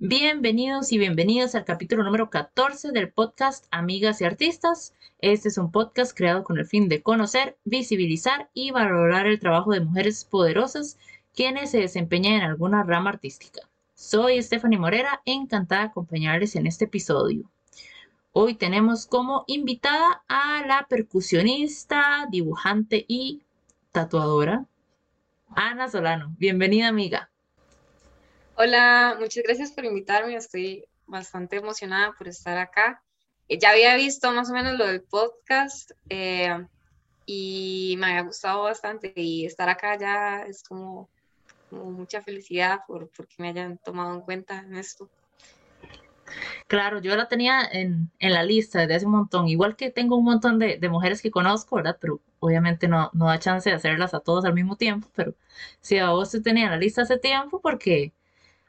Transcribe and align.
Bienvenidos 0.00 0.92
y 0.92 0.98
bienvenidas 0.98 1.56
al 1.56 1.64
capítulo 1.64 2.04
número 2.04 2.30
14 2.30 2.92
del 2.92 3.10
podcast 3.10 3.66
Amigas 3.72 4.20
y 4.20 4.26
Artistas. 4.26 4.94
Este 5.18 5.48
es 5.48 5.58
un 5.58 5.72
podcast 5.72 6.16
creado 6.16 6.44
con 6.44 6.56
el 6.56 6.66
fin 6.66 6.88
de 6.88 7.02
conocer, 7.02 7.56
visibilizar 7.64 8.48
y 8.54 8.70
valorar 8.70 9.26
el 9.26 9.40
trabajo 9.40 9.72
de 9.72 9.80
mujeres 9.80 10.24
poderosas 10.24 10.98
quienes 11.34 11.72
se 11.72 11.78
desempeñan 11.78 12.34
en 12.34 12.42
alguna 12.42 12.84
rama 12.84 13.10
artística. 13.10 13.62
Soy 13.94 14.40
Stephanie 14.40 14.78
Morera, 14.78 15.20
encantada 15.24 15.80
de 15.80 15.88
acompañarles 15.88 16.54
en 16.54 16.68
este 16.68 16.84
episodio. 16.84 17.50
Hoy 18.30 18.54
tenemos 18.54 19.04
como 19.04 19.42
invitada 19.48 20.22
a 20.28 20.64
la 20.64 20.86
percusionista, 20.88 22.28
dibujante 22.30 23.04
y 23.08 23.42
tatuadora, 23.90 24.64
Ana 25.56 25.88
Solano. 25.88 26.36
Bienvenida, 26.38 26.86
amiga. 26.86 27.30
Hola, 28.60 29.16
muchas 29.20 29.44
gracias 29.44 29.70
por 29.70 29.84
invitarme. 29.84 30.34
Estoy 30.34 30.84
bastante 31.06 31.58
emocionada 31.58 32.12
por 32.18 32.26
estar 32.26 32.58
acá. 32.58 33.00
Eh, 33.48 33.56
ya 33.56 33.70
había 33.70 33.94
visto 33.94 34.32
más 34.32 34.50
o 34.50 34.52
menos 34.52 34.76
lo 34.76 34.84
del 34.84 35.00
podcast 35.00 35.92
eh, 36.08 36.66
y 37.24 37.94
me 38.00 38.06
había 38.06 38.22
gustado 38.22 38.64
bastante 38.64 39.12
y 39.14 39.46
estar 39.46 39.68
acá 39.68 39.96
ya 39.96 40.42
es 40.42 40.64
como, 40.64 41.08
mucha 41.70 42.20
felicidad 42.20 42.80
por, 42.88 43.10
que 43.10 43.36
me 43.38 43.50
hayan 43.50 43.78
tomado 43.78 44.12
en 44.16 44.22
cuenta 44.22 44.58
en 44.58 44.74
esto. 44.74 45.08
Claro, 46.66 47.00
yo 47.00 47.14
la 47.14 47.28
tenía 47.28 47.62
en, 47.62 48.10
la 48.18 48.42
lista 48.42 48.80
desde 48.80 48.96
hace 48.96 49.06
un 49.06 49.12
montón, 49.12 49.46
igual 49.46 49.76
que 49.76 49.92
tengo 49.92 50.16
un 50.16 50.24
montón 50.24 50.58
de, 50.58 50.80
mujeres 50.88 51.22
que 51.22 51.30
conozco, 51.30 51.76
¿verdad? 51.76 51.96
Pero 52.00 52.20
obviamente 52.40 52.88
no, 52.88 53.08
no 53.12 53.26
da 53.26 53.38
chance 53.38 53.70
de 53.70 53.76
hacerlas 53.76 54.14
a 54.14 54.20
todos 54.20 54.44
al 54.44 54.54
mismo 54.54 54.74
tiempo, 54.74 55.06
pero 55.14 55.36
si 55.80 55.98
a 55.98 56.10
vos 56.10 56.32
te 56.32 56.40
tenía 56.40 56.64
en 56.64 56.70
la 56.72 56.76
lista 56.76 57.02
hace 57.02 57.18
tiempo 57.18 57.60
porque 57.60 58.12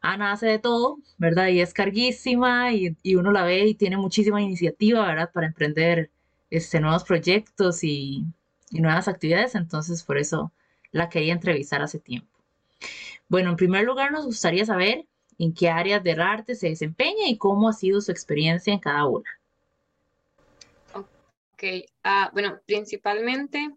Ana 0.02 0.32
hace 0.32 0.48
de 0.48 0.60
todo, 0.60 1.00
¿verdad? 1.18 1.48
Y 1.48 1.62
es 1.62 1.74
carguísima 1.74 2.72
y, 2.74 2.96
uno 3.16 3.32
la 3.32 3.44
ve 3.44 3.66
y 3.66 3.76
tiene 3.76 3.98
muchísima 3.98 4.42
iniciativa, 4.42 5.06
¿verdad? 5.06 5.32
Para 5.34 5.48
emprender 5.48 6.10
este, 6.50 6.80
nuevos 6.80 7.04
proyectos 7.04 7.84
y, 7.84 8.26
nuevas 8.72 9.08
actividades, 9.08 9.56
entonces 9.56 10.04
por 10.04 10.18
eso 10.18 10.52
la 10.92 11.10
quería 11.10 11.34
entrevistar 11.34 11.82
hace 11.82 12.00
tiempo. 12.00 12.28
Bueno, 13.28 13.50
en 13.50 13.56
primer 13.56 13.84
lugar 13.84 14.12
nos 14.12 14.26
gustaría 14.26 14.64
saber 14.66 15.06
en 15.40 15.54
qué 15.54 15.70
áreas 15.70 16.04
del 16.04 16.22
arte 16.22 16.56
se 16.56 16.70
desempeña 16.70 17.28
y 17.28 17.38
cómo 17.38 17.68
ha 17.68 17.74
sido 17.74 18.00
su 18.00 18.12
experiencia 18.12 18.74
en 18.74 18.80
cada 18.80 19.06
una. 19.06 19.30
Ok, 20.94 21.64
ah, 22.04 22.30
bueno, 22.34 22.60
principalmente 22.66 23.72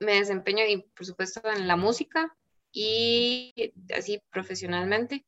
me 0.00 0.14
desempeño, 0.14 0.64
y 0.66 0.78
por 0.78 1.06
supuesto, 1.06 1.40
en 1.54 1.68
la 1.68 1.76
música 1.76 2.34
y 2.72 3.72
así 3.96 4.20
profesionalmente. 4.30 5.24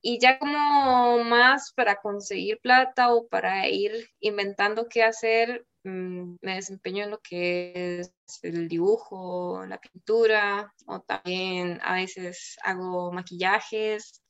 Y 0.00 0.20
ya 0.20 0.38
como 0.38 1.24
más 1.24 1.72
para 1.74 2.00
conseguir 2.00 2.60
plata 2.60 3.12
o 3.12 3.26
para 3.26 3.68
ir 3.68 4.08
inventando 4.20 4.88
qué 4.88 5.02
hacer, 5.02 5.66
mm, 5.84 6.36
me 6.40 6.54
desempeño 6.54 7.04
en 7.04 7.10
lo 7.10 7.20
que 7.20 8.00
es 8.00 8.14
el 8.42 8.68
dibujo, 8.68 9.64
la 9.66 9.80
pintura, 9.80 10.72
o 10.86 11.00
también 11.00 11.80
a 11.82 11.94
veces 11.94 12.56
hago 12.62 13.12
maquillajes, 13.12 14.22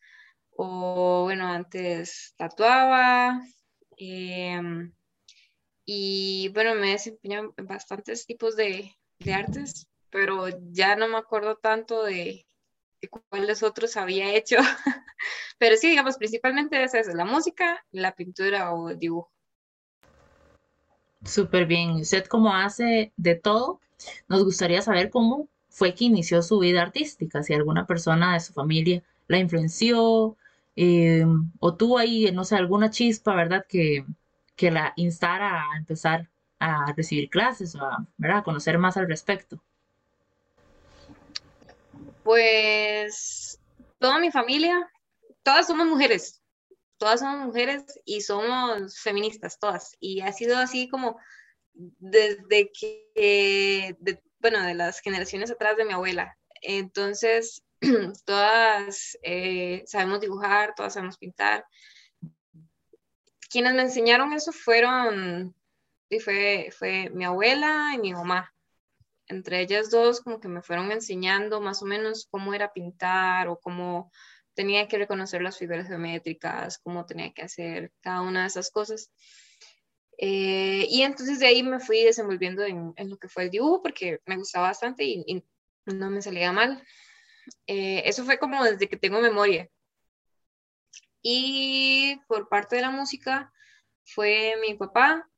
o 0.56 1.24
bueno, 1.24 1.46
antes 1.46 2.34
tatuaba. 2.36 3.40
Em, 3.96 4.92
y 5.84 6.50
bueno, 6.54 6.74
me 6.74 6.90
desempeño 6.92 7.54
en 7.56 7.66
bastantes 7.66 8.26
tipos 8.26 8.56
de, 8.56 8.94
de 9.18 9.34
artes, 9.34 9.86
pero 10.10 10.48
ya 10.72 10.96
no 10.96 11.08
me 11.08 11.18
acuerdo 11.18 11.56
tanto 11.56 12.04
de, 12.04 12.47
cuáles 13.06 13.62
otros 13.62 13.96
había 13.96 14.34
hecho. 14.34 14.56
Pero 15.58 15.76
sí, 15.76 15.88
digamos, 15.88 16.16
principalmente 16.16 16.82
es 16.82 17.14
la 17.14 17.24
música, 17.24 17.84
la 17.92 18.14
pintura 18.14 18.72
o 18.72 18.90
el 18.90 18.98
dibujo. 18.98 19.30
Súper 21.24 21.66
bien. 21.66 21.92
¿Usted 21.92 22.26
cómo 22.26 22.54
hace 22.54 23.12
de 23.16 23.34
todo? 23.34 23.80
Nos 24.28 24.44
gustaría 24.44 24.82
saber 24.82 25.10
cómo 25.10 25.48
fue 25.68 25.94
que 25.94 26.04
inició 26.04 26.42
su 26.42 26.58
vida 26.58 26.82
artística, 26.82 27.42
si 27.42 27.54
alguna 27.54 27.86
persona 27.86 28.34
de 28.34 28.40
su 28.40 28.52
familia 28.52 29.02
la 29.28 29.38
influenció 29.38 30.36
eh, 30.76 31.24
o 31.60 31.74
tuvo 31.74 31.98
ahí, 31.98 32.30
no 32.32 32.44
sé, 32.44 32.56
alguna 32.56 32.90
chispa, 32.90 33.34
¿verdad? 33.34 33.64
Que, 33.68 34.04
que 34.56 34.70
la 34.70 34.92
instara 34.96 35.72
a 35.72 35.76
empezar 35.76 36.28
a 36.58 36.92
recibir 36.92 37.28
clases 37.30 37.74
o 37.74 37.84
a, 37.84 38.06
¿verdad? 38.16 38.38
a 38.38 38.42
conocer 38.42 38.78
más 38.78 38.96
al 38.96 39.08
respecto. 39.08 39.60
Pues 42.28 43.58
toda 43.98 44.18
mi 44.18 44.30
familia, 44.30 44.86
todas 45.42 45.66
somos 45.66 45.86
mujeres, 45.86 46.42
todas 46.98 47.20
somos 47.20 47.46
mujeres 47.46 47.84
y 48.04 48.20
somos 48.20 49.00
feministas, 49.00 49.58
todas. 49.58 49.96
Y 49.98 50.20
ha 50.20 50.30
sido 50.34 50.58
así 50.58 50.90
como 50.90 51.18
desde 51.72 52.70
que, 52.70 53.96
bueno, 54.40 54.62
de 54.62 54.74
las 54.74 55.00
generaciones 55.00 55.50
atrás 55.50 55.78
de 55.78 55.86
mi 55.86 55.94
abuela. 55.94 56.36
Entonces, 56.60 57.62
todas 58.26 59.16
eh, 59.22 59.84
sabemos 59.86 60.20
dibujar, 60.20 60.74
todas 60.74 60.92
sabemos 60.92 61.16
pintar. 61.16 61.64
Quienes 63.50 63.72
me 63.72 63.80
enseñaron 63.80 64.34
eso 64.34 64.52
fueron, 64.52 65.54
y 66.10 66.20
fue, 66.20 66.68
fue 66.78 67.08
mi 67.08 67.24
abuela 67.24 67.92
y 67.94 67.98
mi 68.00 68.12
mamá 68.12 68.52
entre 69.28 69.60
ellas 69.60 69.90
dos 69.90 70.20
como 70.20 70.40
que 70.40 70.48
me 70.48 70.62
fueron 70.62 70.90
enseñando 70.90 71.60
más 71.60 71.82
o 71.82 71.86
menos 71.86 72.26
cómo 72.30 72.54
era 72.54 72.72
pintar 72.72 73.48
o 73.48 73.58
cómo 73.60 74.10
tenía 74.54 74.88
que 74.88 74.98
reconocer 74.98 75.42
las 75.42 75.58
figuras 75.58 75.86
geométricas, 75.86 76.78
cómo 76.78 77.06
tenía 77.06 77.32
que 77.32 77.42
hacer 77.42 77.92
cada 78.00 78.22
una 78.22 78.42
de 78.42 78.48
esas 78.48 78.70
cosas. 78.70 79.12
Eh, 80.18 80.86
y 80.90 81.02
entonces 81.02 81.38
de 81.38 81.46
ahí 81.46 81.62
me 81.62 81.78
fui 81.78 82.02
desenvolviendo 82.02 82.64
en, 82.64 82.92
lo 82.96 83.18
que 83.18 83.28
fue 83.28 83.44
el 83.44 83.50
dibujo 83.50 83.82
porque 83.82 84.20
me 84.26 84.36
gustaba 84.36 84.68
bastante 84.68 85.04
y, 85.04 85.44
no 85.86 86.10
me 86.10 86.20
salía 86.20 86.52
mal. 86.52 86.82
Eh, 87.66 88.02
eso 88.04 88.24
fue 88.24 88.38
como 88.38 88.62
desde 88.64 88.88
que 88.88 88.96
tengo 88.96 89.20
memoria. 89.20 89.70
Y 91.22 92.20
por 92.26 92.48
parte 92.48 92.76
de 92.76 92.82
la 92.82 92.90
música 92.90 93.52
fue 94.04 94.56
mi 94.60 94.74
papá 94.74 95.28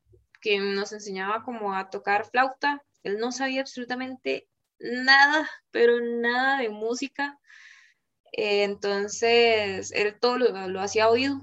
que 0.41 0.59
nos 0.59 0.93
enseñaba 0.93 1.45
como 1.45 1.75
a 1.75 1.91
tocar 1.91 2.25
flauta 2.25 2.83
él 3.03 3.19
no 3.19 3.33
sabía 3.33 3.61
absolutamente 3.61 4.49
nada, 4.79 5.49
pero 5.71 6.01
nada 6.01 6.61
de 6.61 6.71
música. 6.71 7.39
Eh, 8.33 8.65
entonces, 8.65 9.93
él 9.93 10.19
todo 10.21 10.39
lo, 10.39 10.81
hacía 10.81 11.09
oído. 11.09 11.41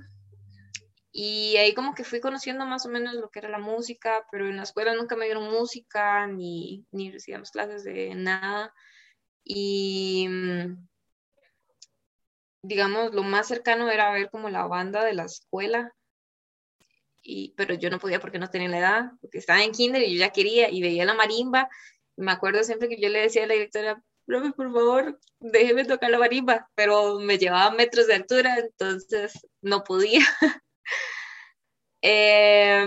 Y 1.11 1.57
ahí 1.57 1.73
como 1.73 1.95
que 1.95 2.03
fui 2.03 2.19
conociendo 2.19 2.65
más 2.65 2.85
o 2.85 2.89
menos 2.89 3.15
lo 3.15 3.29
que 3.29 3.39
era 3.39 3.49
la 3.49 3.59
música, 3.59 4.25
pero 4.31 4.47
en 4.47 4.57
la 4.57 4.63
escuela 4.63 4.93
nunca 4.95 5.15
me 5.15 5.25
dieron 5.25 5.49
música, 5.51 6.27
ni, 6.27 6.85
ni 6.91 7.11
recibíamos 7.11 7.51
clases 7.51 7.83
de 7.83 8.13
nada. 8.15 8.73
Y 9.43 10.27
mm, 10.29 10.87
digamos, 12.61 13.13
lo 13.13 13.23
más 13.23 13.47
cercano 13.47 13.89
era 13.89 14.11
ver 14.11 14.29
como 14.29 14.49
la 14.49 14.67
banda 14.67 15.03
de 15.03 15.13
la 15.13 15.23
escuela, 15.23 15.95
pero 17.55 17.73
yo 17.73 17.89
no 17.89 17.99
podía 17.99 18.19
porque 18.19 18.39
no 18.39 18.49
tenía 18.49 18.69
la 18.69 18.79
edad, 18.79 19.11
porque 19.21 19.39
estaba 19.39 19.63
en 19.63 19.71
kinder 19.71 20.01
y 20.03 20.13
yo 20.13 20.19
ya 20.19 20.31
quería 20.31 20.69
y 20.69 20.81
veía 20.81 21.05
la 21.05 21.13
marimba. 21.13 21.69
Y 22.15 22.21
me 22.21 22.31
acuerdo 22.31 22.63
siempre 22.63 22.89
que 22.89 22.99
yo 22.99 23.09
le 23.09 23.19
decía 23.19 23.43
a 23.43 23.47
la 23.47 23.53
directora, 23.53 24.01
profe, 24.25 24.51
por 24.53 24.71
favor, 24.73 25.19
déjeme 25.39 25.85
tocar 25.85 26.09
la 26.11 26.19
marimba, 26.19 26.69
pero 26.75 27.19
me 27.19 27.37
llevaba 27.37 27.75
metros 27.75 28.07
de 28.07 28.15
altura, 28.15 28.57
entonces 28.59 29.47
no 29.61 29.83
podía. 29.83 30.21
eh, 32.01 32.85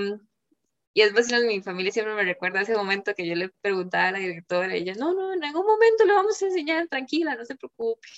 y 0.92 1.02
es 1.02 1.12
fácil, 1.12 1.46
mi 1.46 1.62
familia 1.62 1.92
siempre 1.92 2.14
me 2.14 2.24
recuerda 2.24 2.62
ese 2.62 2.76
momento 2.76 3.14
que 3.14 3.26
yo 3.26 3.34
le 3.34 3.50
preguntaba 3.60 4.08
a 4.08 4.12
la 4.12 4.18
directora 4.18 4.76
y 4.76 4.82
ella, 4.82 4.94
no, 4.94 5.14
no, 5.14 5.32
en 5.32 5.44
algún 5.44 5.66
momento 5.66 6.04
le 6.04 6.14
vamos 6.14 6.40
a 6.42 6.46
enseñar, 6.46 6.88
tranquila, 6.88 7.36
no 7.36 7.44
se 7.44 7.56
preocupe. 7.56 8.08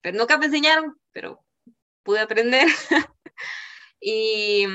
Pero 0.00 0.18
nunca 0.18 0.38
me 0.38 0.46
enseñaron, 0.46 0.98
pero 1.12 1.44
pude 2.02 2.20
aprender. 2.20 2.66
y 4.00 4.66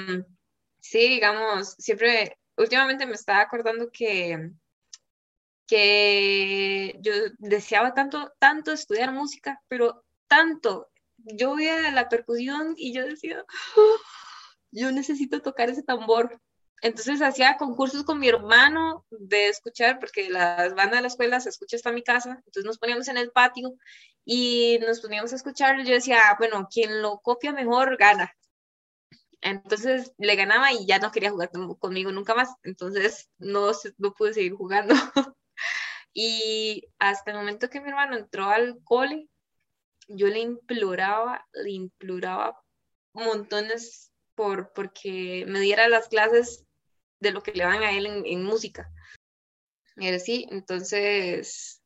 sí, 0.89 1.09
digamos, 1.09 1.75
siempre, 1.77 2.37
últimamente 2.55 3.05
me 3.05 3.13
estaba 3.13 3.41
acordando 3.41 3.89
que, 3.91 4.51
que 5.67 6.97
yo 7.01 7.13
deseaba 7.39 7.93
tanto, 7.93 8.33
tanto 8.39 8.71
estudiar 8.71 9.11
música, 9.11 9.61
pero 9.67 10.05
tanto. 10.27 10.89
Yo 11.17 11.55
veía 11.55 11.91
la 11.91 12.09
percusión 12.09 12.73
y 12.77 12.93
yo 12.93 13.05
decía, 13.05 13.43
oh, 13.75 13.95
yo 14.71 14.91
necesito 14.91 15.41
tocar 15.41 15.69
ese 15.69 15.83
tambor. 15.83 16.39
Entonces 16.81 17.21
hacía 17.21 17.57
concursos 17.57 18.03
con 18.03 18.19
mi 18.19 18.29
hermano 18.29 19.05
de 19.09 19.49
escuchar, 19.49 19.99
porque 19.99 20.29
las 20.29 20.75
bandas 20.75 20.97
de 20.97 21.01
la 21.01 21.07
escuela 21.07 21.39
se 21.39 21.49
escucha 21.49 21.75
hasta 21.75 21.91
mi 21.91 22.03
casa, 22.03 22.33
entonces 22.45 22.65
nos 22.65 22.77
poníamos 22.77 23.07
en 23.07 23.17
el 23.17 23.31
patio 23.31 23.73
y 24.23 24.77
nos 24.85 25.01
poníamos 25.01 25.33
a 25.33 25.37
escuchar. 25.37 25.79
Y 25.79 25.85
yo 25.85 25.93
decía, 25.95 26.19
ah, 26.29 26.35
bueno, 26.37 26.67
quien 26.71 27.01
lo 27.01 27.19
copia 27.19 27.51
mejor 27.51 27.97
gana. 27.97 28.31
Entonces 29.41 30.13
le 30.17 30.35
ganaba 30.35 30.73
y 30.73 30.85
ya 30.85 30.99
no 30.99 31.11
quería 31.11 31.31
jugar 31.31 31.51
conmigo 31.79 32.11
nunca 32.11 32.35
más. 32.35 32.55
Entonces 32.63 33.29
no, 33.37 33.71
no 33.97 34.13
pude 34.13 34.33
seguir 34.33 34.53
jugando. 34.53 34.93
y 36.13 36.89
hasta 36.99 37.31
el 37.31 37.37
momento 37.37 37.69
que 37.69 37.81
mi 37.81 37.89
hermano 37.89 38.17
entró 38.17 38.45
al 38.49 38.79
cole, 38.83 39.29
yo 40.07 40.27
le 40.27 40.39
imploraba, 40.39 41.47
le 41.53 41.71
imploraba 41.71 42.61
montones 43.13 44.11
por 44.35 44.71
porque 44.73 45.45
me 45.47 45.59
diera 45.59 45.89
las 45.89 46.07
clases 46.07 46.65
de 47.19 47.31
lo 47.31 47.41
que 47.41 47.51
le 47.53 47.63
dan 47.63 47.83
a 47.83 47.91
él 47.91 48.05
en, 48.05 48.43
música. 48.43 48.91
Y 49.95 50.19
sí, 50.19 50.47
entonces 50.51 51.81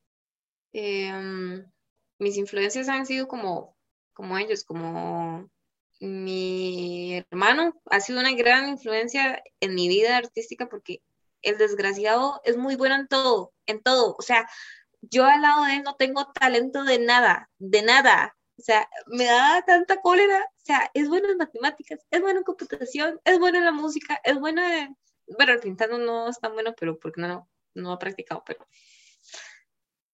em, 0.72 1.64
mis 2.18 2.36
influencias 2.36 2.88
han 2.88 3.06
sido 3.06 3.26
como, 3.26 3.76
como 4.12 4.36
ellos, 4.36 4.64
como 4.64 5.50
mi 6.02 7.14
hermano 7.30 7.80
ha 7.86 8.00
sido 8.00 8.18
una 8.18 8.32
gran 8.32 8.68
influencia 8.68 9.40
en 9.60 9.76
mi 9.76 9.86
vida 9.86 10.16
artística 10.16 10.68
porque 10.68 11.00
el 11.42 11.58
desgraciado 11.58 12.40
es 12.44 12.56
muy 12.56 12.74
bueno 12.74 12.96
en 12.96 13.06
todo, 13.06 13.52
en 13.66 13.80
todo. 13.80 14.16
O 14.18 14.22
sea, 14.22 14.48
yo 15.00 15.24
al 15.24 15.42
lado 15.42 15.64
de 15.64 15.76
él 15.76 15.82
no 15.84 15.94
tengo 15.94 16.32
talento 16.32 16.82
de 16.82 16.98
nada, 16.98 17.50
de 17.58 17.82
nada. 17.82 18.36
O 18.58 18.62
sea, 18.62 18.88
me 19.06 19.26
da 19.26 19.62
tanta 19.64 20.00
cólera. 20.00 20.40
O 20.40 20.64
sea, 20.64 20.90
es 20.92 21.08
bueno 21.08 21.30
en 21.30 21.38
matemáticas, 21.38 22.00
es 22.10 22.20
bueno 22.20 22.38
en 22.40 22.44
computación, 22.44 23.20
es 23.24 23.38
bueno 23.38 23.58
en 23.58 23.64
la 23.64 23.72
música, 23.72 24.20
es 24.24 24.38
bueno 24.40 24.60
en... 24.66 24.96
Bueno, 25.38 25.52
pintando 25.60 25.98
no 25.98 26.28
es 26.28 26.40
tan 26.40 26.52
bueno, 26.54 26.74
pero 26.76 26.98
porque 26.98 27.20
no, 27.20 27.48
no 27.74 27.92
ha 27.92 27.98
practicado, 28.00 28.42
pero... 28.44 28.66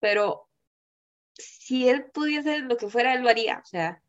Pero 0.01 0.51
si 1.33 1.89
él 1.89 2.11
pudiese 2.11 2.59
lo 2.59 2.77
que 2.77 2.89
fuera, 2.89 3.15
él 3.15 3.23
lo 3.23 3.31
haría. 3.31 3.63
O 3.65 3.67
sea, 3.67 4.03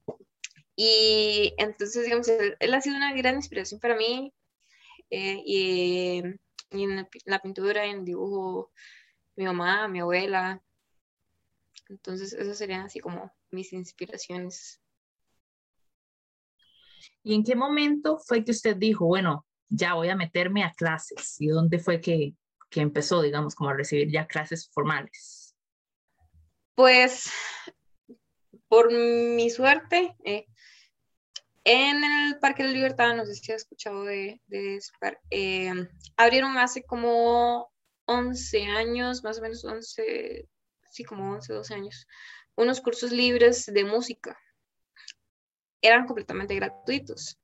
y 0.82 1.54
entonces, 1.58 2.06
digamos, 2.06 2.30
él, 2.30 2.74
ha 2.74 2.80
sido 2.80 2.96
una 2.96 3.14
gran 3.14 3.36
inspiración 3.36 3.82
para 3.82 3.98
mí. 3.98 4.34
Eh, 5.10 5.44
y, 5.46 6.24
y, 6.72 6.84
en 6.84 7.06
la 7.26 7.42
pintura, 7.42 7.84
en 7.84 8.00
el 8.00 8.06
dibujo, 8.06 8.72
mi 9.36 9.44
mamá, 9.44 9.90
mi 9.90 10.00
abuela. 10.00 10.64
Entonces, 11.90 12.32
eso 12.32 12.54
serían 12.54 12.86
así 12.86 13.02
como 13.02 13.30
mis 13.52 13.74
inspiraciones. 13.74 14.80
¿Y 17.24 17.36
en 17.36 17.44
qué 17.44 17.58
momento 17.58 18.18
fue 18.18 18.46
que 18.46 18.52
usted 18.52 18.78
dijo, 18.78 19.06
bueno, 19.06 19.46
ya 19.68 19.96
voy 19.96 20.08
a 20.08 20.16
meterme 20.16 20.64
a 20.64 20.72
clases? 20.72 21.42
¿Y 21.42 21.48
dónde 21.48 21.80
fue 21.80 22.00
que, 22.00 22.36
que 22.70 22.80
empezó, 22.80 23.22
digamos, 23.22 23.54
como 23.54 23.72
a 23.72 23.74
recibir 23.74 24.10
ya 24.10 24.28
clases 24.28 24.70
formales? 24.72 25.58
Pues, 26.74 27.30
por 28.70 28.94
mi 28.94 29.50
suerte, 29.50 30.16
eh, 30.24 30.46
en 31.72 32.04
el 32.04 32.40
Parque 32.40 32.64
de 32.64 32.70
la 32.70 32.76
Libertad, 32.76 33.16
no 33.16 33.28
sé 33.28 33.36
si 33.36 33.52
has 33.52 33.62
escuchado 33.62 34.04
de, 34.04 34.42
de 34.48 34.80
eh, 35.30 35.72
abrieron 36.18 36.58
hace 36.58 36.84
como 36.84 37.72
11 38.06 38.66
años, 38.66 39.24
más 39.24 39.38
o 39.38 39.42
menos 39.44 39.64
11, 39.64 40.50
sí, 40.90 41.04
como 41.04 41.32
11, 41.32 41.54
12 41.54 41.74
años, 41.76 42.08
unos 42.56 42.82
cursos 42.82 43.12
libres 43.12 43.68
de 43.68 43.84
música. 43.84 44.36
Eran 45.80 46.08
completamente 46.08 46.56
gratuitos. 46.56 47.40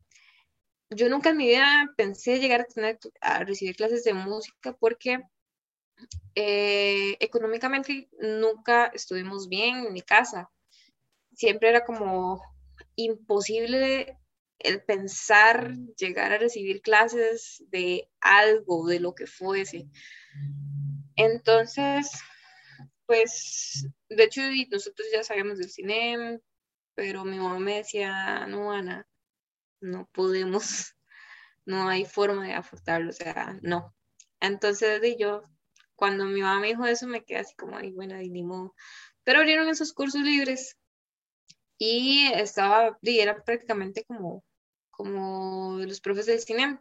Yo 0.90 1.08
nunca 1.08 1.30
en 1.30 1.38
mi 1.38 1.46
vida 1.46 1.94
pensé 1.96 2.40
llegar 2.40 2.66
a 3.22 3.44
recibir 3.44 3.76
clases 3.76 4.04
de 4.06 4.16
música 4.16 4.74
porque 4.74 5.22
eh, 6.34 7.16
económicamente 7.20 8.10
nunca 8.20 8.88
estuvimos 8.88 9.48
bien 9.50 9.86
en 9.86 9.94
mi 9.94 10.02
casa. 10.02 10.50
Siempre 11.36 11.70
era 11.70 11.86
como 11.86 12.42
imposible 12.96 14.18
el 14.60 14.84
pensar 14.84 15.76
llegar 15.98 16.34
a 16.34 16.38
recibir 16.38 16.82
clases 16.82 17.64
de 17.70 18.10
algo, 18.20 18.88
de 18.88 19.00
lo 19.00 19.14
que 19.14 19.28
fuese. 19.28 19.88
Entonces, 21.16 22.12
pues, 23.06 23.88
de 24.10 24.24
hecho, 24.24 24.42
nosotros 24.72 25.08
ya 25.14 25.24
sabíamos 25.24 25.58
del 25.60 25.70
cine, 25.70 26.40
pero 26.96 27.26
mi 27.26 27.38
mamá 27.38 27.60
me 27.60 27.78
decía, 27.78 28.46
no, 28.48 28.72
Ana, 28.72 29.08
no 29.82 30.10
podemos, 30.12 30.96
no 31.66 31.88
hay 31.88 32.06
forma 32.06 32.46
de 32.46 32.54
afrontarlo, 32.54 33.10
o 33.10 33.14
sea, 33.14 33.58
no. 33.62 33.94
Entonces, 34.40 35.02
de 35.02 35.18
yo, 35.18 35.44
cuando 35.96 36.26
mi 36.26 36.42
mamá 36.42 36.60
me 36.60 36.68
dijo 36.68 36.86
eso, 36.86 37.08
me 37.08 37.24
quedé 37.24 37.40
así 37.40 37.56
como, 37.56 37.78
ay, 37.78 37.92
bueno, 37.92 38.16
ni 38.18 38.44
modo. 38.44 38.76
Pero 39.24 39.40
abrieron 39.40 39.70
esos 39.70 39.94
cursos 39.94 40.22
libres 40.22 40.78
y 41.78 42.28
estaba, 42.34 42.98
y 43.02 43.20
era 43.20 43.44
prácticamente 43.44 44.04
como, 44.06 44.44
como 44.92 45.78
los 45.80 46.02
profes 46.02 46.26
del 46.26 46.40
cine. 46.40 46.80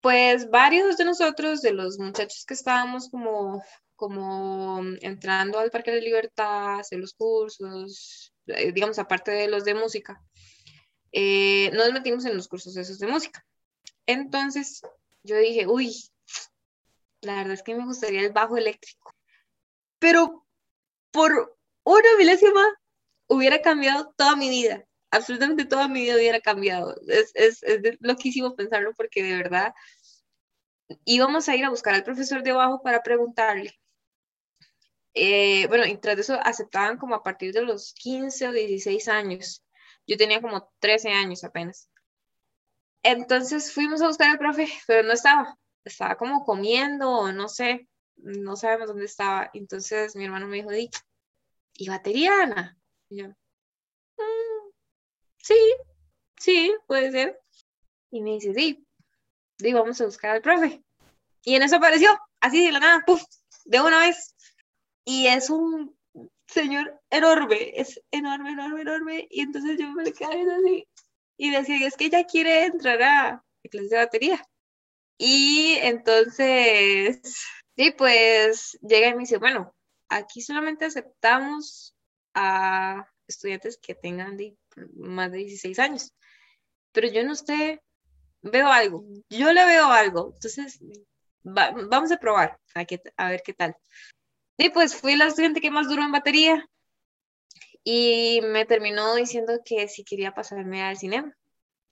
Pues 0.00 0.50
varios 0.50 0.96
de 0.96 1.04
nosotros, 1.04 1.62
de 1.62 1.72
los 1.72 1.98
muchachos 1.98 2.44
que 2.44 2.54
estábamos 2.54 3.08
como, 3.08 3.62
como 3.94 4.82
entrando 5.00 5.58
al 5.58 5.70
Parque 5.70 5.92
de 5.92 6.00
Libertad, 6.00 6.80
hacer 6.80 6.98
los 6.98 7.14
cursos, 7.14 8.32
eh, 8.46 8.72
digamos, 8.72 8.98
aparte 8.98 9.30
de 9.30 9.48
los 9.48 9.64
de 9.64 9.74
música, 9.74 10.20
eh, 11.12 11.70
nos 11.72 11.92
metimos 11.92 12.24
en 12.24 12.36
los 12.36 12.48
cursos 12.48 12.76
esos 12.76 12.98
de 12.98 13.06
música. 13.06 13.44
Entonces 14.06 14.82
yo 15.22 15.36
dije, 15.36 15.66
uy, 15.66 15.94
la 17.20 17.36
verdad 17.36 17.52
es 17.52 17.62
que 17.62 17.74
me 17.74 17.84
gustaría 17.84 18.22
el 18.22 18.32
bajo 18.32 18.56
eléctrico. 18.56 19.14
Pero 19.98 20.44
por 21.12 21.56
una 21.84 22.16
milésima 22.18 22.62
hubiera 23.28 23.60
cambiado 23.62 24.12
toda 24.16 24.36
mi 24.36 24.50
vida 24.50 24.86
absolutamente 25.12 25.66
toda 25.66 25.86
mi 25.88 26.00
vida 26.00 26.16
hubiera 26.16 26.40
cambiado. 26.40 26.96
Es, 27.06 27.30
es, 27.34 27.62
es 27.62 27.96
loquísimo 28.00 28.56
pensarlo 28.56 28.92
porque 28.96 29.22
de 29.22 29.36
verdad 29.36 29.74
íbamos 31.04 31.48
a 31.48 31.54
ir 31.54 31.64
a 31.64 31.70
buscar 31.70 31.94
al 31.94 32.02
profesor 32.02 32.42
de 32.42 32.50
abajo 32.50 32.82
para 32.82 33.02
preguntarle. 33.02 33.78
Eh, 35.14 35.66
bueno, 35.68 35.86
y 35.86 35.98
tras 35.98 36.18
eso 36.18 36.38
aceptaban 36.42 36.96
como 36.96 37.14
a 37.14 37.22
partir 37.22 37.52
de 37.52 37.62
los 37.62 37.92
15 37.94 38.48
o 38.48 38.52
16 38.52 39.08
años. 39.08 39.62
Yo 40.06 40.16
tenía 40.16 40.40
como 40.40 40.72
13 40.80 41.10
años 41.10 41.44
apenas. 41.44 41.88
Entonces 43.02 43.72
fuimos 43.72 44.00
a 44.00 44.06
buscar 44.06 44.30
al 44.30 44.38
profe, 44.38 44.68
pero 44.86 45.06
no 45.06 45.12
estaba. 45.12 45.58
Estaba 45.84 46.16
como 46.16 46.44
comiendo 46.44 47.10
o 47.10 47.32
no 47.32 47.48
sé, 47.48 47.88
no 48.16 48.56
sabemos 48.56 48.88
dónde 48.88 49.04
estaba. 49.04 49.50
Entonces 49.52 50.16
mi 50.16 50.24
hermano 50.24 50.46
me 50.46 50.56
dijo, 50.56 50.70
¿y 51.82 51.88
batería, 51.88 52.42
Ana? 52.42 52.78
Y 53.08 53.22
yo, 53.22 53.34
sí, 55.38 55.58
sí, 56.38 56.72
puede 56.86 57.10
ser. 57.10 57.40
Y 58.12 58.22
me 58.22 58.34
dice, 58.34 58.54
sí, 58.54 58.86
sí, 59.58 59.72
vamos 59.72 60.00
a 60.00 60.04
buscar 60.04 60.30
al 60.30 60.42
profe. 60.42 60.80
Y 61.42 61.56
en 61.56 61.64
eso 61.64 61.76
apareció, 61.76 62.16
así 62.40 62.64
de 62.64 62.70
la 62.70 62.78
nada, 62.78 63.02
puff, 63.04 63.24
de 63.64 63.80
una 63.80 63.98
vez. 63.98 64.36
Y 65.04 65.26
es 65.26 65.50
un 65.50 65.98
señor 66.46 67.00
enorme, 67.10 67.72
es 67.74 68.00
enorme, 68.12 68.50
enorme, 68.52 68.82
enorme. 68.82 69.26
Y 69.28 69.40
entonces 69.40 69.76
yo 69.76 69.90
me 69.90 70.04
quedé 70.12 70.52
así. 70.52 70.86
Y 71.36 71.50
decía, 71.50 71.84
es 71.84 71.96
que 71.96 72.04
ella 72.04 72.24
quiere 72.26 72.66
entrar 72.66 73.02
a 73.02 73.44
clase 73.68 73.88
de 73.88 73.96
batería. 73.96 74.48
Y 75.18 75.78
entonces, 75.82 77.20
sí, 77.76 77.90
pues 77.90 78.78
llega 78.82 79.08
y 79.08 79.14
me 79.14 79.20
dice, 79.22 79.38
bueno, 79.38 79.74
aquí 80.12 80.42
solamente 80.42 80.84
aceptamos 80.84 81.96
a 82.34 83.06
estudiantes 83.26 83.78
que 83.78 83.94
tengan 83.94 84.36
más 84.94 85.32
de 85.32 85.38
16 85.38 85.78
años. 85.78 86.12
Pero 86.92 87.08
yo 87.08 87.24
no 87.24 87.34
sé, 87.34 87.82
veo 88.42 88.68
algo, 88.68 89.04
yo 89.30 89.52
le 89.52 89.64
veo 89.64 89.86
algo, 89.86 90.32
entonces 90.34 90.80
vamos 91.42 92.12
a 92.12 92.18
probar, 92.18 92.58
a, 92.74 93.28
ver 93.30 93.42
qué 93.44 93.54
tal. 93.54 93.76
Y 94.58 94.70
pues 94.70 94.94
fui 94.94 95.16
la 95.16 95.26
estudiante 95.26 95.60
que 95.60 95.70
más 95.70 95.88
duró 95.88 96.02
en 96.02 96.12
batería 96.12 96.66
y 97.84 98.40
me 98.42 98.66
terminó 98.66 99.14
diciendo 99.14 99.60
que 99.64 99.88
si 99.88 100.04
quería 100.04 100.34
pasarme 100.34 100.82
al 100.82 100.98
cinema, 100.98 101.34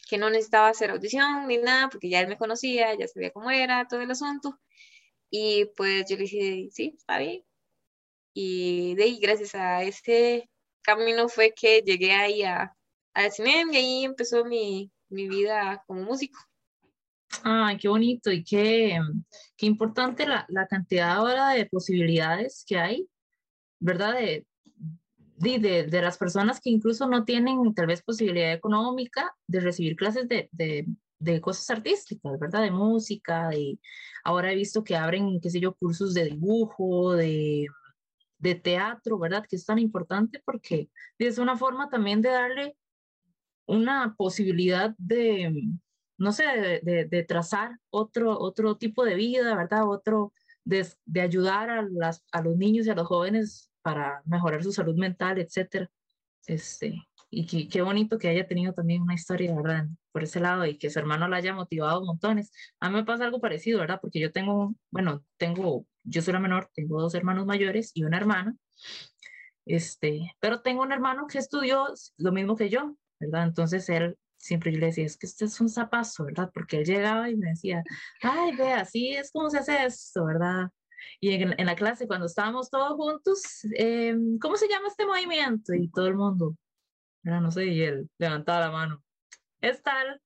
que 0.08 0.18
no 0.18 0.30
necesitaba 0.30 0.68
hacer 0.68 0.90
audición 0.90 1.46
ni 1.48 1.58
nada, 1.58 1.88
porque 1.88 2.10
ya 2.10 2.20
él 2.20 2.28
me 2.28 2.38
conocía, 2.38 2.94
ya 2.98 3.08
sabía 3.08 3.32
cómo 3.32 3.50
era 3.50 3.86
todo 3.88 4.02
el 4.02 4.10
asunto. 4.10 4.60
Y 5.30 5.66
pues 5.76 6.06
yo 6.08 6.16
le 6.16 6.22
dije, 6.24 6.68
sí, 6.72 6.94
está 6.98 7.18
bien. 7.18 7.44
Y 8.32 8.94
de 8.94 9.04
ahí, 9.04 9.18
gracias 9.20 9.54
a 9.54 9.82
ese 9.82 10.48
camino 10.82 11.28
fue 11.28 11.52
que 11.54 11.82
llegué 11.82 12.12
ahí 12.12 12.42
a, 12.42 12.74
al 13.14 13.32
cine 13.32 13.64
y 13.72 13.76
ahí 13.76 14.04
empezó 14.04 14.44
mi, 14.44 14.90
mi 15.08 15.28
vida 15.28 15.82
como 15.86 16.02
músico. 16.02 16.38
Ay, 17.44 17.76
qué 17.78 17.88
bonito 17.88 18.30
y 18.30 18.42
qué, 18.42 18.98
qué 19.56 19.66
importante 19.66 20.26
la, 20.26 20.44
la, 20.48 20.66
cantidad 20.66 21.12
ahora 21.12 21.50
de 21.50 21.66
posibilidades 21.66 22.64
que 22.66 22.76
hay, 22.76 23.08
¿verdad? 23.78 24.14
De, 24.14 24.46
de, 25.36 25.84
de, 25.84 26.02
las 26.02 26.18
personas 26.18 26.60
que 26.60 26.70
incluso 26.70 27.06
no 27.06 27.24
tienen 27.24 27.72
tal 27.74 27.86
vez 27.86 28.02
posibilidad 28.02 28.52
económica 28.52 29.32
de 29.46 29.60
recibir 29.60 29.96
clases 29.96 30.28
de, 30.28 30.48
de, 30.52 30.86
de 31.18 31.40
cosas 31.40 31.70
artísticas, 31.70 32.38
¿verdad? 32.38 32.62
De 32.62 32.72
música, 32.72 33.54
y 33.54 33.80
ahora 34.24 34.52
he 34.52 34.56
visto 34.56 34.82
que 34.82 34.96
abren, 34.96 35.40
qué 35.40 35.50
sé 35.50 35.60
yo, 35.60 35.74
cursos 35.74 36.14
de 36.14 36.24
dibujo, 36.24 37.12
de, 37.14 37.66
de 38.40 38.54
teatro, 38.54 39.18
¿verdad? 39.18 39.44
Que 39.48 39.56
es 39.56 39.64
tan 39.64 39.78
importante 39.78 40.42
porque 40.44 40.90
es 41.18 41.38
una 41.38 41.56
forma 41.56 41.88
también 41.88 42.22
de 42.22 42.30
darle 42.30 42.76
una 43.66 44.14
posibilidad 44.16 44.94
de, 44.98 45.52
no 46.18 46.32
sé, 46.32 46.80
de, 46.82 47.24
trazar 47.28 47.78
otro, 47.90 48.38
otro 48.38 48.76
tipo 48.76 49.04
de 49.04 49.14
vida, 49.14 49.54
¿verdad? 49.54 49.88
Otro, 49.88 50.32
de, 50.64 50.86
de 51.04 51.20
ayudar 51.20 51.70
a, 51.70 51.82
las, 51.82 52.24
a 52.32 52.42
los 52.42 52.56
niños 52.56 52.86
y 52.86 52.90
a 52.90 52.94
los 52.94 53.06
jóvenes 53.06 53.70
para 53.82 54.22
mejorar 54.24 54.62
su 54.64 54.72
salud 54.72 54.96
mental, 54.96 55.38
etcétera. 55.38 55.90
Este, 56.46 57.06
y 57.30 57.68
qué, 57.68 57.82
bonito 57.82 58.18
que 58.18 58.28
haya 58.28 58.46
tenido 58.46 58.72
también 58.72 59.02
una 59.02 59.14
historia, 59.14 59.54
¿verdad? 59.54 59.86
Por 60.12 60.24
ese 60.24 60.40
lado 60.40 60.66
y 60.66 60.76
que 60.76 60.90
su 60.90 60.98
hermano 60.98 61.28
la 61.28 61.36
haya 61.36 61.54
motivado 61.54 62.04
montones. 62.04 62.50
A 62.80 62.88
mí 62.90 62.96
me 62.96 63.04
pasa 63.04 63.24
algo 63.24 63.40
parecido, 63.40 63.78
¿verdad? 63.80 64.00
Porque 64.00 64.18
yo 64.18 64.32
tengo, 64.32 64.74
bueno, 64.90 65.24
tengo, 65.36 65.86
yo 66.02 66.22
soy 66.22 66.32
la 66.32 66.40
menor, 66.40 66.70
tengo 66.74 67.00
dos 67.00 67.14
hermanos 67.14 67.46
mayores 67.46 67.92
y 67.94 68.02
una 68.02 68.16
hermana, 68.16 68.56
este, 69.64 70.34
pero 70.40 70.62
tengo 70.62 70.82
un 70.82 70.92
hermano 70.92 71.26
que 71.28 71.38
estudió 71.38 71.86
lo 72.18 72.32
mismo 72.32 72.56
que 72.56 72.68
yo, 72.68 72.96
¿verdad? 73.20 73.44
Entonces 73.44 73.88
él 73.88 74.18
siempre 74.36 74.72
yo 74.72 74.78
le 74.78 74.86
decía, 74.86 75.06
es 75.06 75.16
que 75.16 75.26
este 75.26 75.44
es 75.44 75.60
un 75.60 75.68
zapazo, 75.68 76.24
¿verdad? 76.24 76.50
Porque 76.52 76.78
él 76.78 76.84
llegaba 76.84 77.30
y 77.30 77.36
me 77.36 77.50
decía, 77.50 77.84
ay, 78.22 78.56
vea, 78.56 78.80
así 78.80 79.12
es 79.12 79.30
como 79.30 79.50
se 79.50 79.58
hace 79.58 79.84
esto, 79.84 80.24
¿verdad? 80.24 80.70
Y 81.20 81.32
en, 81.34 81.54
en 81.58 81.66
la 81.66 81.76
clase, 81.76 82.06
cuando 82.08 82.26
estábamos 82.26 82.70
todos 82.70 82.94
juntos, 82.96 83.42
eh, 83.76 84.16
¿cómo 84.40 84.56
se 84.56 84.68
llama 84.68 84.88
este 84.88 85.06
movimiento? 85.06 85.74
Y 85.74 85.88
todo 85.90 86.08
el 86.08 86.16
mundo, 86.16 86.56
no 87.22 87.50
sé, 87.50 87.66
y 87.66 87.82
él 87.82 88.08
levantaba 88.18 88.60
la 88.60 88.70
mano, 88.70 89.02
es 89.60 89.82
tal. 89.82 90.20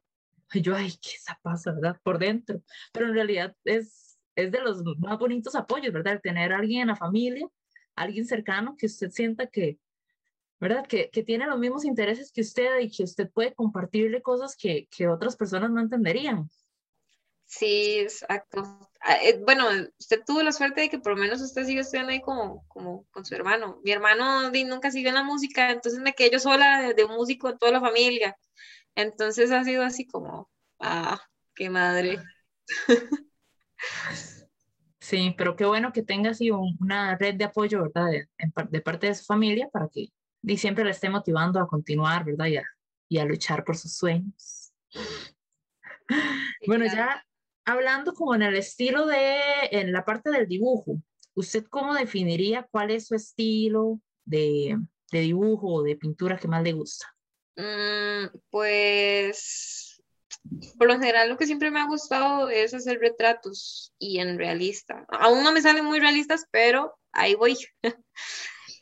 Y 0.52 0.60
yo, 0.60 0.76
ay, 0.76 0.92
qué 1.02 1.18
zapazo, 1.20 1.74
¿verdad? 1.74 2.00
Por 2.02 2.18
dentro. 2.18 2.62
Pero 2.92 3.06
en 3.06 3.14
realidad 3.14 3.56
es, 3.64 4.18
es 4.36 4.52
de 4.52 4.60
los 4.60 4.82
más 4.98 5.18
bonitos 5.18 5.54
apoyos, 5.54 5.92
¿verdad? 5.92 6.20
tener 6.22 6.52
a 6.52 6.58
alguien 6.58 6.82
en 6.82 6.88
la 6.88 6.96
familia, 6.96 7.48
alguien 7.96 8.26
cercano 8.26 8.76
que 8.78 8.86
usted 8.86 9.10
sienta 9.10 9.46
que, 9.46 9.78
¿verdad? 10.60 10.86
Que, 10.86 11.10
que, 11.10 11.22
tiene 11.22 11.46
los 11.46 11.58
mismos 11.58 11.84
intereses 11.84 12.30
que 12.30 12.42
usted 12.42 12.80
y 12.80 12.90
que 12.90 13.02
usted 13.04 13.30
puede 13.30 13.54
compartirle 13.54 14.22
cosas 14.22 14.56
que, 14.56 14.86
que 14.90 15.08
otras 15.08 15.36
personas 15.36 15.70
no 15.70 15.80
entenderían. 15.80 16.48
Sí, 17.46 17.98
exacto. 18.00 18.62
Ah, 19.00 19.16
eh, 19.22 19.38
bueno, 19.44 19.66
usted 19.98 20.22
tuvo 20.26 20.42
la 20.42 20.52
suerte 20.52 20.80
de 20.82 20.88
que 20.88 20.98
por 20.98 21.12
lo 21.12 21.18
menos 21.20 21.40
usted 21.40 21.64
sigue 21.64 21.80
estudiando 21.80 22.12
ahí 22.12 22.20
como, 22.20 22.66
como 22.68 23.04
con 23.10 23.24
su 23.24 23.34
hermano. 23.34 23.80
Mi 23.84 23.92
hermano 23.92 24.50
nunca 24.50 24.90
siguió 24.90 25.10
en 25.10 25.16
la 25.16 25.24
música, 25.24 25.70
entonces 25.70 26.00
me 26.00 26.14
quedé 26.14 26.32
yo 26.32 26.38
sola 26.38 26.92
de, 26.94 27.06
músico 27.06 27.50
en 27.50 27.58
toda 27.58 27.72
la 27.72 27.80
familia. 27.80 28.36
Entonces 28.94 29.50
ha 29.52 29.64
sido 29.64 29.82
así 29.84 30.06
como, 30.06 30.50
ah, 30.80 31.20
qué 31.54 31.70
madre. 31.70 32.18
Sí, 35.00 35.34
pero 35.36 35.54
qué 35.54 35.66
bueno 35.66 35.92
que 35.92 36.02
tenga 36.02 36.30
así 36.30 36.50
una 36.50 37.14
red 37.18 37.34
de 37.34 37.44
apoyo, 37.44 37.82
¿verdad? 37.82 38.06
De, 38.70 38.80
parte 38.80 39.08
de 39.08 39.14
su 39.14 39.26
familia 39.26 39.68
para 39.70 39.86
que 39.90 40.08
y 40.42 40.56
siempre 40.56 40.82
le 40.82 40.92
esté 40.92 41.10
motivando 41.10 41.60
a 41.60 41.66
continuar, 41.66 42.24
¿verdad? 42.24 42.46
Y 42.46 42.56
a, 42.56 42.64
y 43.10 43.18
a 43.18 43.26
luchar 43.26 43.64
por 43.64 43.76
sus 43.76 43.94
sueños. 43.94 44.72
bueno, 46.66 46.86
ya 46.86 47.22
hablando 47.64 48.14
como 48.14 48.34
en 48.34 48.42
el 48.42 48.56
estilo 48.56 49.06
de, 49.06 49.38
en 49.70 49.92
la 49.92 50.04
parte 50.04 50.30
del 50.30 50.48
dibujo, 50.48 51.00
¿usted 51.34 51.64
cómo 51.64 51.94
definiría 51.94 52.66
cuál 52.70 52.90
es 52.90 53.06
su 53.06 53.14
estilo 53.14 54.00
de, 54.24 54.78
de 55.10 55.20
dibujo 55.20 55.68
o 55.68 55.82
de 55.82 55.96
pintura 55.96 56.36
que 56.36 56.48
más 56.48 56.62
le 56.62 56.72
gusta? 56.72 57.06
Mm, 57.56 58.36
pues, 58.50 60.02
por 60.78 60.88
lo 60.88 60.98
general 60.98 61.28
lo 61.28 61.36
que 61.36 61.46
siempre 61.46 61.70
me 61.70 61.80
ha 61.80 61.86
gustado 61.86 62.48
es 62.50 62.74
hacer 62.74 62.98
retratos 62.98 63.92
y 63.98 64.18
en 64.18 64.38
realista. 64.38 65.04
Aún 65.08 65.42
no 65.44 65.52
me 65.52 65.62
salen 65.62 65.84
muy 65.84 66.00
realistas, 66.00 66.44
pero 66.50 66.94
ahí 67.12 67.34
voy. 67.34 67.56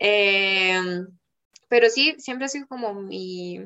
Em, 0.05 1.07
pero 1.69 1.89
sí, 1.89 2.17
siempre 2.19 2.47
ha 2.47 2.49
sido 2.49 2.67
como 2.67 2.93
mi, 2.93 3.61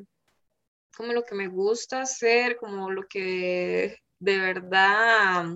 como 0.94 1.14
lo 1.14 1.24
que 1.24 1.34
me 1.34 1.48
gusta 1.48 2.02
hacer, 2.02 2.56
como 2.56 2.90
lo 2.90 3.06
que 3.08 3.96
de 4.18 4.38
verdad, 4.38 5.46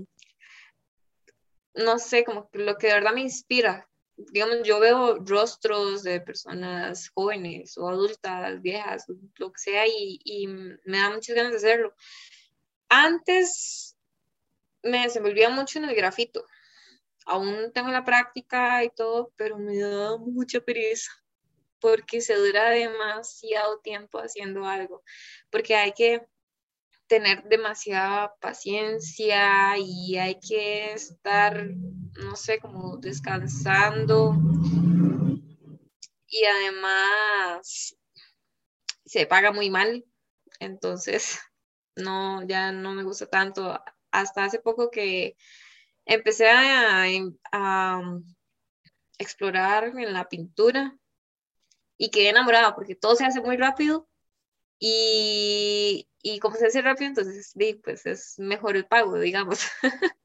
no 1.75 1.99
sé, 1.99 2.25
como 2.25 2.49
lo 2.53 2.77
que 2.77 2.89
de 2.89 2.95
verdad 2.95 3.13
me 3.13 3.23
inspira. 3.23 3.89
Digamos, 4.17 4.63
yo 4.65 4.79
veo 4.81 5.17
rostros 5.25 6.03
de 6.03 6.21
personas 6.21 7.09
jóvenes 7.15 7.79
o 7.79 7.89
adultas, 7.89 8.61
viejas, 8.61 9.07
lo 9.37 9.53
que 9.53 9.59
sea, 9.59 9.87
y, 9.87 10.47
me 10.85 10.99
da 10.99 11.11
muchas 11.11 11.35
ganas 11.35 11.53
de 11.53 11.59
hacerlo. 11.59 11.95
Antes 12.89 13.97
me 14.83 15.03
desenvolvía 15.03 15.49
mucho 15.49 15.79
en 15.79 15.87
el 15.87 15.95
grafito. 15.95 16.45
Aún 17.25 17.73
tengo 17.73 17.89
la 17.89 18.05
práctica 18.05 18.85
y 18.85 18.91
todo, 18.91 19.33
pero 19.37 19.59
me 19.59 19.79
da 19.79 20.17
mucha 20.19 20.61
pereza 20.61 21.11
porque 21.81 22.21
se 22.21 22.35
dura 22.35 22.71
demasiado 22.71 23.79
tiempo 23.79 24.19
haciendo 24.19 24.67
algo, 24.67 25.03
porque 25.51 25.75
hay 25.75 25.93
que 25.93 26.27
tener 27.11 27.43
demasiada 27.43 28.33
paciencia 28.41 29.77
y 29.77 30.17
hay 30.17 30.39
que 30.39 30.93
estar, 30.93 31.67
no 32.23 32.37
sé, 32.37 32.61
como 32.61 32.99
descansando. 32.99 34.37
Y 36.29 36.45
además 36.45 37.97
se 39.05 39.27
paga 39.27 39.51
muy 39.51 39.71
mal, 39.71 40.05
entonces 40.61 41.41
no, 41.97 42.47
ya 42.47 42.71
no 42.71 42.93
me 42.93 43.03
gusta 43.03 43.27
tanto. 43.27 43.83
Hasta 44.13 44.45
hace 44.45 44.61
poco 44.61 44.89
que 44.93 45.37
empecé 46.05 46.49
a, 46.49 47.07
a 47.51 48.03
explorar 49.19 49.99
en 49.99 50.13
la 50.13 50.29
pintura 50.29 50.97
y 51.99 52.11
quedé 52.11 52.29
enamorada 52.29 52.77
porque 52.77 52.95
todo 52.95 53.17
se 53.17 53.25
hace 53.25 53.41
muy 53.41 53.57
rápido 53.57 54.10
y, 54.83 56.09
y 56.23 56.39
como 56.41 56.57
se 56.57 56.67
hace 56.67 56.81
rápido, 56.81 57.09
entonces 57.09 57.53
pues 57.85 58.07
es 58.07 58.39
mejor 58.39 58.77
el 58.77 58.87
pago, 58.87 59.19
digamos. 59.19 59.69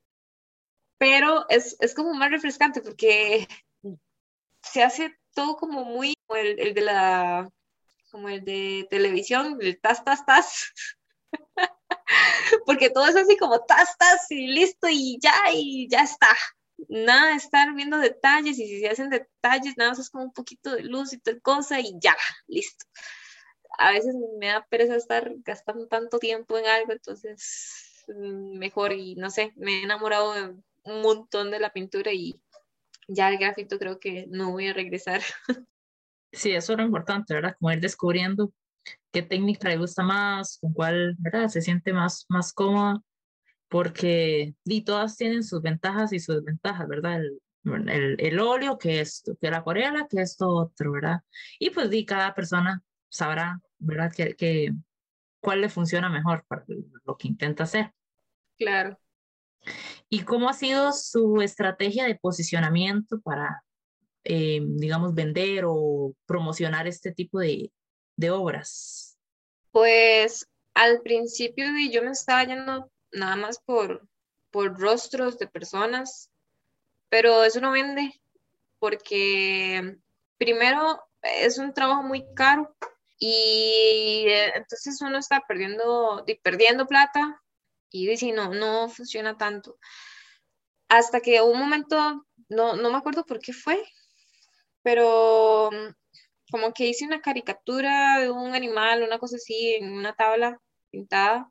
Pero 0.97 1.45
es, 1.49 1.75
es, 1.81 1.93
como 1.93 2.13
más 2.13 2.31
refrescante 2.31 2.81
porque 2.81 3.47
se 4.63 4.81
hace 4.81 5.13
todo 5.33 5.57
como 5.57 5.83
muy 5.83 6.15
como 6.25 6.39
el, 6.39 6.57
el, 6.57 6.73
de 6.73 6.81
la 6.81 7.49
como 8.09 8.29
el 8.29 8.45
de 8.45 8.87
televisión, 8.89 9.57
el 9.59 9.79
tas, 9.81 10.05
tas, 10.05 10.25
tas. 10.25 10.71
porque 12.65 12.89
todo 12.89 13.07
es 13.07 13.15
así 13.17 13.35
como 13.35 13.59
tas, 13.65 13.97
tas 13.97 14.31
y 14.31 14.47
listo 14.47 14.87
y 14.89 15.19
ya 15.21 15.35
y 15.53 15.89
ya 15.89 15.99
está. 15.99 16.29
Nada 16.87 17.31
de 17.31 17.35
estar 17.35 17.73
viendo 17.73 17.97
detalles 17.97 18.57
y 18.57 18.67
si 18.67 18.79
se 18.79 18.87
hacen 18.87 19.09
detalles, 19.09 19.75
nada 19.75 19.91
más 19.91 19.99
es 19.99 20.09
como 20.09 20.23
un 20.23 20.33
poquito 20.33 20.73
de 20.73 20.83
luz 20.83 21.11
y 21.11 21.17
tal 21.19 21.41
cosa 21.41 21.81
y 21.81 21.93
ya, 21.99 22.15
listo 22.47 22.85
a 23.77 23.91
veces 23.91 24.15
me 24.39 24.47
da 24.47 24.65
pereza 24.69 24.95
estar 24.95 25.31
gastando 25.43 25.87
tanto 25.87 26.19
tiempo 26.19 26.57
en 26.57 26.65
algo, 26.65 26.91
entonces 26.91 28.05
mm, 28.07 28.57
mejor 28.57 28.93
y 28.93 29.15
no 29.15 29.29
sé, 29.29 29.53
me 29.55 29.79
he 29.79 29.83
enamorado 29.83 30.33
de 30.33 30.55
un 30.83 31.01
montón 31.01 31.51
de 31.51 31.59
la 31.59 31.71
pintura 31.71 32.11
y 32.13 32.39
ya 33.07 33.29
el 33.29 33.37
grafito 33.37 33.77
creo 33.77 33.99
que 33.99 34.25
no 34.29 34.51
voy 34.51 34.67
a 34.67 34.73
regresar. 34.73 35.21
Sí, 36.31 36.51
eso 36.51 36.73
es 36.73 36.79
lo 36.79 36.83
importante, 36.83 37.33
¿verdad? 37.33 37.55
Como 37.57 37.71
ir 37.71 37.79
descubriendo 37.79 38.51
qué 39.11 39.21
técnica 39.21 39.69
le 39.69 39.77
gusta 39.77 40.03
más, 40.03 40.57
con 40.59 40.73
cuál, 40.73 41.15
¿verdad? 41.17 41.47
Se 41.47 41.61
siente 41.61 41.93
más, 41.93 42.25
más 42.27 42.51
cómoda, 42.51 43.01
porque 43.69 44.53
y 44.65 44.81
todas 44.83 45.15
tienen 45.15 45.43
sus 45.43 45.61
ventajas 45.61 46.11
y 46.13 46.19
sus 46.19 46.35
desventajas, 46.35 46.87
¿verdad? 46.89 47.21
El, 47.21 47.89
el, 47.89 48.15
el 48.19 48.39
óleo, 48.39 48.77
que 48.77 48.99
es 48.99 49.23
que 49.39 49.49
la 49.49 49.57
acuarela, 49.57 50.07
que 50.09 50.21
esto 50.21 50.49
otro, 50.49 50.91
¿verdad? 50.91 51.21
Y 51.57 51.69
pues 51.69 51.89
di, 51.89 52.05
cada 52.05 52.35
persona 52.35 52.83
sabrá, 53.09 53.61
¿verdad? 53.79 54.11
Que, 54.13 54.73
cuál 55.39 55.61
le 55.61 55.69
funciona 55.69 56.09
mejor 56.09 56.43
para 56.47 56.65
lo 57.05 57.17
que 57.17 57.27
intenta 57.27 57.63
hacer. 57.63 57.93
Claro. 58.57 58.97
¿Y 60.09 60.23
cómo 60.23 60.49
ha 60.49 60.53
sido 60.53 60.91
su 60.91 61.41
estrategia 61.41 62.05
de 62.05 62.15
posicionamiento 62.15 63.19
para, 63.21 63.63
eh, 64.23 64.61
digamos, 64.63 65.13
vender 65.13 65.65
o 65.67 66.15
promocionar 66.25 66.87
este 66.87 67.11
tipo 67.11 67.39
de, 67.39 67.71
de 68.15 68.31
obras? 68.31 69.17
Pues 69.71 70.47
al 70.73 71.01
principio 71.01 71.65
yo 71.91 72.03
me 72.03 72.11
estaba 72.11 72.43
yendo 72.43 72.91
nada 73.11 73.35
más 73.35 73.59
por, 73.59 74.07
por 74.51 74.79
rostros 74.79 75.37
de 75.37 75.47
personas, 75.47 76.31
pero 77.09 77.43
eso 77.43 77.61
no 77.61 77.71
vende 77.71 78.19
porque 78.79 79.97
primero 80.37 81.01
es 81.21 81.57
un 81.57 81.73
trabajo 81.73 82.03
muy 82.03 82.25
caro 82.35 82.75
y 83.17 84.25
eh, 84.27 84.51
entonces 84.55 85.01
uno 85.01 85.17
está 85.17 85.41
perdiendo, 85.47 86.25
perdiendo 86.43 86.87
plata 86.87 87.41
y 87.91 88.07
dice, 88.07 88.31
no, 88.31 88.53
no 88.53 88.89
funciona 88.89 89.37
tanto. 89.37 89.77
Hasta 90.89 91.21
que 91.21 91.41
un 91.41 91.59
momento, 91.59 92.25
no, 92.49 92.75
no 92.75 92.91
me 92.91 92.97
acuerdo 92.97 93.25
por 93.25 93.39
qué 93.39 93.53
fue, 93.53 93.81
pero 94.83 95.71
mm, 95.71 95.93
como 96.51 96.73
que 96.73 96.87
hice 96.87 97.05
una 97.05 97.21
caricatura 97.21 98.19
de 98.19 98.29
un 98.31 98.53
animal, 98.55 99.03
una 99.03 99.19
cosa 99.19 99.37
así, 99.37 99.75
en 99.75 99.93
una 99.93 100.13
tabla 100.15 100.59
pintada. 100.91 101.49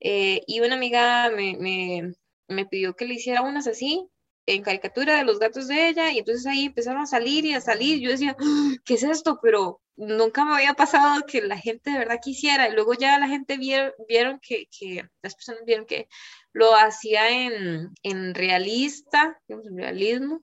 Eh, 0.00 0.42
y 0.46 0.60
una 0.60 0.74
amiga 0.74 1.30
me, 1.30 1.56
me, 1.58 2.14
me 2.48 2.66
pidió 2.66 2.94
que 2.96 3.06
le 3.06 3.14
hiciera 3.14 3.42
unas 3.42 3.66
así, 3.68 4.08
en 4.46 4.62
caricatura 4.62 5.16
de 5.16 5.24
los 5.24 5.38
gatos 5.38 5.68
de 5.68 5.88
ella, 5.88 6.10
y 6.12 6.18
entonces 6.18 6.46
ahí 6.46 6.66
empezaron 6.66 7.02
a 7.02 7.06
salir 7.06 7.44
y 7.44 7.54
a 7.54 7.60
salir. 7.60 8.00
Yo 8.00 8.10
decía, 8.10 8.36
¡Ah! 8.38 8.72
¿qué 8.84 8.94
es 8.94 9.02
esto? 9.04 9.38
Pero 9.42 9.81
nunca 9.96 10.44
me 10.44 10.54
había 10.54 10.74
pasado 10.74 11.24
que 11.26 11.42
la 11.42 11.58
gente 11.58 11.90
de 11.90 11.98
verdad 11.98 12.20
quisiera. 12.22 12.68
Y 12.68 12.72
luego 12.72 12.94
ya 12.94 13.18
la 13.18 13.28
gente 13.28 13.56
vieron, 13.56 13.92
vieron 14.08 14.40
que, 14.40 14.66
que, 14.66 15.08
las 15.22 15.34
personas 15.34 15.64
vieron 15.64 15.86
que 15.86 16.08
lo 16.52 16.74
hacía 16.74 17.30
en, 17.30 17.92
en 18.02 18.34
realista, 18.34 19.40
en 19.48 19.76
realismo, 19.76 20.42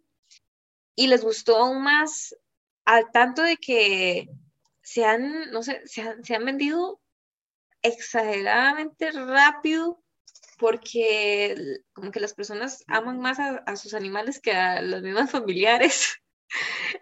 y 0.95 1.07
les 1.07 1.23
gustó 1.23 1.57
aún 1.57 1.83
más, 1.83 2.35
al 2.85 3.11
tanto 3.11 3.43
de 3.43 3.57
que 3.57 4.27
se 4.81 5.05
han, 5.05 5.51
no 5.51 5.63
sé, 5.63 5.81
se 5.85 6.01
han, 6.01 6.23
se 6.23 6.35
han 6.35 6.45
vendido 6.45 6.99
exageradamente 7.81 9.11
rápido 9.11 10.03
porque 10.57 11.55
como 11.93 12.11
que 12.11 12.19
las 12.19 12.33
personas 12.33 12.83
aman 12.87 13.19
más 13.19 13.39
a, 13.39 13.75
sus 13.77 13.93
animales 13.93 14.39
que 14.41 14.51
a 14.51 14.81
los 14.81 15.01
mismos 15.01 15.31
familiares. 15.31 16.17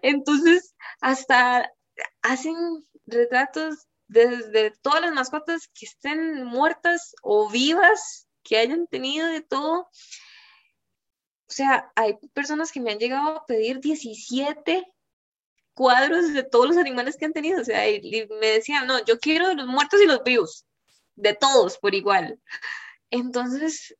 Entonces, 0.02 0.74
hasta 1.00 1.70
hacen 2.22 2.56
retratos 3.06 3.86
desde 4.06 4.70
todas 4.82 5.02
las 5.02 5.12
mascotas 5.12 5.68
que 5.68 5.86
estén 5.86 6.44
muertas 6.44 7.14
o 7.22 7.50
vivas, 7.50 8.28
que 8.42 8.58
hayan 8.58 8.86
tenido 8.86 9.26
de 9.28 9.42
todo. 9.42 9.82
O 11.48 11.50
sea, 11.50 11.92
hay 11.94 12.18
personas 12.32 12.72
que 12.72 12.80
me 12.80 12.92
han 12.92 12.98
llegado 12.98 13.28
a 13.36 13.46
pedir 13.46 13.80
17 13.80 14.86
cuadros 15.74 16.32
de 16.32 16.42
todos 16.42 16.66
los 16.66 16.76
animales 16.76 17.16
que 17.16 17.26
han 17.26 17.32
tenido. 17.32 17.60
O 17.60 17.64
sea, 17.64 17.82
me 18.40 18.46
decían, 18.46 18.86
no, 18.86 19.04
yo 19.04 19.18
quiero 19.18 19.54
los 19.54 19.66
muertos 19.66 20.00
y 20.02 20.06
los 20.06 20.22
vivos, 20.24 20.66
de 21.14 21.34
todos 21.34 21.78
por 21.78 21.94
igual. 21.94 22.40
Entonces, 23.10 23.96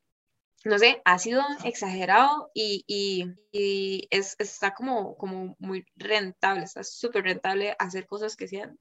no 0.65 0.79
sé, 0.79 1.00
ha 1.05 1.19
sido 1.19 1.43
exagerado 1.65 2.50
y, 2.55 2.85
y, 2.87 4.07
es, 4.11 4.37
está 4.38 4.75
como, 4.75 5.17
como 5.17 5.57
muy 5.59 5.87
rentable, 5.97 6.65
está 6.65 6.83
súper 6.83 7.25
rentable 7.25 7.77
hacer 7.79 8.07
cosas 8.07 8.37
que 8.37 8.49
sean 8.49 8.79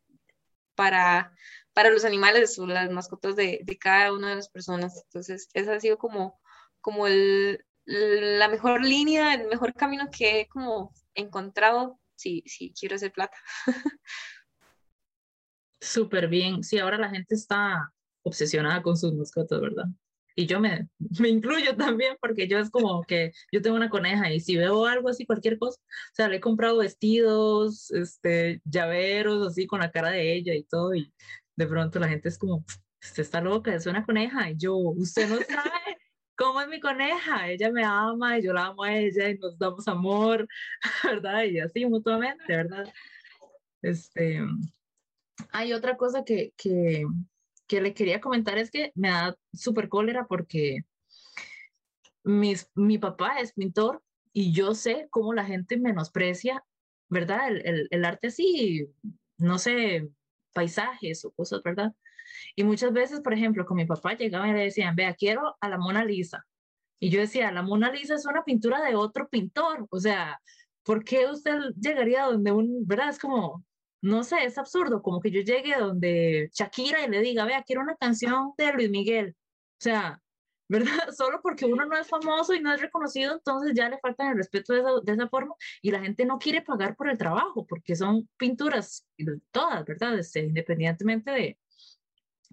para, 0.75 1.31
para 1.73 1.89
los 1.89 2.05
animales 2.05 2.57
o 2.59 2.67
las 2.67 2.89
mascotas 2.91 3.35
de, 3.35 3.61
de, 3.63 3.77
cada 3.77 4.13
una 4.13 4.29
de 4.29 4.35
las 4.35 4.49
personas. 4.49 5.03
Entonces, 5.05 5.49
esa 5.53 5.73
ha 5.73 5.79
sido 5.79 5.97
como, 5.97 6.39
como 6.81 7.07
el, 7.07 7.63
la 7.85 8.47
mejor 8.47 8.83
línea, 8.83 9.33
el 9.33 9.47
mejor 9.47 9.73
camino 9.73 10.09
que 10.11 10.41
he 10.41 10.47
como 10.47 10.93
encontrado 11.15 11.99
si, 12.15 12.43
si 12.45 12.73
quiero 12.73 12.95
hacer 12.95 13.11
plata. 13.11 13.37
Súper 15.79 16.27
bien. 16.27 16.63
Sí, 16.63 16.79
ahora 16.79 16.97
la 16.97 17.09
gente 17.09 17.35
está 17.35 17.93
obsesionada 18.23 18.81
con 18.81 18.97
sus 18.97 19.13
mascotas, 19.13 19.61
¿verdad? 19.61 19.85
Y 20.37 20.45
yo 20.45 20.59
me, 20.59 20.87
me 21.19 21.29
incluyo 21.29 21.75
también 21.75 22.15
porque 22.21 22.47
yo 22.47 22.59
es 22.59 22.69
como 22.69 23.03
que 23.03 23.33
yo 23.51 23.61
tengo 23.61 23.75
una 23.75 23.89
coneja 23.89 24.31
y 24.31 24.39
si 24.39 24.55
veo 24.55 24.85
algo 24.85 25.09
así, 25.09 25.25
cualquier 25.25 25.57
cosa, 25.57 25.81
o 25.81 26.15
sea, 26.15 26.29
le 26.29 26.37
he 26.37 26.39
comprado 26.39 26.77
vestidos, 26.77 27.91
este, 27.91 28.61
llaveros 28.63 29.47
así 29.47 29.65
con 29.67 29.79
la 29.79 29.91
cara 29.91 30.11
de 30.11 30.33
ella 30.35 30.53
y 30.53 30.63
todo 30.63 30.93
y 30.95 31.11
de 31.55 31.67
pronto 31.67 31.99
la 31.99 32.07
gente 32.07 32.29
es 32.29 32.37
como, 32.37 32.63
usted 33.01 33.23
está 33.23 33.41
loca, 33.41 33.73
es 33.73 33.87
una 33.87 34.05
coneja 34.05 34.51
y 34.51 34.57
yo, 34.57 34.77
usted 34.77 35.27
no 35.27 35.37
sabe 35.37 35.97
cómo 36.35 36.61
es 36.61 36.67
mi 36.67 36.79
coneja, 36.79 37.49
ella 37.49 37.71
me 37.71 37.83
ama 37.83 38.37
y 38.37 38.43
yo 38.43 38.53
la 38.53 38.67
amo 38.67 38.83
a 38.83 38.95
ella 38.95 39.29
y 39.29 39.39
nos 39.39 39.57
damos 39.57 39.87
amor, 39.87 40.47
¿verdad? 41.03 41.45
Y 41.45 41.59
así 41.59 41.83
mutuamente, 41.87 42.55
¿verdad? 42.55 42.85
Este, 43.81 44.39
hay 45.51 45.73
otra 45.73 45.97
cosa 45.97 46.23
que, 46.23 46.53
que, 46.55 47.07
que 47.67 47.81
le 47.81 47.93
quería 47.93 48.21
comentar 48.21 48.57
es 48.57 48.71
que 48.71 48.91
me 48.95 49.09
da 49.09 49.37
súper 49.53 49.89
cólera 49.89 50.25
porque 50.27 50.81
mis, 52.23 52.69
mi 52.75 52.97
papá 52.97 53.39
es 53.39 53.53
pintor 53.53 54.03
y 54.33 54.53
yo 54.53 54.75
sé 54.75 55.07
cómo 55.09 55.33
la 55.33 55.45
gente 55.45 55.77
menosprecia, 55.77 56.63
¿verdad? 57.09 57.47
El, 57.49 57.65
el, 57.65 57.87
el 57.91 58.05
arte 58.05 58.27
así, 58.27 58.87
no 59.37 59.59
sé, 59.59 60.09
paisajes 60.53 61.23
o 61.25 61.31
cosas, 61.31 61.61
¿verdad? 61.63 61.93
Y 62.55 62.63
muchas 62.63 62.93
veces, 62.93 63.21
por 63.21 63.33
ejemplo, 63.33 63.65
con 63.65 63.77
mi 63.77 63.85
papá 63.85 64.13
llegaban 64.13 64.49
y 64.49 64.53
le 64.53 64.63
decían, 64.63 64.95
vea, 64.95 65.13
quiero 65.13 65.55
a 65.61 65.69
la 65.69 65.77
Mona 65.77 66.03
Lisa. 66.03 66.45
Y 66.99 67.09
yo 67.09 67.19
decía, 67.19 67.51
la 67.51 67.61
Mona 67.61 67.91
Lisa 67.91 68.15
es 68.15 68.25
una 68.25 68.43
pintura 68.43 68.81
de 68.81 68.95
otro 68.95 69.29
pintor. 69.29 69.87
O 69.89 69.99
sea, 69.99 70.39
¿por 70.83 71.03
qué 71.03 71.27
usted 71.27 71.59
llegaría 71.79 72.23
donde 72.23 72.51
un, 72.51 72.87
verdad? 72.87 73.09
Es 73.09 73.19
como, 73.19 73.63
no 74.01 74.23
sé, 74.23 74.43
es 74.45 74.57
absurdo, 74.57 75.01
como 75.01 75.19
que 75.19 75.31
yo 75.31 75.41
llegue 75.41 75.75
donde 75.77 76.49
Shakira 76.53 77.03
y 77.05 77.09
le 77.09 77.21
diga, 77.21 77.45
vea, 77.45 77.63
quiero 77.63 77.81
una 77.81 77.95
canción 77.95 78.53
de 78.57 78.73
Luis 78.73 78.89
Miguel. 78.89 79.35
O 79.37 79.83
sea, 79.83 80.21
¿verdad? 80.69 81.11
Solo 81.15 81.39
porque 81.41 81.65
uno 81.65 81.85
no 81.85 81.97
es 81.97 82.07
famoso 82.07 82.53
y 82.53 82.59
no 82.59 82.73
es 82.73 82.81
reconocido, 82.81 83.33
entonces 83.33 83.71
ya 83.73 83.89
le 83.89 83.99
faltan 83.99 84.31
el 84.31 84.37
respeto 84.37 84.73
de 84.73 84.79
esa, 84.79 84.89
de 85.01 85.13
esa 85.13 85.29
forma 85.29 85.55
y 85.81 85.91
la 85.91 86.01
gente 86.01 86.25
no 86.25 86.37
quiere 86.39 86.61
pagar 86.61 86.95
por 86.97 87.09
el 87.09 87.17
trabajo 87.17 87.65
porque 87.65 87.95
son 87.95 88.27
pinturas 88.37 89.07
todas, 89.51 89.85
¿verdad? 89.85 90.19
Este, 90.19 90.41
independientemente 90.41 91.31
de, 91.31 91.57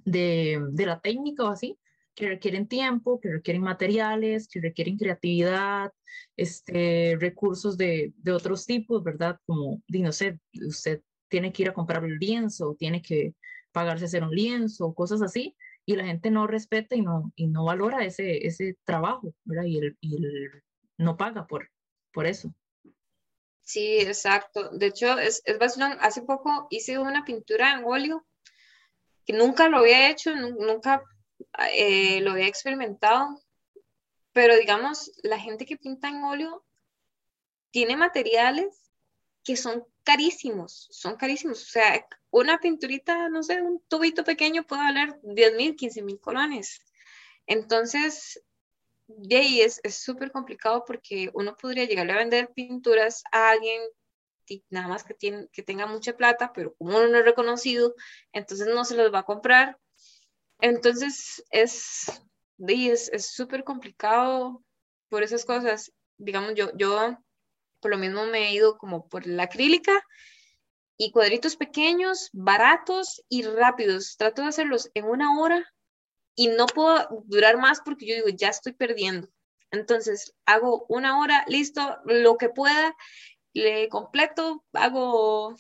de, 0.05 0.65
de 0.71 0.87
la 0.87 1.01
técnica 1.01 1.45
o 1.45 1.49
así, 1.49 1.77
que 2.15 2.29
requieren 2.29 2.69
tiempo, 2.69 3.21
que 3.21 3.33
requieren 3.33 3.63
materiales, 3.63 4.47
que 4.49 4.61
requieren 4.61 4.97
creatividad, 4.97 5.93
este, 6.37 7.17
recursos 7.19 7.77
de, 7.77 8.13
de 8.17 8.33
otros 8.33 8.67
tipos, 8.67 9.03
¿verdad? 9.03 9.41
Como, 9.45 9.83
no 9.89 10.13
sé, 10.13 10.39
usted 10.67 11.03
tiene 11.35 11.53
que 11.53 11.63
ir 11.65 11.69
a 11.69 11.75
comprar 11.75 12.05
un 12.05 12.17
lienzo, 12.17 12.77
tiene 12.79 13.03
que 13.03 13.35
pagarse 13.73 14.05
hacer 14.05 14.23
un 14.23 14.31
lienzo, 14.31 14.95
cosas 14.95 15.21
así, 15.21 15.57
y 15.85 15.97
la 15.97 16.05
gente 16.05 16.31
no 16.31 16.47
respeta 16.47 16.95
y 16.95 17.03
no, 17.03 17.33
y 17.35 17.49
no 17.49 17.65
valora 17.65 18.05
ese, 18.05 18.47
ese 18.47 18.77
trabajo, 18.85 19.35
¿verdad? 19.43 19.65
Y, 19.65 19.79
el, 19.79 19.99
y 20.01 20.15
el, 20.25 20.63
no 20.97 21.17
paga 21.17 21.45
por, 21.49 21.73
por 22.13 22.29
eso. 22.29 22.55
Sí, 23.63 23.99
exacto. 23.99 24.71
De 24.79 24.87
hecho, 24.87 25.19
es, 25.19 25.43
es 25.45 25.59
bastante, 25.59 25.99
hace 26.03 26.23
poco 26.23 26.69
hice 26.71 27.01
una 27.01 27.25
pintura 27.25 27.75
en 27.75 27.85
óleo 27.85 28.25
que 29.27 29.33
nunca 29.33 29.69
lo 29.69 29.79
había 29.79 30.11
hecho, 30.11 30.37
nunca 30.37 31.03
eh, 31.77 32.21
lo 32.21 32.31
había 32.31 32.47
experimentado, 32.47 33.43
pero 34.33 34.57
digamos, 34.57 35.11
la 35.25 35.41
gente 35.41 35.67
que 35.67 35.79
pinta 35.79 36.11
en 36.11 36.23
óleo 36.23 36.65
tiene 37.73 37.97
materiales 37.97 38.89
que 39.43 39.57
son 39.57 39.85
carísimos, 40.05 40.89
son 40.91 41.17
carísimos. 41.17 41.63
O 41.63 41.67
sea, 41.67 42.07
una 42.31 42.59
pinturita, 42.59 43.29
no 43.29 43.43
sé, 43.43 43.61
un 43.63 43.83
tubito 43.89 44.25
pequeño 44.25 44.65
puede 44.65 44.83
valer 44.83 45.19
10 45.23 45.55
mil, 45.55 45.77
15 45.77 46.03
mil 46.03 46.21
colones. 46.21 46.81
Entonces, 47.47 48.43
de 49.07 49.37
ahí 49.37 49.61
es 49.61 49.81
súper 49.89 50.31
complicado 50.31 50.85
porque 50.87 51.31
uno 51.35 51.57
podría 51.57 51.85
llegarle 51.85 52.13
a 52.13 52.19
vender 52.19 52.53
pinturas 52.55 53.23
a 53.33 53.51
alguien 53.51 53.83
nada 54.71 54.89
más 54.89 55.05
que, 55.05 55.15
tiene, 55.15 55.49
que 55.53 55.63
tenga 55.63 55.87
mucha 55.87 56.17
plata, 56.17 56.53
pero 56.53 56.75
como 56.75 56.97
uno 56.97 57.09
no 57.09 57.19
es 57.19 57.25
reconocido, 57.25 57.95
entonces 58.33 58.67
no 58.67 58.85
se 58.85 58.97
los 58.97 59.13
va 59.13 59.21
a 59.21 59.25
comprar. 59.25 59.79
Entonces 60.61 61.45
es 61.51 62.11
es 62.67 63.27
súper 63.27 63.65
complicado 63.65 64.63
por 65.09 65.23
esas 65.23 65.45
cosas. 65.45 65.93
Digamos, 66.19 66.55
yo, 66.55 66.71
yo 66.77 67.19
por 67.85 67.91
lo 67.91 67.99
mismo 67.99 68.25
me 68.25 68.49
he 68.49 68.55
ido 68.55 68.79
como 68.79 69.11
por 69.11 69.27
la 69.27 69.43
acrílica 69.43 69.93
y 70.97 71.11
cuadritos 71.11 71.57
pequeños, 71.57 72.31
baratos 72.33 73.23
y 73.29 73.43
rápidos. 73.43 74.17
Trato 74.17 74.41
de 74.41 74.49
hacerlos 74.49 74.91
en 74.95 75.05
una 75.05 75.39
hora 75.39 75.71
y 76.35 76.49
no 76.49 76.65
puedo 76.65 77.25
durar 77.27 77.59
más 77.59 77.83
porque 77.85 78.07
yo 78.07 78.15
digo, 78.15 78.29
ya 78.29 78.49
estoy 78.49 78.73
perdiendo. 78.73 79.29
Entonces 79.71 80.35
hago 80.47 80.87
una 80.89 81.21
hora, 81.21 81.45
listo, 81.47 81.99
lo 82.07 82.39
que 82.39 82.49
pueda, 82.49 82.97
le 83.53 83.91
completo, 83.91 84.65
hago 84.73 85.55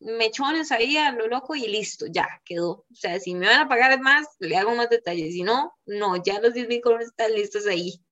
mechones 0.00 0.72
ahí 0.72 0.96
a 0.96 1.12
lo 1.12 1.26
loco 1.26 1.56
y 1.56 1.68
listo, 1.68 2.06
ya 2.08 2.26
quedó. 2.46 2.86
O 2.90 2.94
sea, 2.94 3.20
si 3.20 3.34
me 3.34 3.48
van 3.48 3.60
a 3.60 3.68
pagar 3.68 4.00
más, 4.00 4.26
le 4.38 4.56
hago 4.56 4.74
más 4.74 4.88
detalles. 4.88 5.34
Si 5.34 5.42
no, 5.42 5.74
no, 5.84 6.16
ya 6.24 6.40
los 6.40 6.54
10 6.54 6.68
mil 6.68 6.80
colores 6.80 7.08
están 7.08 7.34
listos 7.34 7.66
ahí. 7.66 8.02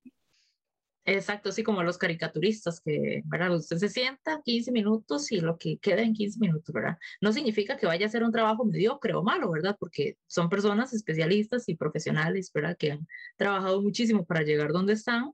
Exacto, 1.07 1.51
así 1.51 1.62
como 1.62 1.83
los 1.83 1.99
caricaturistas, 1.99 2.81
que, 2.81 3.23
¿verdad? 3.27 3.55
Usted 3.55 3.77
se 3.77 3.90
sienta 3.90 4.40
15 4.43 4.73
minutos 4.73 5.31
y 5.33 5.40
lo 5.40 5.59
que 5.59 5.77
queda 5.79 6.01
en 6.01 6.14
15 6.14 6.38
minutos, 6.40 6.73
¿verdad? 6.73 6.97
No 7.21 7.31
significa 7.33 7.77
que 7.77 7.87
vaya 7.87 8.07
a 8.07 8.09
ser 8.09 8.25
un 8.25 8.33
trabajo 8.33 8.64
mediocre 8.64 9.12
o 9.12 9.23
malo, 9.23 9.51
¿verdad? 9.51 9.77
Porque 9.79 10.17
son 10.27 10.49
personas 10.49 10.95
especialistas 10.95 11.69
y 11.69 11.77
profesionales, 11.77 12.51
¿verdad? 12.55 12.77
Que 12.79 12.93
han 12.93 13.07
trabajado 13.37 13.83
muchísimo 13.83 14.25
para 14.25 14.43
llegar 14.43 14.73
donde 14.73 14.95
están, 14.95 15.33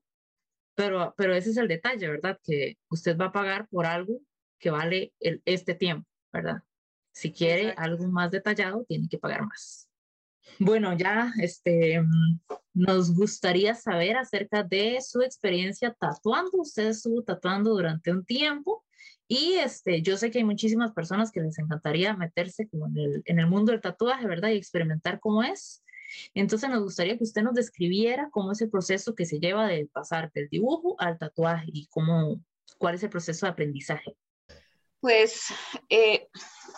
pero, 0.75 1.15
pero 1.17 1.35
ese 1.35 1.51
es 1.51 1.57
el 1.57 1.69
detalle, 1.69 2.09
¿verdad? 2.09 2.39
Que 2.43 2.79
usted 2.89 3.17
va 3.17 3.27
a 3.27 3.33
pagar 3.33 3.69
por 3.69 3.87
algo 3.87 4.21
que 4.59 4.71
vale 4.71 5.15
el, 5.21 5.43
este 5.45 5.75
tiempo, 5.75 6.09
¿verdad? 6.33 6.63
Si 7.13 7.33
quiere 7.33 7.73
algo 7.77 8.09
más 8.09 8.31
detallado, 8.33 8.85
tiene 8.89 9.09
que 9.09 9.19
pagar 9.19 9.47
más. 9.47 9.90
Bueno, 10.59 10.97
ya 10.97 11.33
este, 11.41 12.03
nos 12.75 13.15
gustaría 13.15 13.75
saber 13.75 14.17
acerca 14.17 14.63
de 14.63 14.99
su 15.01 15.23
experiencia 15.23 15.95
tatuando. 15.99 16.59
Usted 16.59 16.89
estuvo 16.89 17.23
tatuando 17.23 17.71
durante 17.71 18.11
un 18.11 18.25
tiempo 18.25 18.85
y 19.27 19.55
este, 19.55 20.03
yo 20.03 20.17
sé 20.17 20.31
que 20.31 20.39
hay 20.39 20.45
muchísimas 20.45 20.93
personas 20.93 21.31
que 21.31 21.41
les 21.41 21.59
encantaría 21.59 22.17
meterse 22.17 22.69
como 22.69 22.87
en, 22.89 22.99
el, 22.99 23.23
en 23.27 23.39
el 23.39 23.47
mundo 23.47 23.73
del 23.73 23.81
tatuaje, 23.81 24.27
¿verdad? 24.27 24.51
Y 24.51 24.57
experimentar 24.57 25.21
cómo 25.21 25.43
es. 25.43 25.83
Entonces 26.35 26.69
nos 26.69 26.83
gustaría 26.83 27.17
que 27.17 27.25
usted 27.25 27.43
nos 27.43 27.55
describiera 27.55 28.29
cómo 28.31 28.53
es 28.53 28.61
el 28.61 28.71
proceso 28.71 29.15
que 29.15 29.27
se 29.27 29.39
lleva 29.39 29.69
de 29.69 29.87
pasar 29.87 30.33
del 30.33 30.49
dibujo 30.49 30.97
al 30.99 31.19
tatuaje 31.19 31.67
y 31.73 31.87
cómo, 31.89 32.41
cuál 32.79 32.97
es 32.97 33.03
el 33.03 33.11
proceso 33.11 33.47
de 33.47 33.53
aprendizaje. 33.53 34.17
Pues 35.01 35.47
eh, 35.89 36.29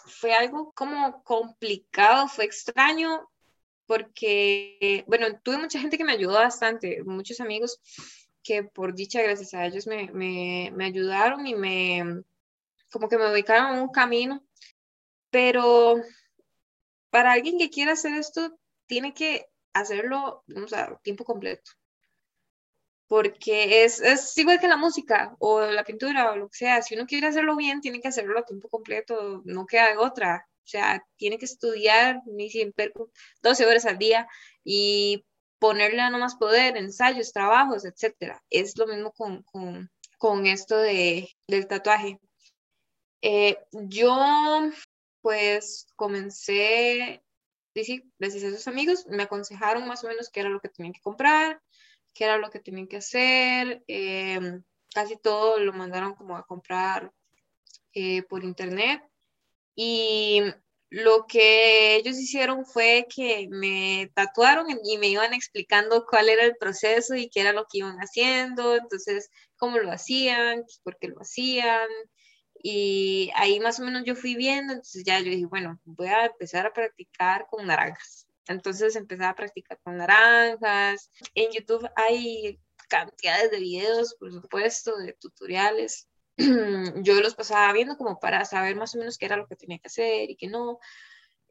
fue 0.06 0.35
algo 0.35 0.72
como 0.74 1.24
complicado, 1.24 2.28
fue 2.28 2.44
extraño, 2.44 3.28
porque, 3.86 5.04
bueno, 5.06 5.26
tuve 5.42 5.58
mucha 5.58 5.80
gente 5.80 5.98
que 5.98 6.04
me 6.04 6.12
ayudó 6.12 6.34
bastante, 6.34 7.02
muchos 7.04 7.40
amigos 7.40 7.80
que 8.42 8.64
por 8.64 8.94
dicha, 8.94 9.22
gracias 9.22 9.54
a 9.54 9.66
ellos, 9.66 9.86
me, 9.86 10.10
me, 10.12 10.72
me 10.74 10.86
ayudaron 10.86 11.46
y 11.46 11.54
me, 11.54 12.22
como 12.90 13.08
que 13.08 13.18
me 13.18 13.30
ubicaron 13.32 13.76
en 13.76 13.82
un 13.82 13.90
camino. 13.90 14.44
pero 15.30 15.96
para 17.10 17.32
alguien 17.32 17.58
que 17.58 17.70
quiera 17.70 17.92
hacer 17.92 18.14
esto, 18.14 18.58
tiene 18.86 19.14
que 19.14 19.46
hacerlo, 19.74 20.44
o 20.56 20.68
sea, 20.68 20.98
tiempo 21.02 21.24
completo. 21.24 21.70
Porque 23.06 23.84
es, 23.84 24.00
es 24.00 24.36
igual 24.38 24.58
que 24.58 24.68
la 24.68 24.76
música 24.76 25.36
o 25.38 25.60
la 25.60 25.84
pintura 25.84 26.32
o 26.32 26.36
lo 26.36 26.48
que 26.48 26.56
sea. 26.56 26.82
Si 26.82 26.94
uno 26.94 27.06
quiere 27.06 27.26
hacerlo 27.26 27.56
bien, 27.56 27.80
tiene 27.80 28.00
que 28.00 28.08
hacerlo 28.08 28.38
a 28.38 28.44
tiempo 28.44 28.68
completo, 28.68 29.42
no 29.44 29.66
queda 29.66 30.00
otra. 30.00 30.48
O 30.64 30.68
sea, 30.68 31.05
tiene 31.16 31.38
que 31.38 31.44
estudiar 31.44 32.20
ni 32.27 32.51
siempre 32.51 32.92
12 33.42 33.66
horas 33.66 33.85
al 33.85 33.98
día 33.98 34.29
y 34.64 35.25
ponerle 35.59 36.01
a 36.01 36.11
no 36.11 36.18
más 36.18 36.37
poder, 36.37 36.77
ensayos, 36.77 37.33
trabajos, 37.33 37.85
etcétera. 37.85 38.42
Es 38.51 38.77
lo 38.79 38.87
mismo 38.87 39.12
con, 39.12 39.42
con, 39.44 39.90
con 40.18 40.46
esto 40.46 40.77
de, 40.77 41.29
del 41.46 41.66
tatuaje. 41.66 42.18
Eh, 43.22 43.57
yo, 43.72 44.18
pues, 45.20 45.87
comencé, 45.96 47.22
sí, 47.75 48.03
les 48.18 48.44
a 48.44 48.51
sus 48.51 48.66
amigos, 48.66 49.07
me 49.09 49.22
aconsejaron 49.22 49.87
más 49.87 50.03
o 50.05 50.09
menos 50.09 50.31
qué 50.31 50.40
era 50.40 50.48
lo 50.48 50.61
que 50.61 50.68
tenían 50.68 50.92
que 50.92 51.01
comprar, 51.01 51.62
qué 52.12 52.25
era 52.25 52.38
lo 52.38 52.51
que 52.51 52.61
tenían 52.61 52.88
que 52.88 52.96
hacer. 52.96 53.85
Em, 53.87 54.62
casi 54.92 55.16
todo 55.16 55.59
lo 55.59 55.72
mandaron 55.72 56.14
como 56.14 56.37
a 56.37 56.44
comprar 56.44 57.12
eh, 57.94 58.22
por 58.25 58.44
internet. 58.44 59.03
Y 59.74 60.42
lo 60.90 61.26
que 61.26 61.96
ellos 61.96 62.18
hicieron 62.18 62.66
fue 62.66 63.06
que 63.14 63.48
me 63.50 64.11
tatuaron 64.14 64.66
y 64.85 64.98
me 64.98 65.08
iban 65.08 65.32
explicando 65.32 66.04
cuál 66.04 66.28
era 66.28 66.44
el 66.44 66.56
proceso 66.56 67.14
y 67.14 67.30
qué 67.30 67.40
era 67.40 67.54
lo 67.54 67.64
que 67.64 67.78
iban 67.78 67.96
haciendo, 67.98 68.76
entonces 68.76 69.30
cómo 69.56 69.78
lo 69.78 69.90
hacían, 69.90 70.64
por 70.82 70.98
qué 70.98 71.08
lo 71.08 71.20
hacían. 71.20 71.88
Y 72.62 73.30
ahí 73.37 73.58
más 73.58 73.80
o 73.80 73.85
menos 73.85 74.04
yo 74.04 74.14
fui 74.14 74.37
viendo, 74.37 74.74
entonces 74.74 75.02
ya 75.04 75.18
yo 75.18 75.30
dije, 75.30 75.46
bueno, 75.46 75.80
voy 75.85 76.08
a 76.08 76.26
empezar 76.26 76.66
a 76.66 76.72
practicar 76.72 77.46
con 77.50 77.66
naranjas. 77.66 78.26
Entonces 78.46 78.94
empecé 78.94 79.24
a 79.24 79.35
practicar 79.35 79.78
con 79.82 79.96
naranjas. 79.96 81.11
En 81.35 81.50
YouTube 81.52 81.88
hay 81.96 82.61
cantidades 82.88 83.50
de 83.50 83.61
videos, 83.61 84.14
por 84.18 84.30
supuesto, 84.30 84.96
de 84.98 85.14
tutoriales. 85.14 86.06
yo 87.02 87.20
los 87.20 87.34
pasaba 87.34 87.72
viendo 87.72 87.96
como 87.96 88.18
para 88.18 88.44
saber 88.44 88.76
más 88.76 88.94
o 88.94 88.98
menos 88.98 89.18
qué 89.18 89.26
era 89.26 89.36
lo 89.36 89.46
que 89.46 89.56
tenía 89.56 89.78
que 89.78 89.88
hacer 89.88 90.30
y 90.30 90.36
qué 90.36 90.48
no. 90.48 90.78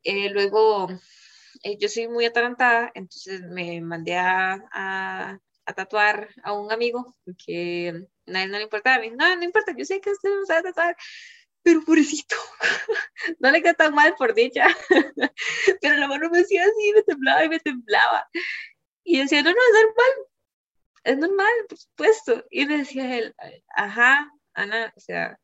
Eh, 0.04 0.30
luego, 0.30 0.90
eh, 1.64 1.78
yo 1.80 1.90
soy 1.90 2.08
muy 2.08 2.26
atarantada, 2.26 2.92
entonces 2.96 3.42
me 3.42 3.82
mandé 3.82 4.18
a, 4.18 4.64
a, 4.72 5.40
tatuar 5.76 6.30
a 6.44 6.52
un 6.54 6.70
amigo 6.72 7.16
que 7.46 8.06
nadie 8.26 8.48
no 8.48 8.58
le 8.58 8.64
importaba. 8.64 8.98
Me 8.98 9.04
dijo, 9.04 9.16
no, 9.16 9.36
no 9.36 9.44
importa, 9.44 9.74
yo 9.78 9.86
sé 9.86 10.02
que 10.02 10.12
usted 10.12 10.30
no 10.30 10.46
sabe 10.46 10.64
tatuar, 10.64 10.98
pero 11.64 11.84
pobrecito, 11.86 12.36
no 13.40 13.52
le 13.52 13.62
queda 13.62 13.74
tan 13.76 13.94
mal 13.94 14.16
por 14.16 14.34
dicha. 14.34 14.68
pero 15.82 15.96
la 15.98 16.08
mano 16.08 16.30
me 16.30 16.40
hacía 16.40 16.64
así, 16.64 16.94
me 16.94 17.04
temblaba 17.04 17.46
y 17.46 17.50
me 17.50 17.60
temblaba. 17.60 18.28
Y 19.04 19.20
decía, 19.20 19.44
no, 19.44 19.52
no, 19.52 19.58
es 19.58 19.86
normal, 19.86 20.28
es 21.04 21.18
normal, 21.18 21.54
por 21.70 21.78
supuesto. 21.78 22.46
Y 22.50 22.66
me 22.66 22.78
decía 22.80 23.18
él, 23.18 23.36
ajá, 23.76 24.32
Ana, 24.54 24.94
o 24.96 25.00
sea, 25.00 25.40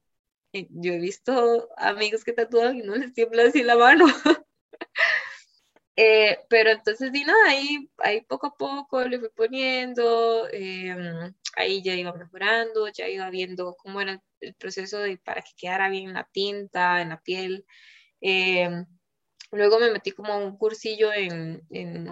eh, 0.54 0.68
yo 0.70 0.94
he 0.94 1.00
visto 1.00 1.70
amigos 1.78 2.24
que 2.24 2.34
tatúan 2.34 2.78
y 2.78 2.82
no 2.82 2.96
les 2.96 3.14
tiembla 3.14 3.44
así 3.44 3.64
la 3.64 3.78
mano. 3.78 4.06
Eh, 6.00 6.38
pero 6.48 6.70
entonces, 6.70 7.12
di 7.12 7.24
nada, 7.24 7.50
ahí, 7.50 7.90
ahí 7.98 8.22
poco 8.22 8.48
a 8.48 8.56
poco 8.56 9.02
le 9.04 9.20
fui 9.20 9.30
poniendo, 9.30 10.48
em, 10.52 11.34
ahí 11.56 11.82
ya 11.82 11.96
iba 11.96 12.14
mejorando, 12.14 12.88
ya 12.90 13.08
iba 13.10 13.28
viendo 13.32 13.76
cómo 13.76 14.00
era 14.00 14.22
el 14.42 14.54
proceso 14.54 15.00
de, 15.00 15.18
para 15.18 15.42
que 15.42 15.52
quedara 15.58 15.90
bien 15.90 16.14
la 16.14 16.24
tinta, 16.32 17.02
en 17.02 17.10
la 17.10 17.20
piel. 17.20 17.66
Em, 18.22 18.86
luego 19.52 19.80
me 19.80 19.92
metí 19.92 20.12
como 20.12 20.34
a 20.34 20.38
un 20.38 20.58
cursillo 20.58 21.12
en, 21.14 21.66
en, 21.72 22.10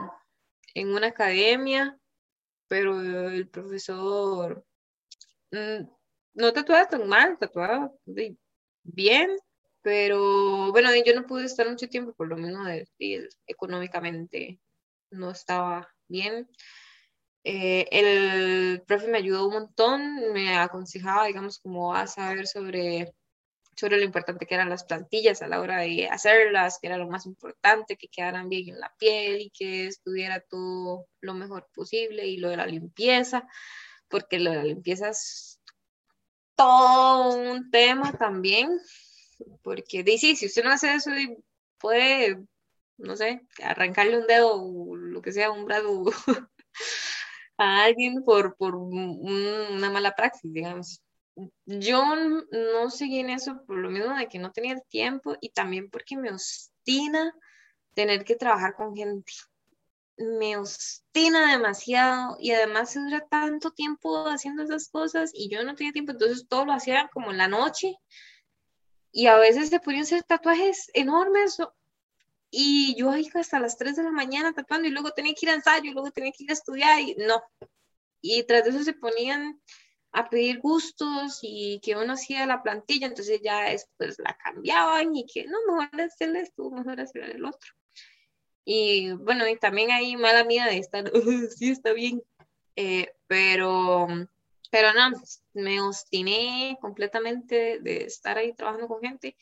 en 0.73 0.87
una 0.93 1.07
academia, 1.07 1.99
pero 2.67 3.01
el 3.29 3.47
profesor 3.49 4.65
mm, 5.51 5.83
no 6.35 6.53
tatuaba 6.53 6.87
tan 6.87 7.07
mal, 7.07 7.37
tatuaba 7.39 7.91
bien, 8.83 9.37
pero 9.81 10.71
bueno, 10.71 10.89
yo 11.05 11.15
no 11.15 11.25
pude 11.25 11.45
estar 11.45 11.67
mucho 11.69 11.87
tiempo 11.87 12.13
por 12.13 12.27
lo 12.27 12.37
menos 12.37 12.65
de, 12.67 13.29
económicamente 13.47 14.59
no 15.11 15.31
estaba 15.31 15.89
bien. 16.07 16.49
Eh, 17.43 17.87
el 17.91 18.81
profe 18.87 19.07
me 19.07 19.19
ayudó 19.19 19.47
un 19.47 19.53
montón, 19.53 20.33
me 20.33 20.55
aconsejaba, 20.57 21.27
digamos, 21.27 21.59
como 21.59 21.93
a 21.95 22.07
saber 22.07 22.47
sobre, 22.47 23.13
sobre 23.75 23.97
lo 23.97 24.03
importante 24.03 24.47
que 24.47 24.55
eran 24.55 24.69
las 24.69 24.83
plantillas 24.83 25.41
a 25.41 25.47
la 25.47 25.61
hora 25.61 25.79
de 25.81 26.07
hacerlas, 26.09 26.79
que 26.79 26.87
era 26.87 26.97
lo 26.97 27.07
más 27.07 27.25
importante, 27.27 27.97
que 27.97 28.07
quedaran 28.07 28.49
bien 28.49 28.69
en 28.69 28.79
la 28.79 28.93
piel 28.97 29.41
y 29.41 29.51
que 29.51 29.87
estuviera 29.87 30.41
todo 30.41 31.07
lo 31.21 31.33
mejor 31.35 31.69
posible 31.73 32.25
y 32.25 32.37
lo 32.37 32.49
de 32.49 32.57
la 32.57 32.65
limpieza, 32.65 33.47
porque 34.09 34.39
lo 34.39 34.51
de 34.51 34.57
la 34.57 34.63
limpieza 34.63 35.09
es 35.09 35.54
todo 36.55 37.35
un 37.35 37.69
tema 37.69 38.13
también, 38.13 38.79
porque 39.63 40.03
dice, 40.03 40.35
si 40.35 40.45
usted 40.47 40.63
no 40.63 40.71
hace 40.71 40.93
eso, 40.95 41.11
puede, 41.77 42.37
no 42.97 43.15
sé, 43.15 43.41
arrancarle 43.61 44.19
un 44.19 44.27
dedo 44.27 44.61
o 44.61 44.95
lo 44.95 45.21
que 45.21 45.31
sea, 45.31 45.51
un 45.51 45.65
brazo 45.65 46.05
a 47.57 47.83
alguien 47.83 48.23
por, 48.23 48.55
por 48.55 48.75
una 48.75 49.89
mala 49.89 50.15
praxis, 50.15 50.51
digamos. 50.51 51.01
Yo 51.65 52.15
no 52.51 52.89
seguí 52.89 53.19
en 53.19 53.29
eso 53.29 53.61
por 53.65 53.77
lo 53.77 53.89
mismo 53.89 54.15
de 54.15 54.27
que 54.27 54.39
no 54.39 54.51
tenía 54.51 54.73
el 54.73 54.83
tiempo 54.87 55.35
y 55.41 55.49
también 55.49 55.89
porque 55.89 56.15
me 56.15 56.31
ostina 56.31 57.33
tener 57.93 58.23
que 58.23 58.35
trabajar 58.35 58.75
con 58.75 58.95
gente 58.95 59.33
me 60.17 60.57
ostina 60.57 61.51
demasiado 61.51 62.37
y 62.39 62.51
además 62.51 62.91
se 62.91 62.99
dura 62.99 63.25
tanto 63.29 63.71
tiempo 63.71 64.25
haciendo 64.27 64.63
esas 64.63 64.89
cosas 64.89 65.31
y 65.33 65.49
yo 65.49 65.63
no 65.63 65.75
tenía 65.75 65.91
tiempo, 65.93 66.13
entonces 66.13 66.47
todo 66.47 66.65
lo 66.65 66.73
hacía 66.73 67.09
como 67.13 67.31
en 67.31 67.37
la 67.37 67.47
noche 67.47 67.97
y 69.11 69.27
a 69.27 69.37
veces 69.37 69.69
se 69.69 69.79
podían 69.79 70.03
hacer 70.03 70.23
tatuajes 70.23 70.89
enormes 70.93 71.57
y 72.51 72.95
yo 72.97 73.11
ahí 73.11 73.29
hasta 73.33 73.59
las 73.59 73.77
3 73.77 73.97
de 73.97 74.03
la 74.03 74.11
mañana 74.11 74.53
tatuando 74.53 74.87
y 74.87 74.91
luego 74.91 75.11
tenía 75.11 75.33
que 75.33 75.45
ir 75.45 75.49
a 75.49 75.55
ensayo 75.55 75.89
y 75.89 75.93
luego 75.93 76.11
tenía 76.11 76.31
que 76.31 76.45
ir 76.45 76.49
a 76.51 76.53
estudiar 76.53 76.99
y 77.01 77.15
no. 77.15 77.41
Y 78.21 78.43
tras 78.43 78.65
eso 78.67 78.83
se 78.83 78.93
ponían 78.93 79.61
a 80.11 80.29
pedir 80.29 80.59
gustos 80.59 81.39
y 81.41 81.79
que 81.81 81.95
uno 81.97 82.13
hacía 82.13 82.45
la 82.45 82.63
plantilla, 82.63 83.07
entonces 83.07 83.41
ya 83.43 83.69
después 83.69 84.17
la 84.19 84.37
cambiaban 84.37 85.15
y 85.15 85.25
que 85.25 85.45
no, 85.45 85.57
mejor 85.67 86.01
hacerle 86.01 86.41
esto, 86.41 86.69
mejor 86.71 87.01
hacerle 87.01 87.33
el 87.33 87.45
otro. 87.45 87.73
Y 88.65 89.11
bueno, 89.11 89.47
y 89.47 89.57
también 89.57 89.91
hay 89.91 90.17
mala 90.17 90.43
mía 90.43 90.65
de 90.65 90.79
estar, 90.79 91.11
sí, 91.55 91.69
está 91.69 91.93
bien, 91.93 92.23
eh, 92.75 93.13
pero, 93.27 94.07
pero 94.71 94.93
no, 94.93 95.11
me 95.53 95.79
obstiné 95.81 96.75
completamente 96.81 97.79
de 97.79 98.05
estar 98.05 98.39
ahí 98.39 98.53
trabajando 98.53 98.87
con 98.87 99.01
gente. 99.01 99.37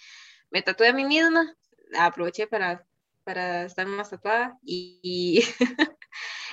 Me 0.52 0.62
tatué 0.62 0.90
a 0.90 0.94
mí 0.94 1.06
misma, 1.06 1.56
aproveché 1.98 2.48
para, 2.48 2.86
para 3.24 3.64
estar 3.64 3.88
más 3.88 4.10
tatuada 4.10 4.60
y, 4.62 5.44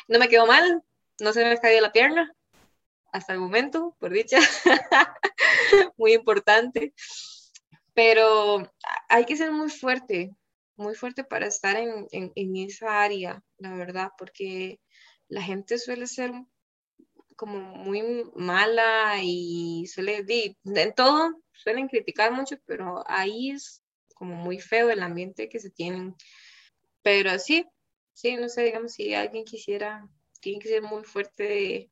no 0.09 0.21
me 0.21 0.29
quedó 0.29 0.47
mal, 0.47 0.83
no 1.19 1.33
se 1.33 1.45
me 1.45 1.59
cayó 1.59 1.81
la 1.81 1.93
pierna 1.93 2.33
hasta 3.13 3.33
el 3.33 3.41
momento, 3.41 3.97
por 3.99 4.13
dicha, 4.13 4.39
muy 5.97 6.13
importante. 6.13 6.95
Pero 7.95 8.73
hay 9.09 9.25
que 9.25 9.37
ser 9.37 9.51
muy 9.51 9.69
fuerte, 9.69 10.33
muy 10.77 10.95
fuerte 10.95 11.25
para 11.25 11.47
estar 11.47 11.77
en, 11.77 12.07
en, 12.11 12.57
esa 12.57 13.03
área, 13.03 13.43
la 13.59 13.75
verdad, 13.75 14.11
porque 14.19 14.81
la 15.29 15.43
gente 15.43 15.79
suele 15.79 16.07
ser 16.07 16.33
como 17.37 17.59
muy 17.59 18.25
mala 18.35 19.23
y 19.23 19.87
suele, 19.87 20.25
en 20.65 20.95
todo, 20.95 21.43
suelen 21.53 21.89
criticar 21.89 22.33
mucho, 22.33 22.57
pero 22.67 23.05
ahí 23.07 23.51
es 23.51 23.83
como 24.15 24.35
muy 24.37 24.59
feo 24.61 24.91
el 24.91 25.03
ambiente 25.03 25.49
que 25.49 25.61
se 25.61 25.71
tienen. 25.71 26.15
Pero 27.03 27.39
sí, 27.39 27.67
sí, 28.13 28.37
no 28.37 28.49
sé, 28.49 28.65
digamos, 28.65 28.93
si 28.93 29.15
alguien 29.15 29.45
quisiera, 29.45 30.07
tiene 30.41 30.59
que 30.59 30.69
ser 30.69 30.83
muy 30.83 31.05
fuerte 31.05 31.45
de, 31.45 31.91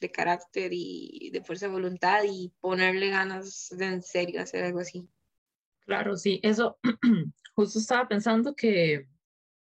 de 0.00 0.10
carácter 0.10 0.70
y 0.72 1.30
de 1.30 1.42
fuerza 1.42 1.66
de 1.66 1.72
voluntad 1.72 2.22
y 2.24 2.52
ponerle 2.60 3.10
ganas 3.10 3.68
de 3.70 3.84
en 3.86 4.02
serio 4.02 4.40
hacer 4.40 4.64
algo 4.64 4.80
así. 4.80 5.08
Claro, 5.86 6.16
sí, 6.16 6.40
eso 6.42 6.78
justo 7.54 7.78
estaba 7.78 8.08
pensando 8.08 8.54
que, 8.54 9.06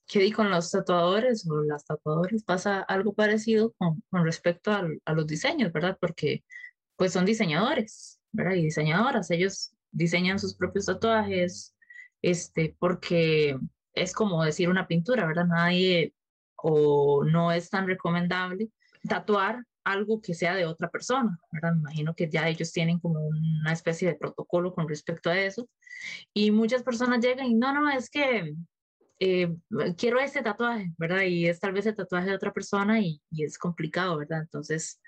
que 0.08 0.32
con 0.32 0.50
los 0.50 0.72
tatuadores 0.72 1.48
o 1.50 1.62
las 1.64 1.86
tatuadores 1.86 2.44
pasa 2.44 2.80
algo 2.82 3.14
parecido 3.14 3.74
con, 3.74 4.02
con 4.10 4.24
respecto 4.24 4.72
a, 4.72 4.88
a, 5.06 5.14
los 5.14 5.28
diseños, 5.28 5.74
¿verdad? 5.74 5.98
Porque 6.00 6.44
pues 6.96 7.12
son 7.12 7.26
diseñadores, 7.26 8.20
¿verdad? 8.32 8.54
Y 8.56 8.64
diseñadoras, 8.64 9.32
ellos 9.32 9.74
diseñan 9.92 10.40
sus 10.40 10.56
propios 10.56 10.86
tatuajes, 10.86 11.76
este, 12.22 12.76
porque 12.80 13.58
es 13.94 14.14
como 14.14 14.44
decir 14.46 14.70
una 14.70 14.88
pintura, 14.88 15.28
¿verdad? 15.28 15.46
Nadie 15.46 16.14
o 16.56 17.26
no 17.26 17.52
es 17.52 17.70
tan 17.70 17.86
recomendable 17.86 18.70
tatuar 19.08 19.66
algo 19.84 20.22
que 20.22 20.34
sea 20.34 20.56
de 20.56 20.66
otra 20.66 20.90
persona, 20.90 21.38
¿verdad? 21.52 21.74
Me 21.74 21.80
imagino 21.80 22.16
que 22.16 22.30
ya 22.30 22.48
ellos 22.48 22.72
tienen 22.72 23.00
como 23.00 23.20
una 23.20 23.74
especie 23.74 24.08
de 24.08 24.16
protocolo 24.16 24.74
con 24.74 24.88
respecto 24.88 25.30
a 25.30 25.40
eso. 25.40 25.70
Y 26.34 26.52
muchas 26.52 26.84
personas 26.84 27.24
llegan 27.24 27.48
y 27.48 27.56
no, 27.56 27.74
no, 27.74 27.90
es 27.90 28.10
que 28.10 28.56
eh, 29.20 29.56
quiero 29.98 30.20
este 30.20 30.42
tatuaje, 30.42 30.94
¿verdad? 30.98 31.22
Y 31.24 31.48
es 31.48 31.60
tal 31.60 31.74
vez 31.74 31.86
el 31.86 31.96
tatuaje 31.96 32.30
de 32.30 32.36
otra 32.36 32.54
persona 32.54 33.00
y, 33.00 33.22
y 33.32 33.44
es 33.44 33.58
complicado, 33.58 34.18
¿verdad? 34.18 34.42
Entonces, 34.42 35.02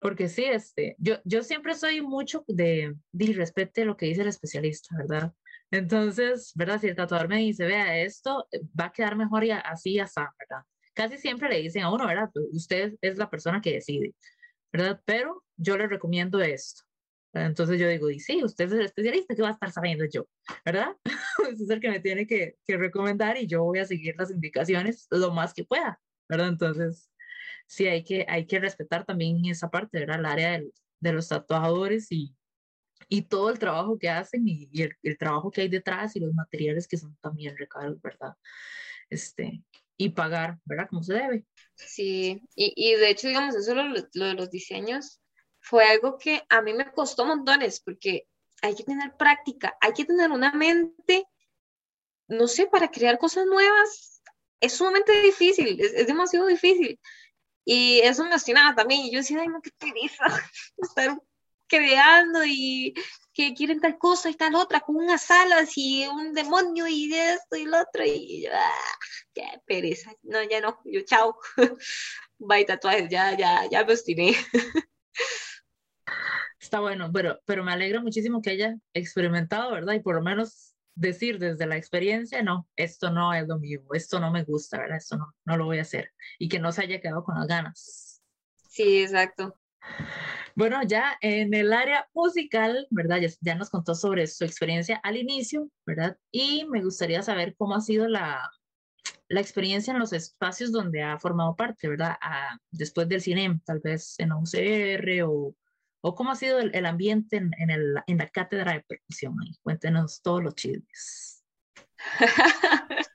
porque 0.00 0.28
sí, 0.28 0.44
este, 0.44 0.94
yo, 0.98 1.16
yo 1.24 1.42
siempre 1.42 1.74
soy 1.74 2.00
mucho 2.00 2.44
de, 2.46 2.94
de 3.12 3.32
respete 3.32 3.84
lo 3.84 3.96
que 3.96 4.06
dice 4.06 4.22
el 4.22 4.28
especialista, 4.28 4.96
¿verdad? 4.96 5.32
Entonces, 5.70 6.52
¿verdad? 6.54 6.80
Si 6.80 6.88
el 6.88 6.96
tatuador 6.96 7.28
me 7.28 7.38
dice, 7.38 7.66
vea, 7.66 7.98
esto 7.98 8.48
va 8.78 8.86
a 8.86 8.92
quedar 8.92 9.16
mejor 9.16 9.44
y 9.44 9.50
así, 9.50 9.98
así, 9.98 10.20
¿verdad? 10.38 10.64
Casi 10.98 11.16
siempre 11.16 11.48
le 11.48 11.62
dicen 11.62 11.84
a 11.84 11.92
uno, 11.92 12.08
¿verdad? 12.08 12.28
Pues, 12.34 12.46
usted 12.50 12.96
es 13.00 13.18
la 13.18 13.30
persona 13.30 13.60
que 13.60 13.74
decide, 13.74 14.16
¿verdad? 14.72 15.00
Pero 15.04 15.44
yo 15.56 15.78
le 15.78 15.86
recomiendo 15.86 16.40
esto. 16.40 16.82
Entonces 17.32 17.78
yo 17.78 17.88
digo, 17.88 18.10
y 18.10 18.18
sí, 18.18 18.42
usted 18.42 18.64
es 18.64 18.72
el 18.72 18.80
especialista, 18.80 19.36
¿qué 19.36 19.42
va 19.42 19.50
a 19.50 19.52
estar 19.52 19.70
sabiendo 19.70 20.04
yo? 20.06 20.26
¿Verdad? 20.64 20.96
usted 21.52 21.64
es 21.64 21.70
el 21.70 21.80
que 21.80 21.90
me 21.90 22.00
tiene 22.00 22.26
que, 22.26 22.56
recomendar 22.66 23.36
y 23.36 23.46
yo 23.46 23.62
voy 23.62 23.78
a 23.78 23.84
seguir 23.84 24.16
las 24.18 24.32
indicaciones 24.32 25.06
lo 25.10 25.32
más 25.32 25.54
que 25.54 25.62
pueda, 25.64 26.00
¿verdad? 26.28 26.48
Entonces, 26.48 27.12
sí, 27.68 27.86
hay 27.86 28.02
que, 28.02 28.26
hay 28.28 28.46
que 28.46 28.58
respetar 28.58 29.04
también 29.04 29.44
esa 29.46 29.70
parte, 29.70 30.00
¿verdad? 30.00 30.18
El 30.18 30.26
área 30.26 30.60
de 30.98 31.12
los 31.12 31.28
tatuadores 31.28 32.08
y, 32.10 32.34
todo 33.28 33.50
el 33.50 33.58
trabajo 33.60 33.96
que 33.98 34.08
hacen 34.10 34.42
y, 34.48 34.68
el, 34.82 35.16
trabajo 35.16 35.52
que 35.52 35.60
hay 35.60 35.68
detrás 35.68 36.16
y 36.16 36.20
los 36.20 36.34
materiales 36.34 36.88
que 36.88 36.96
son 36.96 37.16
también 37.20 37.56
recados, 37.56 38.02
¿verdad? 38.02 38.34
Este, 39.08 39.62
y 39.98 40.10
pagar, 40.10 40.58
¿verdad? 40.64 40.88
Como 40.88 41.02
se 41.02 41.14
debe. 41.14 41.44
Sí, 41.74 42.40
y, 42.54 42.72
y 42.76 42.94
de 42.94 43.10
hecho, 43.10 43.28
digamos, 43.28 43.54
eso 43.56 43.74
lo, 43.74 43.88
lo, 43.88 44.26
de 44.26 44.34
los 44.34 44.50
diseños 44.50 45.20
fue 45.60 45.84
algo 45.84 46.16
que 46.16 46.44
a 46.48 46.62
mí 46.62 46.72
me 46.72 46.90
costó 46.92 47.26
montones, 47.26 47.80
porque 47.80 48.26
hay 48.62 48.74
que 48.74 48.84
tener 48.84 49.16
práctica, 49.16 49.76
hay 49.80 49.92
que 49.92 50.04
tener 50.04 50.30
una 50.30 50.52
mente, 50.52 51.26
no 52.28 52.46
sé, 52.46 52.66
para 52.66 52.90
crear 52.90 53.18
cosas 53.18 53.44
nuevas, 53.46 54.22
es 54.60 54.72
sumamente 54.72 55.20
difícil, 55.22 55.78
es, 55.80 56.06
demasiado 56.06 56.46
difícil. 56.46 56.98
Y 57.64 58.00
eso 58.00 58.24
me 58.24 58.34
obstinaba 58.34 58.74
también, 58.74 59.02
y 59.02 59.10
yo 59.10 59.18
decía, 59.18 59.40
ay, 59.40 59.48
no, 59.48 59.60
qué 59.60 59.70
estar 60.78 61.20
creando 61.66 62.44
y 62.46 62.94
que 63.38 63.54
quieren 63.54 63.78
tal 63.78 63.96
cosa 63.98 64.30
y 64.30 64.34
tal 64.34 64.56
otra, 64.56 64.80
con 64.80 64.96
unas 64.96 65.30
alas 65.30 65.70
y 65.76 66.04
un 66.08 66.34
demonio 66.34 66.88
y 66.88 67.08
de 67.08 67.34
esto 67.34 67.54
y 67.54 67.66
lo 67.66 67.80
otro, 67.80 68.04
y 68.04 68.42
yo, 68.42 68.50
ah, 68.52 68.98
qué 69.32 69.44
pereza, 69.64 70.10
no, 70.24 70.42
ya 70.42 70.60
no, 70.60 70.80
yo 70.84 71.02
chao, 71.02 71.38
bye 72.38 72.64
tatuajes, 72.64 73.08
ya, 73.08 73.36
ya, 73.36 73.64
ya 73.70 73.84
me 73.84 73.92
obstiné. 73.92 74.34
Está 76.58 76.80
bueno, 76.80 77.12
pero, 77.12 77.38
pero 77.44 77.62
me 77.62 77.70
alegra 77.70 78.00
muchísimo 78.00 78.42
que 78.42 78.50
haya 78.50 78.74
experimentado, 78.92 79.70
¿verdad? 79.70 79.94
Y 79.94 80.00
por 80.00 80.16
lo 80.16 80.22
menos 80.22 80.74
decir 80.96 81.38
desde 81.38 81.66
la 81.66 81.76
experiencia, 81.76 82.42
no, 82.42 82.66
esto 82.74 83.12
no 83.12 83.32
es 83.32 83.46
lo 83.46 83.60
mío, 83.60 83.82
esto 83.92 84.18
no 84.18 84.32
me 84.32 84.42
gusta, 84.42 84.78
¿verdad? 84.78 84.96
Esto 84.96 85.16
no, 85.16 85.32
no 85.44 85.56
lo 85.56 85.66
voy 85.66 85.78
a 85.78 85.82
hacer. 85.82 86.12
Y 86.40 86.48
que 86.48 86.58
no 86.58 86.72
se 86.72 86.82
haya 86.82 87.00
quedado 87.00 87.22
con 87.22 87.36
las 87.36 87.46
ganas. 87.46 88.20
Sí, 88.68 89.02
exacto. 89.02 89.54
Bueno, 90.58 90.82
ya 90.82 91.16
en 91.20 91.54
el 91.54 91.72
área 91.72 92.08
musical, 92.12 92.88
¿verdad? 92.90 93.18
Ya, 93.20 93.28
ya, 93.42 93.54
nos 93.54 93.70
contó 93.70 93.94
sobre 93.94 94.26
su 94.26 94.44
experiencia 94.44 94.96
al 95.04 95.16
inicio, 95.16 95.70
¿verdad? 95.86 96.18
Y 96.32 96.64
me 96.64 96.82
gustaría 96.82 97.22
saber 97.22 97.54
cómo 97.56 97.76
ha 97.76 97.80
sido 97.80 98.08
la, 98.08 98.50
la 99.28 99.40
experiencia 99.40 99.92
en 99.92 100.00
los 100.00 100.12
espacios 100.12 100.72
donde 100.72 101.04
ha 101.04 101.16
formado 101.20 101.54
parte, 101.54 101.86
¿verdad? 101.86 102.16
A, 102.20 102.58
después 102.72 103.08
del 103.08 103.20
cine, 103.20 103.60
tal 103.64 103.78
vez 103.78 104.16
en 104.18 104.32
UCR 104.32 105.22
o, 105.28 105.54
o 106.00 106.14
cómo 106.16 106.32
ha 106.32 106.34
sido 106.34 106.58
el, 106.58 106.74
el 106.74 106.86
ambiente 106.86 107.36
en, 107.36 107.52
en, 107.58 107.70
el, 107.70 107.94
en, 108.08 108.18
la 108.18 108.28
cátedra 108.28 108.72
de 108.72 108.80
percusión. 108.80 109.36
Ahí. 109.40 109.56
Cuéntenos 109.62 110.20
todos 110.22 110.42
los 110.42 110.56
chismes. 110.56 111.44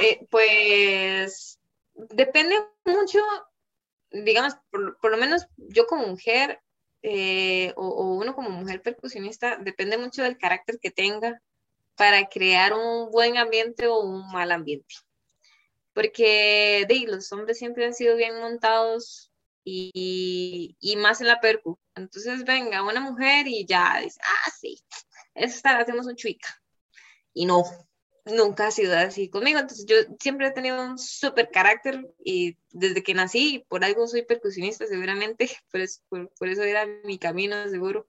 eh, 0.00 0.24
pues 0.30 1.58
depende 1.94 2.54
mucho 2.84 3.18
digamos, 4.14 4.54
por, 4.70 4.98
por, 4.98 5.10
lo 5.10 5.16
menos 5.16 5.46
yo 5.56 5.86
como 5.86 6.06
mujer 6.06 6.60
eh, 7.02 7.74
o, 7.76 8.14
uno 8.14 8.34
como 8.34 8.48
mujer 8.48 8.80
percusionista, 8.80 9.58
depende 9.58 9.98
mucho 9.98 10.22
del 10.22 10.38
carácter 10.38 10.78
que 10.80 10.90
tenga 10.90 11.42
para 11.96 12.28
crear 12.28 12.72
un 12.72 13.10
buen 13.10 13.36
ambiente 13.36 13.86
o 13.88 14.00
un 14.00 14.26
mal 14.32 14.50
ambiente. 14.52 14.94
Porque 15.92 16.86
de, 16.88 17.04
los 17.06 17.30
hombres 17.32 17.58
siempre 17.58 17.84
han 17.84 17.94
sido 17.94 18.16
bien 18.16 18.40
montados 18.40 19.30
y, 19.64 20.76
y, 20.80 20.96
más 20.96 21.20
en 21.20 21.28
la 21.28 21.40
percu. 21.40 21.78
Entonces 21.94 22.44
venga 22.44 22.82
una 22.82 23.00
mujer 23.00 23.46
y 23.48 23.66
ya 23.66 24.00
dice, 24.02 24.18
ah, 24.24 24.50
sí, 24.58 24.82
esta 25.34 25.78
hacemos 25.78 26.06
un 26.06 26.16
chuica. 26.16 26.48
Y 27.34 27.44
no, 27.44 27.64
nunca 28.24 28.68
ha 28.68 28.70
sido 28.70 28.96
así 28.96 29.28
conmigo. 29.28 29.58
Entonces 29.58 29.86
yo 29.86 29.96
siempre 30.20 30.46
he 30.48 30.52
tenido 30.52 30.80
un 30.82 30.98
súper 30.98 31.50
carácter 31.50 32.06
y 32.24 32.56
desde 32.70 33.02
que 33.02 33.14
nací, 33.14 33.64
por 33.68 33.84
algo 33.84 34.06
soy 34.06 34.22
percusionista 34.22 34.86
seguramente, 34.86 35.48
por 35.70 35.80
eso, 35.80 36.00
por, 36.08 36.48
eso 36.48 36.62
era 36.62 36.86
mi 37.04 37.18
camino 37.18 37.68
seguro. 37.68 38.08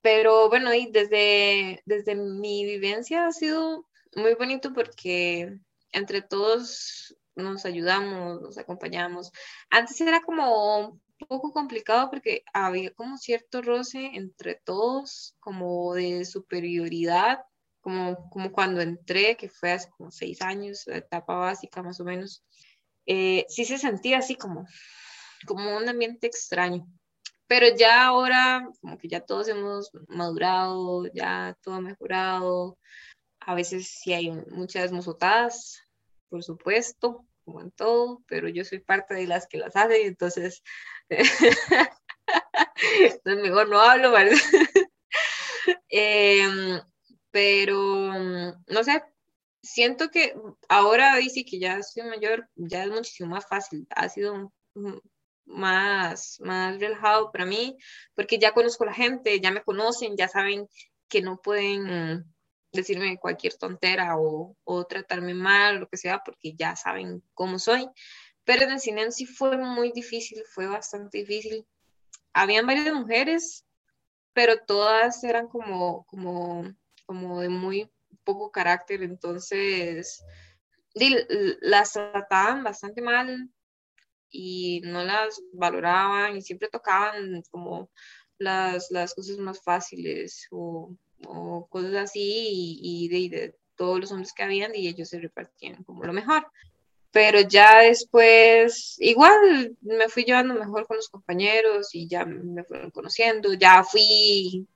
Pero 0.00 0.48
bueno, 0.48 0.72
y 0.74 0.90
desde, 0.90 1.82
desde 1.86 2.14
mi 2.14 2.64
vivencia 2.64 3.26
ha 3.26 3.32
sido 3.32 3.88
muy 4.14 4.34
bonito 4.34 4.72
porque 4.72 5.56
entre 5.92 6.22
todos 6.22 7.16
nos 7.34 7.64
ayudamos, 7.64 8.40
nos 8.42 8.58
acompañamos. 8.58 9.32
Antes 9.70 10.00
era 10.00 10.20
como 10.20 10.78
un 10.78 11.26
poco 11.28 11.52
complicado 11.52 12.10
porque 12.10 12.44
había 12.52 12.92
como 12.92 13.16
cierto 13.16 13.62
roce 13.62 14.10
entre 14.14 14.56
todos, 14.56 15.34
como 15.40 15.94
de 15.94 16.24
superioridad 16.24 17.40
como, 17.84 18.30
como 18.30 18.50
cuando 18.50 18.80
entré, 18.80 19.36
que 19.36 19.50
fue 19.50 19.72
hace 19.72 19.90
como 19.90 20.10
seis 20.10 20.40
años, 20.40 20.84
la 20.86 20.96
etapa 20.96 21.36
básica 21.36 21.82
más 21.82 22.00
o 22.00 22.04
menos, 22.04 22.42
eh, 23.04 23.44
sí 23.50 23.66
se 23.66 23.76
sentía 23.76 24.18
así 24.18 24.36
como, 24.36 24.66
como 25.46 25.76
un 25.76 25.86
ambiente 25.86 26.26
extraño. 26.26 26.86
Pero 27.46 27.66
ya 27.76 28.06
ahora, 28.06 28.66
como 28.80 28.96
que 28.96 29.08
ya 29.08 29.20
todos 29.20 29.48
hemos 29.48 29.90
madurado, 30.08 31.04
ya 31.12 31.58
todo 31.62 31.74
ha 31.74 31.80
mejorado. 31.82 32.78
A 33.40 33.54
veces 33.54 33.86
sí 33.86 34.14
hay 34.14 34.30
muchas 34.30 34.90
mozotadas, 34.90 35.82
por 36.30 36.42
supuesto, 36.42 37.26
como 37.44 37.60
en 37.60 37.70
todo, 37.70 38.22
pero 38.26 38.48
yo 38.48 38.64
soy 38.64 38.80
parte 38.80 39.12
de 39.12 39.26
las 39.26 39.46
que 39.46 39.58
las 39.58 39.76
hacen, 39.76 40.06
entonces, 40.06 40.62
entonces 41.10 41.68
mejor 43.42 43.68
no 43.68 43.78
hablo, 43.78 44.10
¿verdad? 44.10 44.38
eh, 45.90 46.80
pero 47.34 48.12
no 48.68 48.84
sé, 48.84 49.02
siento 49.60 50.08
que 50.08 50.36
ahora 50.68 51.16
dice 51.16 51.44
que 51.44 51.58
ya 51.58 51.82
soy 51.82 52.04
mayor, 52.04 52.48
ya 52.54 52.84
es 52.84 52.90
muchísimo 52.90 53.30
más 53.30 53.44
fácil, 53.48 53.88
ha 53.90 54.08
sido 54.08 54.52
más, 55.44 56.38
más 56.38 56.78
relajado 56.78 57.32
para 57.32 57.44
mí, 57.44 57.76
porque 58.14 58.38
ya 58.38 58.52
conozco 58.52 58.84
a 58.84 58.86
la 58.86 58.94
gente, 58.94 59.40
ya 59.40 59.50
me 59.50 59.64
conocen, 59.64 60.16
ya 60.16 60.28
saben 60.28 60.68
que 61.08 61.22
no 61.22 61.42
pueden 61.42 62.24
decirme 62.72 63.18
cualquier 63.18 63.54
tontera 63.54 64.16
o, 64.16 64.56
o 64.62 64.86
tratarme 64.86 65.34
mal, 65.34 65.80
lo 65.80 65.88
que 65.88 65.96
sea, 65.96 66.22
porque 66.24 66.54
ya 66.54 66.76
saben 66.76 67.20
cómo 67.34 67.58
soy. 67.58 67.88
Pero 68.44 68.62
en 68.62 68.70
el 68.70 68.80
cine 68.80 69.10
sí 69.10 69.26
fue 69.26 69.58
muy 69.58 69.90
difícil, 69.90 70.40
fue 70.54 70.68
bastante 70.68 71.18
difícil. 71.18 71.66
Habían 72.32 72.64
varias 72.64 72.94
mujeres, 72.94 73.66
pero 74.32 74.58
todas 74.64 75.24
eran 75.24 75.48
como, 75.48 76.04
como 76.04 76.72
como 77.06 77.40
de 77.40 77.48
muy 77.48 77.90
poco 78.24 78.50
carácter, 78.50 79.02
entonces 79.02 80.22
las 81.60 81.92
trataban 81.92 82.62
bastante 82.62 83.02
mal 83.02 83.50
y 84.30 84.80
no 84.84 85.04
las 85.04 85.40
valoraban 85.52 86.36
y 86.36 86.42
siempre 86.42 86.68
tocaban 86.68 87.42
como 87.50 87.90
las, 88.38 88.90
las 88.90 89.14
cosas 89.14 89.38
más 89.38 89.62
fáciles 89.62 90.46
o, 90.50 90.96
o 91.26 91.66
cosas 91.68 91.94
así 91.94 92.20
y, 92.20 93.06
y 93.06 93.08
de, 93.08 93.36
de, 93.36 93.54
todos 93.76 93.98
los 93.98 94.12
hombres 94.12 94.32
que 94.32 94.44
habían 94.44 94.74
y 94.74 94.86
ellos 94.86 95.08
se 95.08 95.18
repartían 95.18 95.82
como 95.82 96.04
lo 96.04 96.12
mejor. 96.12 96.46
Pero 97.10 97.40
ya 97.40 97.80
después, 97.80 98.96
igual 98.98 99.76
me 99.80 100.08
fui 100.08 100.24
llevando 100.24 100.54
mejor 100.54 100.86
con 100.86 100.96
los 100.96 101.08
compañeros 101.08 101.94
y 101.94 102.08
ya 102.08 102.24
me 102.24 102.64
fueron 102.64 102.90
conociendo, 102.90 103.52
ya 103.54 103.82
fui 103.84 104.66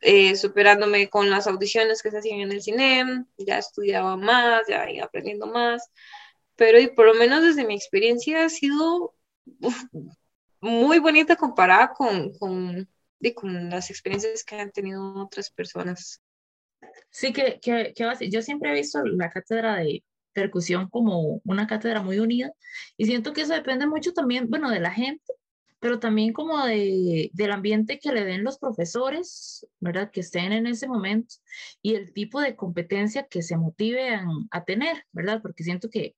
eh, 0.00 0.36
superándome 0.36 1.08
con 1.08 1.30
las 1.30 1.46
audiciones 1.46 2.02
que 2.02 2.10
se 2.10 2.18
hacían 2.18 2.40
en 2.40 2.52
el 2.52 2.62
cine, 2.62 3.24
ya 3.38 3.58
estudiaba 3.58 4.16
más, 4.16 4.62
ya 4.68 4.90
iba 4.90 5.06
aprendiendo 5.06 5.46
más, 5.46 5.90
pero 6.56 6.80
y 6.80 6.88
por 6.88 7.06
lo 7.06 7.14
menos 7.14 7.42
desde 7.42 7.66
mi 7.66 7.74
experiencia 7.74 8.44
ha 8.44 8.48
sido 8.48 9.14
muy 10.60 10.98
bonita 10.98 11.36
comparada 11.36 11.92
con, 11.92 12.32
con, 12.34 12.88
y 13.20 13.34
con 13.34 13.70
las 13.70 13.90
experiencias 13.90 14.44
que 14.44 14.56
han 14.56 14.72
tenido 14.72 15.14
otras 15.22 15.50
personas. 15.50 16.20
Sí, 17.10 17.32
que, 17.32 17.58
que, 17.60 17.92
que 17.94 18.30
yo 18.30 18.42
siempre 18.42 18.70
he 18.70 18.74
visto 18.74 19.04
la 19.04 19.30
cátedra 19.30 19.76
de, 19.76 20.02
percusión 20.32 20.88
como 20.88 21.40
una 21.44 21.66
cátedra 21.66 22.02
muy 22.02 22.18
unida 22.18 22.52
y 22.96 23.06
siento 23.06 23.32
que 23.32 23.42
eso 23.42 23.54
depende 23.54 23.86
mucho 23.86 24.12
también, 24.12 24.48
bueno, 24.48 24.70
de 24.70 24.80
la 24.80 24.90
gente, 24.90 25.32
pero 25.80 25.98
también 25.98 26.32
como 26.32 26.64
de, 26.66 27.30
del 27.32 27.50
ambiente 27.52 27.98
que 27.98 28.12
le 28.12 28.24
den 28.24 28.44
los 28.44 28.58
profesores, 28.58 29.66
¿verdad? 29.80 30.10
Que 30.10 30.20
estén 30.20 30.52
en 30.52 30.66
ese 30.66 30.86
momento 30.86 31.36
y 31.82 31.94
el 31.94 32.12
tipo 32.12 32.40
de 32.40 32.54
competencia 32.54 33.26
que 33.26 33.42
se 33.42 33.56
motiven 33.56 34.26
a 34.50 34.64
tener, 34.64 35.06
¿verdad? 35.12 35.40
Porque 35.42 35.64
siento 35.64 35.88
que 35.88 36.16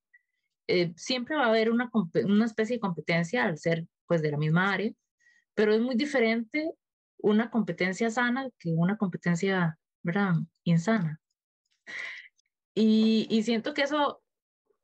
eh, 0.67 0.93
siempre 0.97 1.37
va 1.37 1.47
a 1.47 1.49
haber 1.49 1.71
una, 1.71 1.91
una 2.25 2.45
especie 2.45 2.77
de 2.77 2.81
competencia 2.81 3.45
al 3.45 3.57
ser 3.59 3.87
pues 4.07 4.21
de 4.21 4.33
la 4.33 4.37
misma 4.37 4.73
área, 4.73 4.93
pero 5.55 5.73
es 5.73 5.81
muy 5.81 5.95
diferente 5.95 6.73
una 7.19 7.51
competencia 7.51 8.11
sana 8.11 8.49
que 8.59 8.71
una 8.71 8.97
competencia, 8.97 9.79
¿verdad? 10.03 10.35
Insana. 10.65 11.21
Y, 12.75 13.29
y 13.31 13.43
siento 13.45 13.75
que 13.75 13.83
eso 13.83 14.22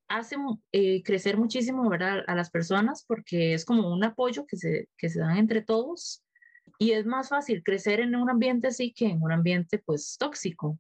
hace 0.09 0.37
eh, 0.73 1.03
crecer 1.03 1.37
muchísimo 1.37 1.89
¿verdad? 1.89 2.25
a 2.27 2.35
las 2.35 2.51
personas 2.51 3.05
porque 3.07 3.55
es 3.55 3.65
como 3.65 3.93
un 3.93 4.05
apoyo 4.05 4.47
que 4.47 4.57
se, 4.57 4.89
que 4.97 5.09
se 5.09 5.21
dan 5.21 5.37
entre 5.37 5.63
todos 5.63 6.25
y 6.79 6.93
es 6.93 7.07
más 7.07 7.29
fácil 7.29 7.63
crecer 7.63 8.01
en 8.01 8.17
un 8.17 8.31
ambiente 8.31 8.69
así 8.69 8.93
que 8.93 9.07
en 9.07 9.23
un 9.23 9.33
ambiente 9.33 9.79
pues 9.79 10.17
tóxico. 10.19 10.79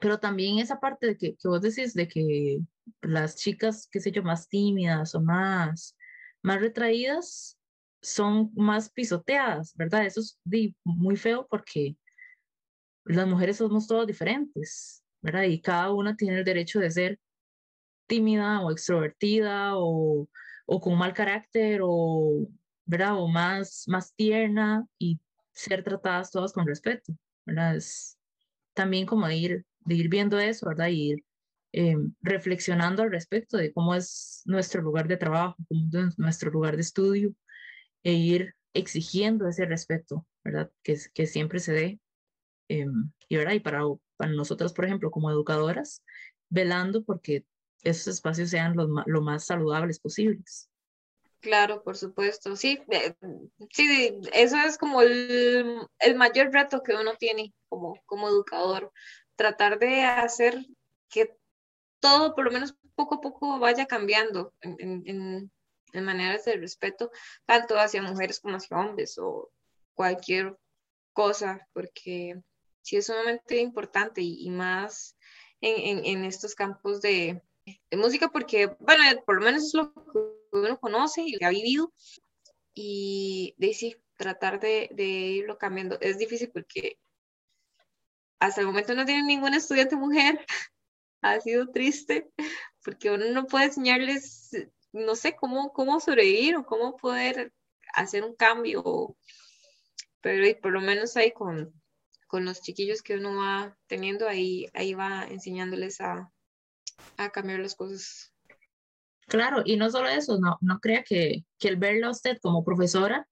Pero 0.00 0.18
también 0.18 0.58
esa 0.58 0.80
parte 0.80 1.06
de 1.06 1.16
que, 1.16 1.36
que 1.36 1.48
vos 1.48 1.62
decís 1.62 1.94
de 1.94 2.08
que 2.08 2.60
las 3.02 3.36
chicas, 3.36 3.88
qué 3.90 4.00
sé 4.00 4.12
yo, 4.12 4.22
más 4.22 4.48
tímidas 4.48 5.14
o 5.14 5.20
más, 5.20 5.96
más 6.42 6.60
retraídas 6.60 7.58
son 8.00 8.52
más 8.54 8.90
pisoteadas, 8.90 9.74
¿verdad? 9.74 10.06
Eso 10.06 10.20
es 10.20 10.38
muy 10.84 11.16
feo 11.16 11.46
porque 11.50 11.96
las 13.04 13.26
mujeres 13.26 13.56
somos 13.56 13.86
todas 13.86 14.06
diferentes, 14.06 15.02
¿verdad? 15.20 15.44
Y 15.44 15.60
cada 15.60 15.92
una 15.92 16.16
tiene 16.16 16.38
el 16.38 16.44
derecho 16.44 16.78
de 16.80 16.90
ser 16.90 17.20
tímida 18.08 18.60
o 18.62 18.72
extrovertida 18.72 19.76
o, 19.76 20.28
o 20.66 20.80
con 20.80 20.98
mal 20.98 21.14
carácter 21.14 21.80
o, 21.84 22.48
¿verdad? 22.84 23.16
O 23.18 23.28
más, 23.28 23.84
más 23.86 24.14
tierna 24.14 24.86
y 24.98 25.20
ser 25.52 25.84
tratadas 25.84 26.30
todas 26.30 26.52
con 26.52 26.66
respeto, 26.66 27.14
¿verdad? 27.46 27.76
Es 27.76 28.18
también 28.74 29.06
como 29.06 29.28
de 29.28 29.36
ir, 29.36 29.66
de 29.80 29.94
ir 29.94 30.08
viendo 30.08 30.38
eso, 30.38 30.66
¿verdad? 30.68 30.88
Y 30.88 31.12
ir 31.12 31.24
eh, 31.72 31.96
reflexionando 32.22 33.02
al 33.02 33.10
respecto 33.10 33.56
de 33.56 33.72
cómo 33.72 33.94
es 33.94 34.42
nuestro 34.46 34.82
lugar 34.82 35.06
de 35.06 35.16
trabajo, 35.16 35.56
cómo 35.68 35.88
es 35.92 36.18
nuestro 36.18 36.50
lugar 36.50 36.76
de 36.76 36.82
estudio 36.82 37.34
e 38.02 38.12
ir 38.12 38.54
exigiendo 38.72 39.48
ese 39.48 39.66
respeto, 39.66 40.26
¿verdad? 40.44 40.70
Que, 40.82 40.96
que 41.12 41.26
siempre 41.26 41.60
se 41.60 41.72
dé. 41.72 42.00
Eh, 42.68 42.86
y, 43.28 43.36
¿verdad? 43.36 43.52
y 43.52 43.60
para, 43.60 43.82
para 44.16 44.32
nosotras, 44.32 44.72
por 44.72 44.84
ejemplo, 44.84 45.10
como 45.10 45.30
educadoras, 45.30 46.02
velando 46.48 47.04
porque 47.04 47.44
esos 47.82 48.08
espacios 48.08 48.50
sean 48.50 48.76
los, 48.76 48.88
lo 49.06 49.20
más 49.22 49.46
saludables 49.46 49.98
posibles. 50.00 50.70
Claro, 51.40 51.82
por 51.82 51.96
supuesto. 51.96 52.56
Sí, 52.56 52.80
sí, 53.70 54.18
eso 54.32 54.56
es 54.58 54.76
como 54.76 55.02
el, 55.02 55.86
el, 56.00 56.16
mayor 56.16 56.52
reto 56.52 56.82
que 56.82 56.94
uno 56.94 57.14
tiene 57.16 57.54
como, 57.68 58.00
como 58.06 58.28
educador, 58.28 58.92
tratar 59.36 59.78
de 59.78 60.02
hacer 60.02 60.66
que 61.08 61.36
todo, 62.00 62.34
por 62.34 62.44
lo 62.44 62.50
menos 62.50 62.74
poco 62.96 63.16
a 63.16 63.20
poco, 63.20 63.58
vaya 63.60 63.86
cambiando 63.86 64.52
en, 64.60 65.04
en, 65.06 65.52
en 65.92 66.04
maneras 66.04 66.44
de 66.44 66.56
respeto, 66.56 67.10
tanto 67.46 67.78
hacia 67.78 68.02
mujeres 68.02 68.40
como 68.40 68.56
hacia 68.56 68.76
hombres 68.76 69.16
o 69.18 69.50
cualquier 69.94 70.56
cosa, 71.12 71.66
porque 71.72 72.40
sí 72.82 72.96
es 72.96 73.06
sumamente 73.06 73.58
importante 73.58 74.20
y, 74.20 74.46
y 74.46 74.50
más 74.50 75.16
en, 75.60 76.04
en, 76.04 76.24
estos 76.24 76.54
campos 76.54 77.00
de, 77.00 77.42
de 77.90 77.96
música 77.96 78.28
porque, 78.28 78.66
bueno, 78.80 79.02
por 79.24 79.36
lo 79.36 79.44
menos 79.44 79.64
es 79.64 79.74
lo 79.74 79.92
que 79.92 80.00
uno 80.52 80.78
conoce 80.80 81.22
y 81.26 81.42
ha 81.44 81.50
vivido 81.50 81.92
y 82.74 83.54
de 83.58 83.74
sí, 83.74 83.96
tratar 84.16 84.60
de, 84.60 84.88
de, 84.92 85.04
irlo 85.04 85.58
cambiando. 85.58 85.98
Es 86.00 86.18
difícil 86.18 86.50
porque 86.50 86.98
hasta 88.38 88.60
el 88.60 88.66
momento 88.66 88.94
no 88.94 89.04
tiene 89.04 89.24
ninguna 89.24 89.56
estudiante 89.56 89.96
mujer. 89.96 90.44
ha 91.20 91.40
sido 91.40 91.68
triste 91.70 92.30
porque 92.84 93.10
uno 93.10 93.26
no 93.32 93.46
puede 93.46 93.66
enseñarles, 93.66 94.50
no 94.92 95.14
sé, 95.16 95.36
cómo, 95.36 95.72
cómo 95.72 96.00
sobrevivir 96.00 96.56
o 96.56 96.64
cómo 96.64 96.96
poder 96.96 97.52
hacer 97.94 98.24
un 98.24 98.34
cambio. 98.34 99.16
Pero 100.20 100.60
por 100.60 100.72
lo 100.72 100.80
menos 100.80 101.16
ahí 101.16 101.32
con, 101.32 101.72
con 102.26 102.44
los 102.44 102.60
chiquillos 102.60 103.02
que 103.02 103.14
uno 103.16 103.36
va 103.36 103.76
teniendo, 103.86 104.28
ahí, 104.28 104.66
ahí 104.74 104.94
va 104.94 105.26
enseñándoles 105.28 106.00
a, 106.00 106.32
a 107.16 107.30
cambiar 107.30 107.60
las 107.60 107.74
cosas. 107.74 108.32
Claro, 109.26 109.62
y 109.64 109.76
no 109.76 109.90
solo 109.90 110.08
eso, 110.08 110.38
no, 110.40 110.56
no 110.60 110.80
crea 110.80 111.02
que, 111.02 111.44
que 111.58 111.68
el 111.68 111.76
verla 111.76 112.06
a 112.06 112.10
usted 112.10 112.38
como 112.40 112.64
profesora 112.64 113.28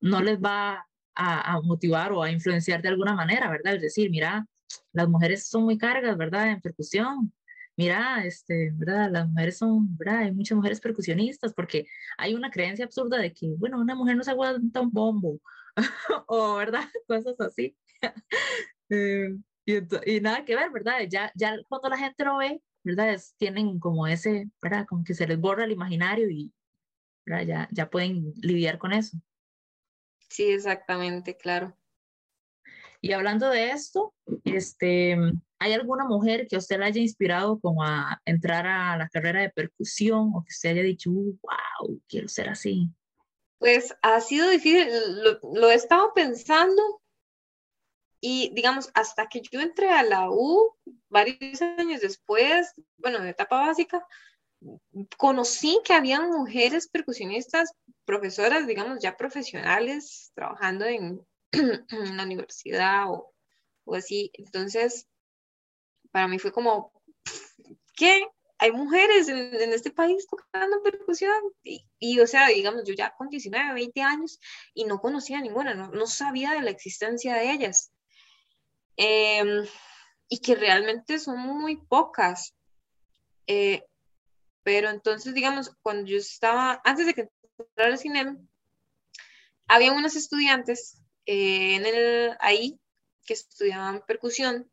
no 0.00 0.22
les 0.22 0.38
va 0.38 0.86
a, 1.14 1.54
a, 1.54 1.60
motivar 1.60 2.12
o 2.12 2.22
a 2.22 2.30
influenciar 2.30 2.80
de 2.82 2.88
alguna 2.88 3.14
manera, 3.14 3.50
¿verdad? 3.50 3.74
Es 3.74 3.82
decir, 3.82 4.10
mira, 4.10 4.46
las 4.92 5.08
mujeres 5.08 5.48
son 5.48 5.64
muy 5.64 5.76
cargas, 5.76 6.16
¿verdad? 6.16 6.50
En 6.50 6.60
percusión. 6.60 7.32
Mira, 7.76 8.24
este, 8.24 8.70
¿verdad? 8.74 9.10
Las 9.10 9.28
mujeres 9.28 9.58
son, 9.58 9.96
¿verdad? 9.96 10.18
Hay 10.18 10.32
muchas 10.32 10.56
mujeres 10.56 10.80
percusionistas 10.80 11.54
porque 11.54 11.86
hay 12.18 12.34
una 12.34 12.50
creencia 12.50 12.84
absurda 12.84 13.18
de 13.18 13.32
que, 13.32 13.54
bueno, 13.58 13.80
una 13.80 13.94
mujer 13.94 14.16
no 14.16 14.22
se 14.22 14.30
aguanta 14.30 14.80
un 14.80 14.90
bombo 14.90 15.40
o, 16.28 16.56
¿verdad? 16.56 16.84
Cosas 17.08 17.40
así. 17.40 17.76
eh, 18.90 19.36
y, 19.64 20.14
y, 20.16 20.20
nada 20.20 20.44
que 20.44 20.56
ver, 20.56 20.70
¿verdad? 20.70 21.00
Ya, 21.08 21.32
ya 21.34 21.56
cuando 21.68 21.88
la 21.88 21.98
gente 21.98 22.24
lo 22.24 22.36
ve, 22.38 22.60
¿verdad? 22.82 23.20
tienen 23.36 23.78
como 23.78 24.06
ese, 24.06 24.50
¿verdad? 24.62 24.86
Como 24.86 25.04
que 25.04 25.14
se 25.14 25.26
les 25.26 25.38
borra 25.38 25.64
el 25.64 25.72
imaginario 25.72 26.30
y 26.30 26.52
¿verdad? 27.26 27.46
Ya, 27.46 27.68
ya 27.70 27.90
pueden 27.90 28.32
lidiar 28.36 28.78
con 28.78 28.92
eso. 28.92 29.16
Sí, 30.28 30.44
exactamente, 30.44 31.36
claro. 31.36 31.76
Y 33.00 33.12
hablando 33.12 33.48
de 33.48 33.70
esto, 33.70 34.14
este, 34.44 35.16
¿hay 35.58 35.72
alguna 35.72 36.04
mujer 36.04 36.46
que 36.48 36.58
usted 36.58 36.78
le 36.78 36.84
haya 36.84 37.00
inspirado 37.00 37.58
como 37.58 37.82
a 37.82 38.20
entrar 38.26 38.66
a 38.66 38.96
la 38.96 39.08
carrera 39.08 39.40
de 39.40 39.50
percusión 39.50 40.32
o 40.34 40.44
que 40.44 40.50
usted 40.50 40.70
haya 40.70 40.82
dicho, 40.82 41.10
wow, 41.10 42.00
quiero 42.08 42.28
ser 42.28 42.50
así? 42.50 42.90
Pues 43.58 43.94
ha 44.02 44.20
sido 44.20 44.50
difícil, 44.50 44.88
lo, 45.22 45.40
lo 45.54 45.70
he 45.70 45.74
estado 45.74 46.12
pensando, 46.14 46.99
y 48.20 48.52
digamos, 48.54 48.90
hasta 48.94 49.28
que 49.28 49.40
yo 49.40 49.60
entré 49.60 49.90
a 49.90 50.02
la 50.02 50.30
U, 50.30 50.76
varios 51.08 51.62
años 51.62 52.02
después, 52.02 52.74
bueno, 52.98 53.20
de 53.20 53.30
etapa 53.30 53.66
básica, 53.66 54.06
conocí 55.16 55.80
que 55.84 55.94
había 55.94 56.20
mujeres 56.20 56.88
percusionistas, 56.88 57.72
profesoras, 58.04 58.66
digamos, 58.66 58.98
ya 59.00 59.16
profesionales, 59.16 60.32
trabajando 60.34 60.84
en, 60.84 61.26
en 61.52 62.16
la 62.16 62.24
universidad 62.24 63.10
o, 63.10 63.32
o, 63.84 63.94
así. 63.94 64.30
Entonces, 64.34 65.08
para 66.10 66.28
mí 66.28 66.38
fue 66.38 66.52
como, 66.52 66.92
¿qué? 67.96 68.26
Hay 68.58 68.72
mujeres 68.72 69.28
en, 69.30 69.38
en 69.38 69.72
este 69.72 69.90
país 69.90 70.26
tocando 70.26 70.82
percusión. 70.82 71.40
Y, 71.62 71.86
y, 71.98 72.20
o 72.20 72.26
sea, 72.26 72.48
digamos, 72.48 72.84
yo 72.84 72.92
ya 72.92 73.14
con 73.16 73.30
19, 73.30 73.72
20 73.72 74.02
años 74.02 74.38
y 74.74 74.84
no 74.84 75.00
conocía 75.00 75.40
ninguna, 75.40 75.72
no, 75.72 75.88
no 75.90 76.06
sabía 76.06 76.52
de 76.52 76.60
la 76.60 76.70
existencia 76.70 77.34
de 77.36 77.52
ellas. 77.52 77.90
Eh, 78.96 79.64
y 80.28 80.38
que 80.38 80.54
realmente 80.54 81.18
son 81.18 81.38
muy 81.38 81.76
pocas. 81.76 82.54
Eh, 83.46 83.84
pero 84.62 84.90
entonces, 84.90 85.34
digamos, 85.34 85.74
cuando 85.82 86.06
yo 86.06 86.18
estaba, 86.18 86.80
antes 86.84 87.06
de 87.06 87.14
que 87.14 87.28
entrara 87.58 87.92
al 87.92 87.98
cine, 87.98 88.36
había 89.66 89.92
unos 89.92 90.16
estudiantes 90.16 90.98
eh, 91.26 91.74
en 91.76 91.86
el, 91.86 92.36
ahí 92.40 92.80
que 93.26 93.34
estudiaban 93.34 94.02
percusión 94.06 94.70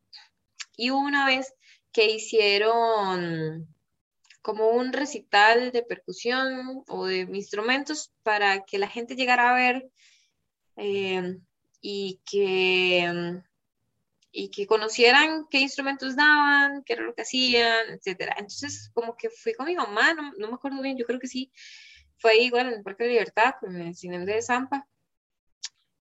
y 0.75 0.91
una 0.91 1.25
vez 1.25 1.53
que 1.91 2.05
hicieron 2.05 3.67
como 4.41 4.69
un 4.69 4.93
recital 4.93 5.71
de 5.71 5.83
percusión 5.83 6.83
o 6.87 7.05
de 7.05 7.21
instrumentos 7.33 8.13
para 8.23 8.63
que 8.63 8.77
la 8.77 8.87
gente 8.87 9.15
llegara 9.15 9.49
a 9.49 9.55
ver 9.55 9.89
eh, 10.77 11.39
y 11.81 12.21
que 12.23 13.41
y 14.39 14.51
que 14.51 14.67
conocieran 14.67 15.47
qué 15.49 15.59
instrumentos 15.61 16.15
daban, 16.15 16.83
qué 16.83 16.93
era 16.93 17.01
lo 17.01 17.15
que 17.15 17.23
hacían, 17.23 17.89
etcétera. 17.89 18.35
Entonces, 18.37 18.91
como 18.93 19.17
que 19.17 19.31
fui 19.31 19.53
con 19.55 19.65
mi 19.65 19.75
mamá, 19.75 20.13
no, 20.13 20.31
no 20.37 20.47
me 20.49 20.53
acuerdo 20.53 20.79
bien, 20.79 20.95
yo 20.95 21.05
creo 21.05 21.19
que 21.19 21.27
sí, 21.27 21.51
fue 22.19 22.37
igual 22.37 22.67
en 22.67 22.73
el 22.75 22.83
Parque 22.83 23.05
de 23.05 23.09
Libertad, 23.09 23.55
con 23.59 23.75
el 23.75 23.95
cine 23.95 24.23
de 24.25 24.41
Zampa, 24.43 24.87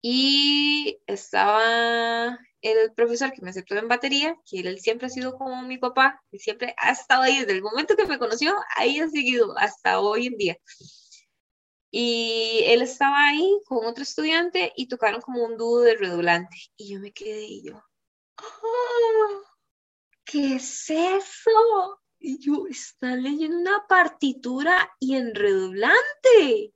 y 0.02 1.00
estaba 1.08 2.38
el 2.62 2.94
profesor 2.94 3.32
que 3.34 3.42
me 3.42 3.50
aceptó 3.50 3.76
en 3.76 3.88
batería, 3.88 4.36
que 4.46 4.60
él 4.60 4.80
siempre 4.80 5.08
ha 5.08 5.10
sido 5.10 5.34
como 5.36 5.64
mi 5.64 5.80
papá, 5.80 6.22
y 6.32 6.38
siempre 6.38 6.76
ha 6.78 6.92
estado 6.92 7.24
ahí 7.24 7.40
desde 7.40 7.54
el 7.54 7.64
momento 7.64 7.96
que 7.96 8.06
me 8.06 8.20
conoció, 8.20 8.56
ahí 8.78 9.00
ha 9.00 9.10
seguido 9.10 9.58
hasta 9.58 10.02
hoy 10.02 10.28
en 10.28 10.38
día. 10.38 10.58
Y 11.92 12.62
él 12.66 12.84
estaba 12.84 13.30
ahí 13.30 13.60
con 13.66 13.88
otro 13.88 14.04
estudiante 14.04 14.72
y 14.76 14.88
tocaron 14.88 15.20
como 15.22 15.44
un 15.44 15.58
dúo 15.58 15.82
de 15.82 15.96
redolante. 15.96 16.56
Y 16.78 16.94
yo 16.94 17.00
me 17.00 17.12
quedé 17.12 17.46
y 17.46 17.64
yo, 17.64 17.82
¡Oh! 18.42 19.44
¿qué 20.30 20.56
es 20.56 20.90
eso? 20.90 22.00
Y 22.20 22.40
yo, 22.40 22.66
está 22.70 23.16
leyendo 23.16 23.58
una 23.58 23.86
partitura 23.88 24.92
y 25.00 25.16
en 25.16 25.34
redoblante. 25.34 26.74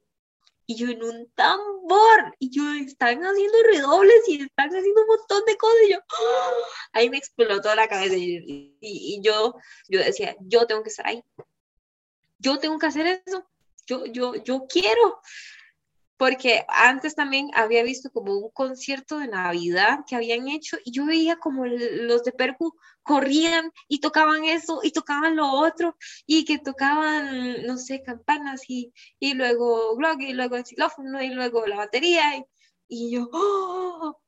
Y 0.66 0.76
yo 0.76 0.88
en 0.88 1.03
un 1.03 1.32
tambor. 1.36 2.36
Y 2.39 2.49
yo, 2.49 2.64
están 2.74 3.22
haciendo 3.22 3.57
redobles 3.72 4.28
y 4.28 4.41
están 4.41 4.70
haciendo 4.70 5.01
un 5.01 5.07
montón 5.07 5.43
de 5.45 5.57
cosas. 5.57 5.78
Y 5.86 5.91
yo, 5.91 5.99
¡ah! 5.99 6.51
ahí 6.93 7.09
me 7.09 7.18
explotó 7.18 7.76
la 7.76 7.88
cabeza. 7.88 8.16
Y, 8.16 8.78
y, 8.80 9.22
yo, 9.22 9.55
yo 9.89 9.99
decía, 9.99 10.36
yo 10.39 10.66
tengo 10.66 10.82
que 10.84 10.89
estar 10.89 11.07
ahí. 11.07 11.24
Yo 12.39 12.57
tengo 12.59 12.80
que 12.80 12.88
hacer 12.88 13.22
eso. 13.26 13.45
Yo, 13.86 14.05
yo, 14.05 14.36
yo 14.36 14.66
quiero 14.68 15.22
porque 16.18 16.66
antes 16.70 17.16
también 17.16 17.49
había 17.53 17.84
visto 17.84 18.11
como 18.11 18.38
un 18.38 18.49
concierto 18.51 19.20
de 19.20 19.28
Navidad 19.28 19.99
que 20.07 20.16
habían 20.16 20.47
hecho 20.47 20.78
y 20.86 20.91
yo 20.91 21.05
veía 21.05 21.38
como 21.38 21.66
los 21.66 22.24
de 22.24 22.32
Perú 22.32 22.76
corrían 23.01 23.72
y 23.88 23.99
tocaban 23.99 24.45
eso 24.45 24.80
y 24.84 24.91
tocaban 24.91 25.36
lo 25.36 25.51
otro 25.51 25.97
y 26.26 26.45
que 26.45 26.59
tocaban, 26.59 27.66
no 27.66 27.78
sé, 27.78 28.01
campanas 28.03 28.61
y, 28.68 28.93
y 29.20 29.34
luego 29.34 29.95
glog 29.97 30.22
y 30.22 30.34
luego 30.34 30.55
el 30.55 30.66
xilófono 30.66 31.22
y 31.22 31.30
luego 31.30 31.66
la 31.68 31.78
batería 31.78 32.38
y, 32.38 32.45
y 32.88 33.11
yo, 33.11 33.30
oh, 33.34 34.22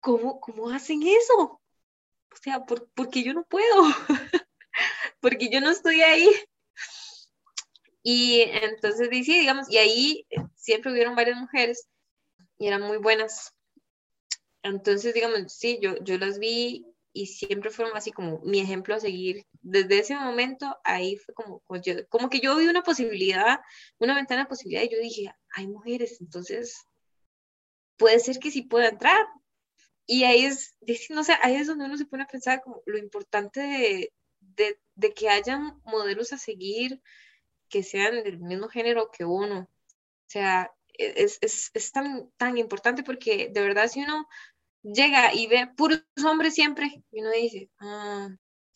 ¿cómo, 0.00 0.40
¿cómo 0.40 0.70
hacen 0.70 1.02
eso? 1.02 1.60
O 2.32 2.36
sea, 2.42 2.64
¿por, 2.64 2.88
porque 2.94 3.22
yo 3.22 3.34
no 3.34 3.44
puedo, 3.44 3.82
porque 5.20 5.48
yo 5.50 5.60
no 5.60 5.70
estoy 5.70 6.02
ahí. 6.02 6.28
Y 8.02 8.42
entonces, 8.42 9.08
sí, 9.10 9.38
digamos, 9.38 9.70
y 9.70 9.78
ahí 9.78 10.26
siempre 10.54 10.92
hubieron 10.92 11.14
varias 11.14 11.38
mujeres 11.38 11.88
y 12.58 12.66
eran 12.66 12.82
muy 12.82 12.98
buenas. 12.98 13.54
Entonces, 14.62 15.14
digamos, 15.14 15.52
sí, 15.52 15.78
yo, 15.82 15.96
yo 16.02 16.18
las 16.18 16.38
vi 16.38 16.86
y 17.12 17.26
siempre 17.26 17.70
fueron 17.70 17.96
así 17.96 18.12
como 18.12 18.40
mi 18.40 18.60
ejemplo 18.60 18.94
a 18.94 19.00
seguir. 19.00 19.44
Desde 19.60 19.98
ese 19.98 20.14
momento, 20.14 20.78
ahí 20.84 21.16
fue 21.16 21.34
como, 21.34 21.62
como 22.08 22.30
que 22.30 22.40
yo 22.40 22.56
vi 22.56 22.68
una 22.68 22.82
posibilidad, 22.82 23.60
una 23.98 24.14
ventana 24.14 24.42
de 24.42 24.48
posibilidad 24.48 24.82
y 24.84 24.90
yo 24.90 24.98
dije, 24.98 25.34
hay 25.54 25.66
mujeres, 25.66 26.20
entonces 26.20 26.84
puede 27.96 28.18
ser 28.20 28.38
que 28.38 28.50
sí 28.50 28.62
pueda 28.62 28.88
entrar. 28.88 29.26
Y 30.06 30.24
ahí 30.24 30.44
es, 30.44 30.76
no 31.10 31.22
sé, 31.24 31.34
ahí 31.42 31.56
es 31.56 31.66
donde 31.66 31.84
uno 31.84 31.96
se 31.96 32.06
pone 32.06 32.24
a 32.24 32.26
pensar 32.26 32.62
como 32.62 32.82
lo 32.86 32.98
importante 32.98 33.60
de, 33.60 34.12
de, 34.40 34.80
de 34.94 35.14
que 35.14 35.28
hayan 35.28 35.80
modelos 35.84 36.32
a 36.32 36.38
seguir, 36.38 37.00
que 37.70 37.82
sean 37.82 38.22
del 38.24 38.38
mismo 38.38 38.68
género 38.68 39.10
que 39.10 39.24
uno. 39.24 39.60
O 39.60 40.26
sea, 40.26 40.72
e, 40.98 41.24
es, 41.24 41.38
es, 41.40 41.70
es 41.74 41.92
tan, 41.92 42.30
tan 42.36 42.58
importante 42.58 43.02
porque 43.02 43.48
de 43.50 43.62
verdad 43.62 43.88
si 43.88 44.02
uno 44.02 44.28
llega 44.82 45.34
y 45.34 45.46
ve 45.46 45.68
puros 45.76 46.02
hombres 46.24 46.54
siempre, 46.54 47.02
y 47.10 47.20
uno 47.20 47.30
dice, 47.30 47.70
ah, 47.78 48.28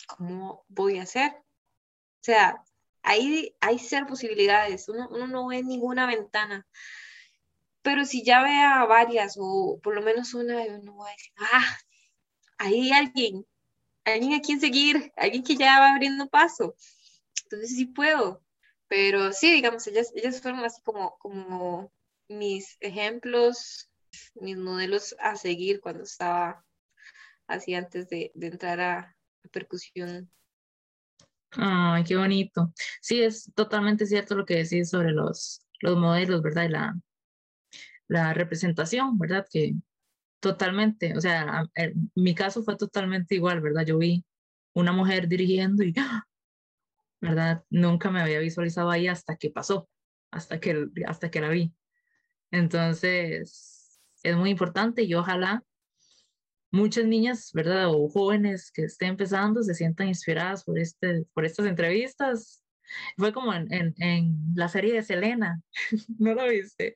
¿cómo 0.07 0.65
voy 0.69 0.99
a 0.99 1.03
hacer? 1.03 1.33
O 1.33 2.25
sea, 2.25 2.65
ahí 3.03 3.55
hay 3.61 3.79
ser 3.79 4.07
posibilidades, 4.07 4.89
uno, 4.89 5.09
uno 5.11 5.27
no 5.27 5.47
ve 5.49 5.63
ninguna 5.63 6.07
ventana. 6.07 6.67
Pero 7.83 8.07
si 8.07 8.25
ya 8.25 8.43
ve 8.43 8.63
a 8.63 8.85
varias, 8.87 9.37
o 9.39 9.79
por 9.83 9.95
lo 9.95 10.03
menos 10.03 10.33
una, 10.33 10.63
uno 10.63 10.97
va 10.97 11.09
a 11.09 11.13
decir, 11.13 11.33
ah, 11.39 11.77
ahí 12.59 12.75
hay 12.75 12.93
alguien, 12.93 13.47
alguien 14.05 14.33
a 14.35 14.41
quien 14.41 14.61
seguir, 14.61 15.13
alguien 15.17 15.43
que 15.43 15.57
ya 15.57 15.81
va 15.81 15.93
abriendo 15.93 16.29
paso. 16.29 16.75
Entonces 17.45 17.77
sí 17.77 17.87
puedo. 17.87 18.43
Pero 18.89 19.33
sí, 19.33 19.53
digamos, 19.53 19.87
ellas, 19.87 20.13
ellas 20.15 20.41
fueron 20.41 20.65
así 20.65 20.81
como, 20.83 21.17
como 21.19 21.93
mis 22.29 22.77
ejemplos, 22.81 23.91
mis 24.35 24.57
modelos 24.57 25.15
a 25.19 25.37
seguir 25.37 25.81
cuando 25.81 26.05
estaba 26.05 26.65
así 27.47 27.75
antes 27.75 28.09
de, 28.09 28.33
entrar 28.35 28.81
a, 28.81 29.17
percusión. 29.51 30.31
Ay, 31.53 32.03
qué 32.05 32.17
bonito. 32.17 32.73
Sí, 33.01 33.23
es 33.23 33.53
totalmente 33.55 34.07
cierto 34.07 34.35
lo 34.35 34.47
que 34.47 34.57
decís 34.57 34.89
sobre 34.91 35.13
los, 35.13 35.65
los 35.81 35.97
modelos, 35.99 36.43
¿verdad? 36.43 36.65
Y 36.65 36.69
la, 36.69 37.01
la 38.09 38.33
representación, 38.33 39.19
¿verdad? 39.19 39.47
Que 39.51 39.75
totalmente, 40.41 41.17
o 41.17 41.21
sea, 41.21 41.65
mi 42.15 42.35
caso 42.35 42.63
fue 42.63 42.77
totalmente 42.77 43.35
igual, 43.35 43.61
¿verdad? 43.61 43.85
Yo 43.87 43.99
vi 43.99 44.25
una 44.75 44.93
mujer 44.93 45.29
dirigiendo 45.29 45.85
y 45.85 45.95
¡ah! 45.99 46.27
¿Verdad? 47.25 47.65
Nunca 47.71 48.11
me 48.11 48.21
había 48.21 48.39
visualizado 48.39 48.91
ahí 48.91 49.09
hasta 49.09 49.37
que 49.37 49.51
pasó, 49.51 49.89
hasta 50.31 50.61
que, 50.61 50.89
hasta 51.07 51.31
que 51.31 51.41
la 51.41 51.49
vi. 51.49 51.75
Entonces, 52.51 53.99
es 54.23 54.37
muy 54.37 54.51
importante 54.51 55.03
y 55.03 55.15
ojalá 55.15 55.65
muchas 56.71 57.07
niñas, 57.07 57.51
¿verdad? 57.55 57.89
O 57.89 58.09
jóvenes 58.09 58.71
que 58.71 58.85
estén 58.85 59.11
empezando 59.11 59.63
se 59.63 59.75
sientan 59.75 60.09
inspiradas 60.09 60.65
por, 60.65 60.79
este, 60.79 61.25
por 61.33 61.47
estas 61.47 61.67
entrevistas. 61.67 62.63
Fue 63.17 63.33
como 63.33 63.55
en, 63.55 63.73
en, 63.73 63.95
en 63.97 64.37
la 64.55 64.69
serie 64.69 64.93
de 64.93 65.03
Selena, 65.03 65.63
¿no 66.19 66.35
lo 66.35 66.47
viste? 66.47 66.95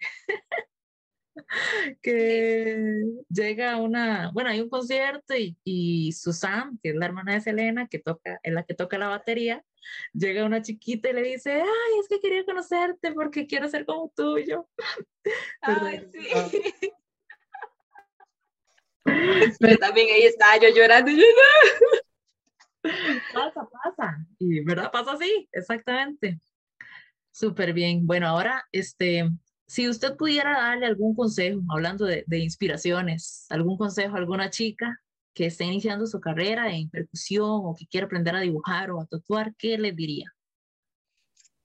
que 2.03 3.03
llega 3.28 3.76
una, 3.76 4.30
bueno, 4.32 4.51
hay 4.51 4.61
un 4.61 4.68
concierto 4.68 5.34
y, 5.36 5.57
y 5.64 6.12
Susan, 6.12 6.78
que 6.82 6.91
es 6.91 6.95
la 6.97 7.07
hermana 7.07 7.34
de 7.34 7.41
Selena, 7.41 7.89
que 7.89 7.99
toca, 7.99 8.41
es 8.43 8.53
la 8.53 8.64
que 8.64 8.74
toca 8.74 8.99
la 8.99 9.09
batería, 9.09 9.64
llega 10.12 10.45
una 10.45 10.62
chiquita 10.62 11.11
y 11.11 11.12
le 11.14 11.22
dice, 11.22 11.53
ay, 11.53 12.01
es 12.01 12.09
que 12.09 12.20
quería 12.20 12.45
conocerte 12.45 13.12
porque 13.12 13.47
quiero 13.47 13.68
ser 13.68 13.84
como 13.84 14.12
tuyo. 14.14 14.68
Ay, 15.62 16.07
sí. 16.12 16.28
Pero 19.61 19.78
también 19.78 20.09
ahí 20.14 20.22
estaba 20.22 20.59
yo 20.59 20.68
llorando. 20.74 21.11
Yo, 21.11 21.22
Pasa, 23.34 23.68
pasa. 23.68 24.18
Y 24.39 24.61
verdad, 24.61 24.91
pasa 24.91 25.12
así, 25.12 25.49
exactamente. 25.53 26.41
Súper 27.30 27.72
bien. 27.72 28.07
Bueno, 28.07 28.28
ahora, 28.28 28.66
este, 28.72 29.28
si 29.69 29.87
usted 29.87 30.16
pudiera 30.16 30.53
darle 30.53 30.87
algún 30.87 31.14
consejo, 31.14 31.61
hablando 31.69 32.07
de, 32.07 32.25
inspiraciones, 32.31 33.45
algún 33.51 33.77
consejo 33.77 34.14
a 34.14 34.19
alguna 34.19 34.49
chica 34.49 34.99
que 35.35 35.47
esté 35.47 35.64
iniciando 35.64 36.07
su 36.07 36.21
carrera 36.21 36.73
en 36.73 36.89
percusión 36.89 37.61
o 37.64 37.77
que 37.79 37.87
quiera 37.87 38.07
aprender 38.07 38.35
a 38.35 38.41
dibujar 38.41 38.91
o 38.91 39.01
a 39.01 39.07
tatuar, 39.07 39.55
¿qué 39.57 39.77
le 39.77 39.93
diría? 39.93 40.33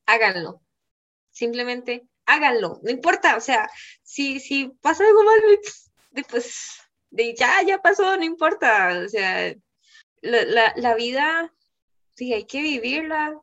Háganlo. 0.06 0.62
Simplemente 1.32 2.06
háganlo. 2.26 2.82
No 2.84 2.92
importa, 2.92 3.38
o 3.38 3.40
sea, 3.40 3.70
si, 4.04 4.42
si 4.42 4.68
pasa 4.82 5.06
algo 5.06 5.24
mal, 5.24 5.40
pues 6.30 6.82
de 7.10 7.34
ya, 7.36 7.64
ya 7.66 7.78
pasó, 7.82 8.18
no 8.18 8.26
importa. 8.26 9.02
O 9.06 9.08
sea, 9.08 9.56
la, 10.22 10.44
la, 10.44 10.74
la 10.76 10.96
vida, 10.96 11.54
sí, 12.16 12.34
hay 12.34 12.44
que 12.44 12.62
vivirla. 12.62 13.40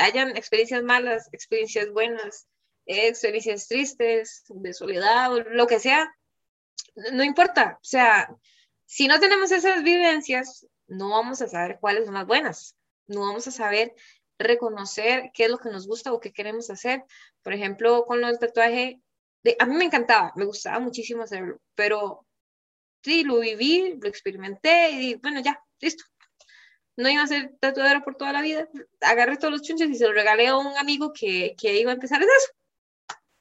Hayan 0.00 0.34
experiencias 0.34 0.82
malas, 0.82 1.28
experiencias 1.32 1.90
buenas, 1.90 2.48
experiencias 2.86 3.68
tristes, 3.68 4.44
de 4.48 4.74
soledad, 4.74 5.30
lo 5.50 5.66
que 5.66 5.78
sea, 5.78 6.12
no 7.12 7.24
importa. 7.24 7.78
O 7.80 7.84
sea, 7.84 8.28
si 8.86 9.08
no 9.08 9.18
tenemos 9.20 9.50
esas 9.52 9.82
vivencias, 9.82 10.66
no 10.86 11.10
vamos 11.10 11.40
a 11.42 11.48
saber 11.48 11.78
cuáles 11.80 12.04
son 12.06 12.14
las 12.14 12.26
buenas, 12.26 12.76
no 13.06 13.20
vamos 13.20 13.46
a 13.46 13.50
saber 13.50 13.94
reconocer 14.38 15.30
qué 15.34 15.44
es 15.44 15.50
lo 15.50 15.58
que 15.58 15.70
nos 15.70 15.86
gusta 15.86 16.12
o 16.12 16.20
qué 16.20 16.32
queremos 16.32 16.70
hacer. 16.70 17.04
Por 17.42 17.52
ejemplo, 17.52 18.04
con 18.06 18.20
los 18.20 18.38
tatuajes, 18.38 18.96
a 19.58 19.66
mí 19.66 19.76
me 19.76 19.84
encantaba, 19.84 20.32
me 20.36 20.44
gustaba 20.44 20.78
muchísimo 20.80 21.22
hacerlo, 21.22 21.60
pero 21.74 22.26
sí, 23.02 23.24
lo 23.24 23.40
viví, 23.40 23.98
lo 24.00 24.08
experimenté 24.08 24.90
y 24.90 25.14
bueno, 25.16 25.40
ya, 25.40 25.60
listo. 25.80 26.04
No 26.96 27.08
iba 27.08 27.22
a 27.22 27.26
ser 27.26 27.56
tatuadora 27.58 28.04
por 28.04 28.16
toda 28.16 28.32
la 28.32 28.42
vida. 28.42 28.68
Agarré 29.00 29.38
todos 29.38 29.52
los 29.52 29.62
chunches 29.62 29.88
y 29.88 29.94
se 29.94 30.04
los 30.04 30.14
regalé 30.14 30.48
a 30.48 30.58
un 30.58 30.76
amigo 30.76 31.12
que, 31.12 31.54
que 31.58 31.80
iba 31.80 31.90
a 31.90 31.94
empezar 31.94 32.20
eso. 32.22 32.52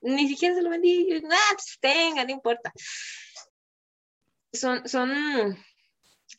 Ni 0.02 0.28
siquiera 0.28 0.56
se 0.56 0.62
lo 0.62 0.70
vendí. 0.70 1.08
Nada, 1.22 1.42
pues, 1.54 1.78
tenga, 1.80 2.26
no 2.26 2.32
importa 2.32 2.72
son, 4.54 4.88
son, 4.88 5.58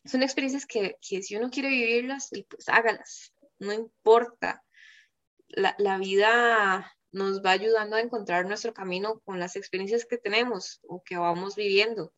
son 0.05 0.23
experiencias 0.23 0.67
que, 0.67 0.97
que, 1.01 1.23
si 1.23 1.37
uno 1.37 1.51
quiere 1.51 1.69
vivirlas, 1.69 2.31
pues 2.49 2.69
hágalas, 2.69 3.33
no 3.59 3.73
importa. 3.73 4.63
La, 5.49 5.75
la, 5.79 5.99
vida 5.99 6.95
nos 7.11 7.43
va 7.43 7.51
ayudando 7.51 7.97
a 7.97 8.01
encontrar 8.01 8.47
nuestro 8.47 8.73
camino 8.73 9.21
con 9.21 9.39
las 9.39 9.57
experiencias 9.57 10.07
que 10.07 10.17
tenemos 10.17 10.81
o 10.83 11.03
que 11.03 11.17
vamos 11.17 11.57
viviendo. 11.57 12.13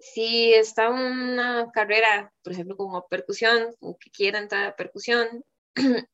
Si 0.00 0.52
está 0.52 0.90
una 0.90 1.70
carrera, 1.72 2.32
por 2.42 2.52
ejemplo, 2.52 2.76
como 2.76 3.06
percusión, 3.08 3.74
o 3.80 3.96
que 3.98 4.10
quiera 4.10 4.38
entrar 4.38 4.66
a 4.66 4.76
percusión, 4.76 5.44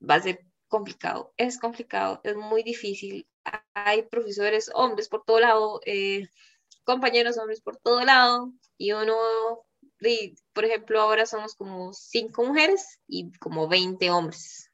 va 0.00 0.14
a 0.14 0.22
ser 0.22 0.45
complicado, 0.68 1.32
es 1.36 1.58
complicado, 1.58 2.20
es 2.24 2.36
muy 2.36 2.62
difícil. 2.62 3.26
Hay 3.74 4.02
profesores, 4.02 4.70
hombres 4.74 5.08
por 5.08 5.24
todo 5.24 5.40
lado, 5.40 5.80
eh, 5.86 6.28
compañeros 6.84 7.38
hombres 7.38 7.60
por 7.60 7.76
todo 7.76 8.04
lado 8.04 8.52
y 8.78 8.92
uno, 8.92 9.16
por 10.52 10.64
ejemplo, 10.64 11.00
ahora 11.00 11.26
somos 11.26 11.54
como 11.54 11.92
cinco 11.92 12.44
mujeres 12.44 13.00
y 13.06 13.32
como 13.38 13.68
20 13.68 14.10
hombres. 14.10 14.70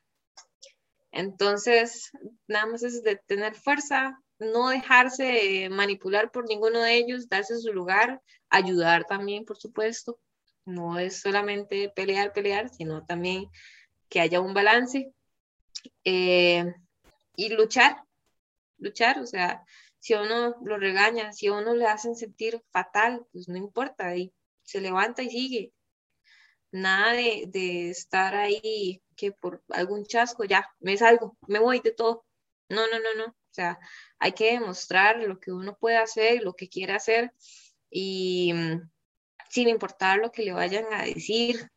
Entonces, 1.11 2.11
nada 2.47 2.67
más 2.67 2.83
es 2.83 3.03
de 3.03 3.17
tener 3.17 3.55
fuerza, 3.55 4.19
no 4.39 4.71
dejarse 4.71 5.69
manipular 5.71 6.31
por 6.31 6.49
ninguno 6.49 6.81
de 6.81 6.97
ellos, 6.97 7.29
darse 7.29 7.59
su 7.59 7.73
lugar, 7.73 8.21
ayudar 8.49 9.05
también, 9.05 9.45
por 9.45 9.59
supuesto. 9.59 10.19
No 10.65 10.99
es 10.99 11.21
solamente 11.21 11.93
pelear, 11.95 12.33
pelear, 12.33 12.71
sino 12.71 13.05
también 13.05 13.47
que 14.09 14.21
haya 14.21 14.41
un 14.41 14.55
balance 14.55 15.13
eh, 16.05 16.75
y 17.37 17.49
luchar, 17.51 18.03
luchar, 18.79 19.19
o 19.21 19.27
sea, 19.27 19.65
si 19.99 20.15
uno 20.15 20.57
lo 20.65 20.79
regaña, 20.79 21.33
si 21.33 21.49
uno 21.49 21.75
le 21.75 21.87
hacen 21.87 22.17
sentir 22.17 22.63
fatal, 22.71 23.27
pues 23.33 23.49
no 23.49 23.57
importa, 23.57 24.17
y 24.17 24.33
se 24.63 24.81
levanta 24.81 25.23
y 25.23 25.31
sigue. 25.31 25.73
Nada 26.73 27.13
de, 27.13 27.45
de 27.49 27.91
estar 27.91 28.35
ahí 28.35 29.03
que 29.17 29.33
por 29.33 29.63
algún 29.69 30.05
chasco 30.07 30.45
ya 30.45 30.69
me 30.81 30.97
salgo, 30.97 31.37
me 31.47 31.59
voy 31.59 31.81
de 31.81 31.93
todo. 31.93 32.25
No, 32.69 32.87
no, 32.89 32.99
no, 32.99 33.15
no. 33.15 33.27
O 33.27 33.55
sea, 33.55 33.79
hay 34.19 34.33
que 34.33 34.53
demostrar 34.53 35.19
lo 35.21 35.39
que 35.39 35.53
uno 35.53 35.77
puede 35.79 35.99
hacer, 35.99 36.43
lo 36.43 36.55
que 36.55 36.69
quiere 36.69 36.95
hacer 36.95 37.33
y 37.91 38.53
mm, 38.55 38.91
sin 39.51 39.69
importar 39.69 40.19
lo 40.19 40.33
que 40.33 40.43
le 40.43 40.53
vayan 40.53 40.87
a 40.93 41.05
decir, 41.05 41.71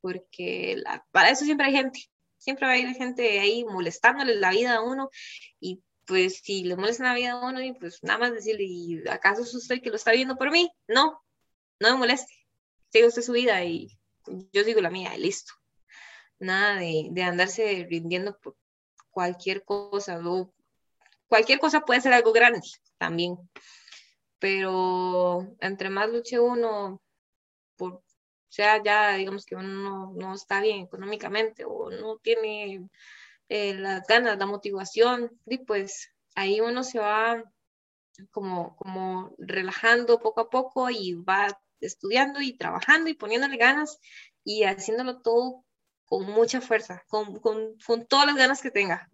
porque 0.00 0.82
para 1.10 1.30
eso 1.30 1.44
siempre 1.44 1.66
hay 1.66 1.74
gente, 1.74 2.00
siempre 2.42 2.66
va 2.66 2.72
a 2.72 2.76
haber 2.76 2.94
gente 2.94 3.38
ahí 3.40 3.64
molestándole 3.64 4.34
la 4.36 4.50
vida 4.50 4.76
a 4.76 4.82
uno 4.82 5.10
y 5.60 5.82
pues 6.06 6.40
si 6.42 6.64
le 6.64 6.76
molesta 6.76 7.04
la 7.04 7.14
vida 7.14 7.32
a 7.32 7.46
uno, 7.46 7.62
y 7.62 7.72
pues 7.74 8.02
nada 8.02 8.18
más 8.18 8.32
decirle, 8.32 8.64
¿y 8.64 9.08
acaso 9.08 9.42
es 9.42 9.54
usted 9.54 9.80
que 9.80 9.90
lo 9.90 9.96
está 9.96 10.12
viendo 10.12 10.36
por 10.36 10.50
mí? 10.50 10.70
No, 10.88 11.22
no 11.78 11.92
me 11.92 11.96
moleste, 11.96 12.34
siga 12.90 13.06
usted 13.06 13.22
su 13.22 13.32
vida 13.32 13.64
y 13.64 13.98
yo 14.52 14.64
sigo 14.64 14.80
la 14.80 14.90
mía 14.90 15.16
listo. 15.16 15.52
Nada 16.40 16.80
de, 16.80 17.08
de 17.12 17.22
andarse 17.22 17.86
rindiendo 17.88 18.36
por 18.38 18.56
cualquier 19.10 19.64
cosa, 19.64 20.20
cualquier 21.28 21.60
cosa 21.60 21.82
puede 21.82 22.00
ser 22.00 22.12
algo 22.12 22.32
grande 22.32 22.60
también, 22.98 23.36
pero 24.38 25.56
entre 25.60 25.88
más 25.88 26.10
luche 26.10 26.40
uno 26.40 27.00
por 27.76 28.02
sea 28.52 28.82
ya 28.82 29.14
digamos 29.16 29.46
que 29.46 29.56
uno 29.56 30.12
no, 30.14 30.34
está 30.34 30.60
bien 30.60 30.80
económicamente 30.80 31.64
o 31.64 31.90
no 31.90 32.18
tiene 32.18 32.86
eh, 33.48 33.74
las 33.74 34.06
ganas, 34.06 34.38
la 34.38 34.44
motivación, 34.44 35.30
y 35.46 35.58
pues 35.58 36.10
ahí 36.34 36.60
uno 36.60 36.84
se 36.84 36.98
va 36.98 37.42
como, 38.30 38.76
como 38.76 39.34
relajando 39.38 40.20
poco 40.20 40.42
a 40.42 40.50
poco 40.50 40.90
y 40.90 41.14
va 41.14 41.58
estudiando 41.80 42.42
y 42.42 42.52
trabajando 42.52 43.08
y 43.08 43.14
poniéndole 43.14 43.56
ganas 43.56 43.98
y 44.44 44.64
haciéndolo 44.64 45.22
todo 45.22 45.64
con 46.04 46.26
mucha 46.26 46.60
fuerza, 46.60 47.02
con, 47.08 47.40
con, 47.40 47.78
con 47.86 48.06
todas 48.06 48.26
las 48.26 48.36
ganas 48.36 48.60
que 48.60 48.70
tenga, 48.70 49.08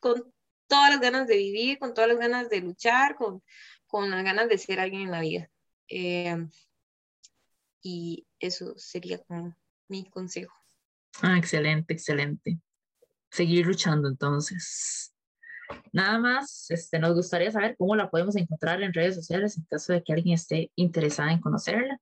con 0.00 0.32
todas 0.68 0.90
las 0.90 1.00
ganas 1.00 1.26
de 1.26 1.36
vivir, 1.36 1.78
con 1.78 1.92
todas 1.92 2.08
las 2.08 2.18
ganas 2.18 2.48
de 2.48 2.60
luchar, 2.62 3.14
con, 3.14 3.42
con 3.86 4.10
las 4.10 4.24
ganas 4.24 4.48
de 4.48 4.56
ser 4.56 4.80
alguien 4.80 5.02
en 5.02 5.10
la 5.10 5.20
vida. 5.20 5.50
Eh, 5.88 6.48
y 7.84 8.26
eso 8.40 8.74
sería 8.78 9.18
como 9.18 9.54
mi 9.88 10.08
consejo. 10.08 10.54
Ah, 11.22 11.36
excelente, 11.38 11.92
excelente. 11.92 12.58
Seguir 13.30 13.66
luchando 13.66 14.08
entonces. 14.08 15.14
Nada 15.92 16.18
más, 16.18 16.70
este, 16.70 16.98
nos 16.98 17.14
gustaría 17.14 17.52
saber 17.52 17.76
cómo 17.76 17.94
la 17.94 18.10
podemos 18.10 18.36
encontrar 18.36 18.82
en 18.82 18.92
redes 18.92 19.14
sociales 19.14 19.56
en 19.56 19.64
caso 19.64 19.92
de 19.92 20.02
que 20.02 20.12
alguien 20.14 20.34
esté 20.34 20.72
interesado 20.76 21.28
en 21.28 21.40
conocerla. 21.40 22.00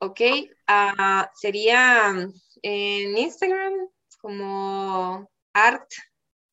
Ok, 0.00 0.20
uh, 0.68 1.24
sería 1.34 2.28
en 2.62 3.18
Instagram 3.18 3.72
como 4.20 5.30
Art 5.54 5.90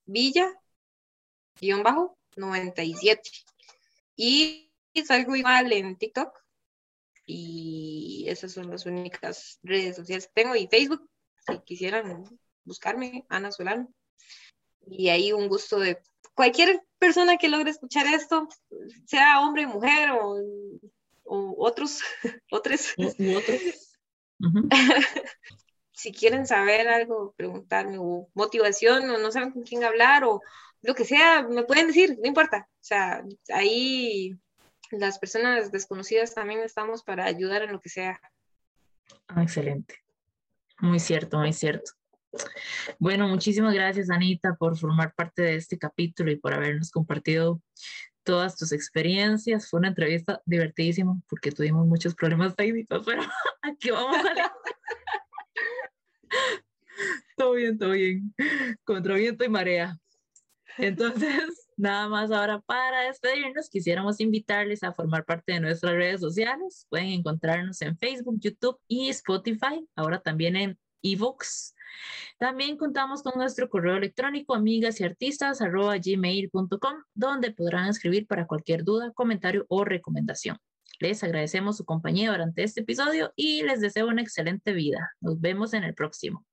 Villa, 0.06 0.48
guion 1.60 1.84
bajo, 1.84 2.18
97. 2.38 3.30
Y 4.16 4.72
salgo 5.06 5.36
igual 5.36 5.72
en 5.74 5.98
TikTok 5.98 6.42
y 7.26 7.91
esas 8.30 8.54
son 8.54 8.70
las 8.70 8.86
únicas 8.86 9.60
redes 9.64 9.96
sociales 9.96 10.28
que 10.28 10.42
tengo 10.42 10.56
y 10.56 10.68
Facebook, 10.68 11.10
si 11.46 11.60
quisieran 11.60 12.24
buscarme, 12.64 13.26
Ana 13.30 13.52
Solano. 13.52 13.92
Y 14.88 15.10
ahí 15.10 15.32
un 15.32 15.48
gusto 15.48 15.80
de 15.80 16.02
cualquier 16.34 16.82
persona 16.98 17.38
que 17.38 17.50
logre 17.50 17.72
escuchar 17.72 18.08
esto, 18.08 18.48
sea 19.06 19.42
hombre, 19.42 19.68
mujer 19.68 20.12
o, 20.12 20.38
otros, 21.24 22.02
otros. 22.52 22.94
si 25.94 26.12
quieren 26.12 26.48
saber 26.48 26.88
algo, 26.88 27.34
preguntarme 27.38 27.98
o 28.00 28.30
motivación 28.34 29.10
o 29.10 29.18
no 29.18 29.32
saben 29.32 29.52
con 29.52 29.64
quién 29.64 29.84
hablar 29.84 30.24
o 30.24 30.42
lo 30.82 30.96
que 30.96 31.06
sea, 31.06 31.44
me 31.44 31.64
pueden 31.64 31.88
decir, 31.88 32.18
no 32.20 32.28
importa. 32.28 32.68
O 32.70 32.84
sea, 32.84 33.24
ahí 33.54 34.36
las 34.92 35.20
personas 35.20 35.72
desconocidas 35.72 36.34
también 36.34 36.62
estamos 36.62 37.04
para 37.04 37.26
ayudar 37.26 37.64
en 37.64 37.72
lo 37.72 37.80
que 37.80 37.90
sea. 37.90 38.20
Ah, 39.28 39.44
excelente. 39.44 39.96
Muy 40.80 41.00
cierto, 41.00 41.38
muy 41.38 41.54
cierto. 41.54 41.92
Bueno, 42.98 43.28
muchísimas 43.28 43.74
gracias, 43.74 44.10
Anita, 44.10 44.56
por 44.56 44.78
formar 44.78 45.14
parte 45.14 45.42
de 45.42 45.56
este 45.56 45.78
capítulo 45.78 46.32
y 46.32 46.38
por 46.38 46.54
habernos 46.54 46.90
compartido 46.92 47.62
todas 48.24 48.58
tus 48.58 48.72
experiencias. 48.72 49.70
Fue 49.70 49.80
una 49.80 49.90
entrevista 49.90 50.42
divertidísima 50.46 51.20
porque 51.28 51.52
tuvimos 51.52 51.86
muchos 51.88 52.16
problemas 52.16 52.56
técnicos, 52.56 53.04
pero 53.06 53.22
aquí 53.62 53.92
vamos 53.92 54.18
a... 54.18 54.54
todo 57.36 57.54
bien, 57.54 57.78
todo 57.78 57.92
bien. 57.92 58.34
Contra 58.84 59.16
viento 59.16 59.44
y 59.44 59.50
marea. 59.50 59.98
Entonces, 60.78 61.70
Nada 61.82 62.08
más 62.08 62.30
ahora 62.30 62.62
para 62.62 63.08
despedirnos, 63.08 63.68
quisiéramos 63.68 64.20
invitarles 64.20 64.84
a 64.84 64.94
formar 64.94 65.26
parte 65.26 65.54
de 65.54 65.62
nuestras 65.62 65.94
redes 65.94 66.22
sociales. 66.22 66.86
Pueden 66.92 67.08
encontrarnos 67.08 67.82
en 67.82 67.98
Facebook, 67.98 68.40
YouTube 68.40 68.78
y 68.88 69.10
Spotify, 69.10 69.84
ahora 69.96 70.20
también 70.20 70.56
en 70.58 70.78
ebooks. 71.02 71.74
También 72.38 72.78
contamos 72.78 73.24
con 73.24 73.34
nuestro 73.36 73.68
correo 73.68 73.96
electrónico 73.96 74.54
amigas 74.54 75.02
y 75.02 75.06
artistas 75.06 75.58
gmail.com, 75.60 76.94
donde 77.16 77.50
podrán 77.50 77.90
escribir 77.90 78.28
para 78.28 78.46
cualquier 78.46 78.84
duda, 78.84 79.12
comentario 79.14 79.66
o 79.68 79.84
recomendación. 79.84 80.60
Les 81.00 81.24
agradecemos 81.24 81.78
su 81.78 81.86
compañía 81.86 82.30
durante 82.30 82.62
este 82.62 82.82
episodio 82.82 83.34
y 83.36 83.64
les 83.64 83.82
deseo 83.82 84.08
una 84.08 84.22
excelente 84.22 84.74
vida. 84.74 85.14
Nos 85.20 85.42
vemos 85.42 85.74
en 85.74 85.84
el 85.84 85.96
próximo. 85.96 86.46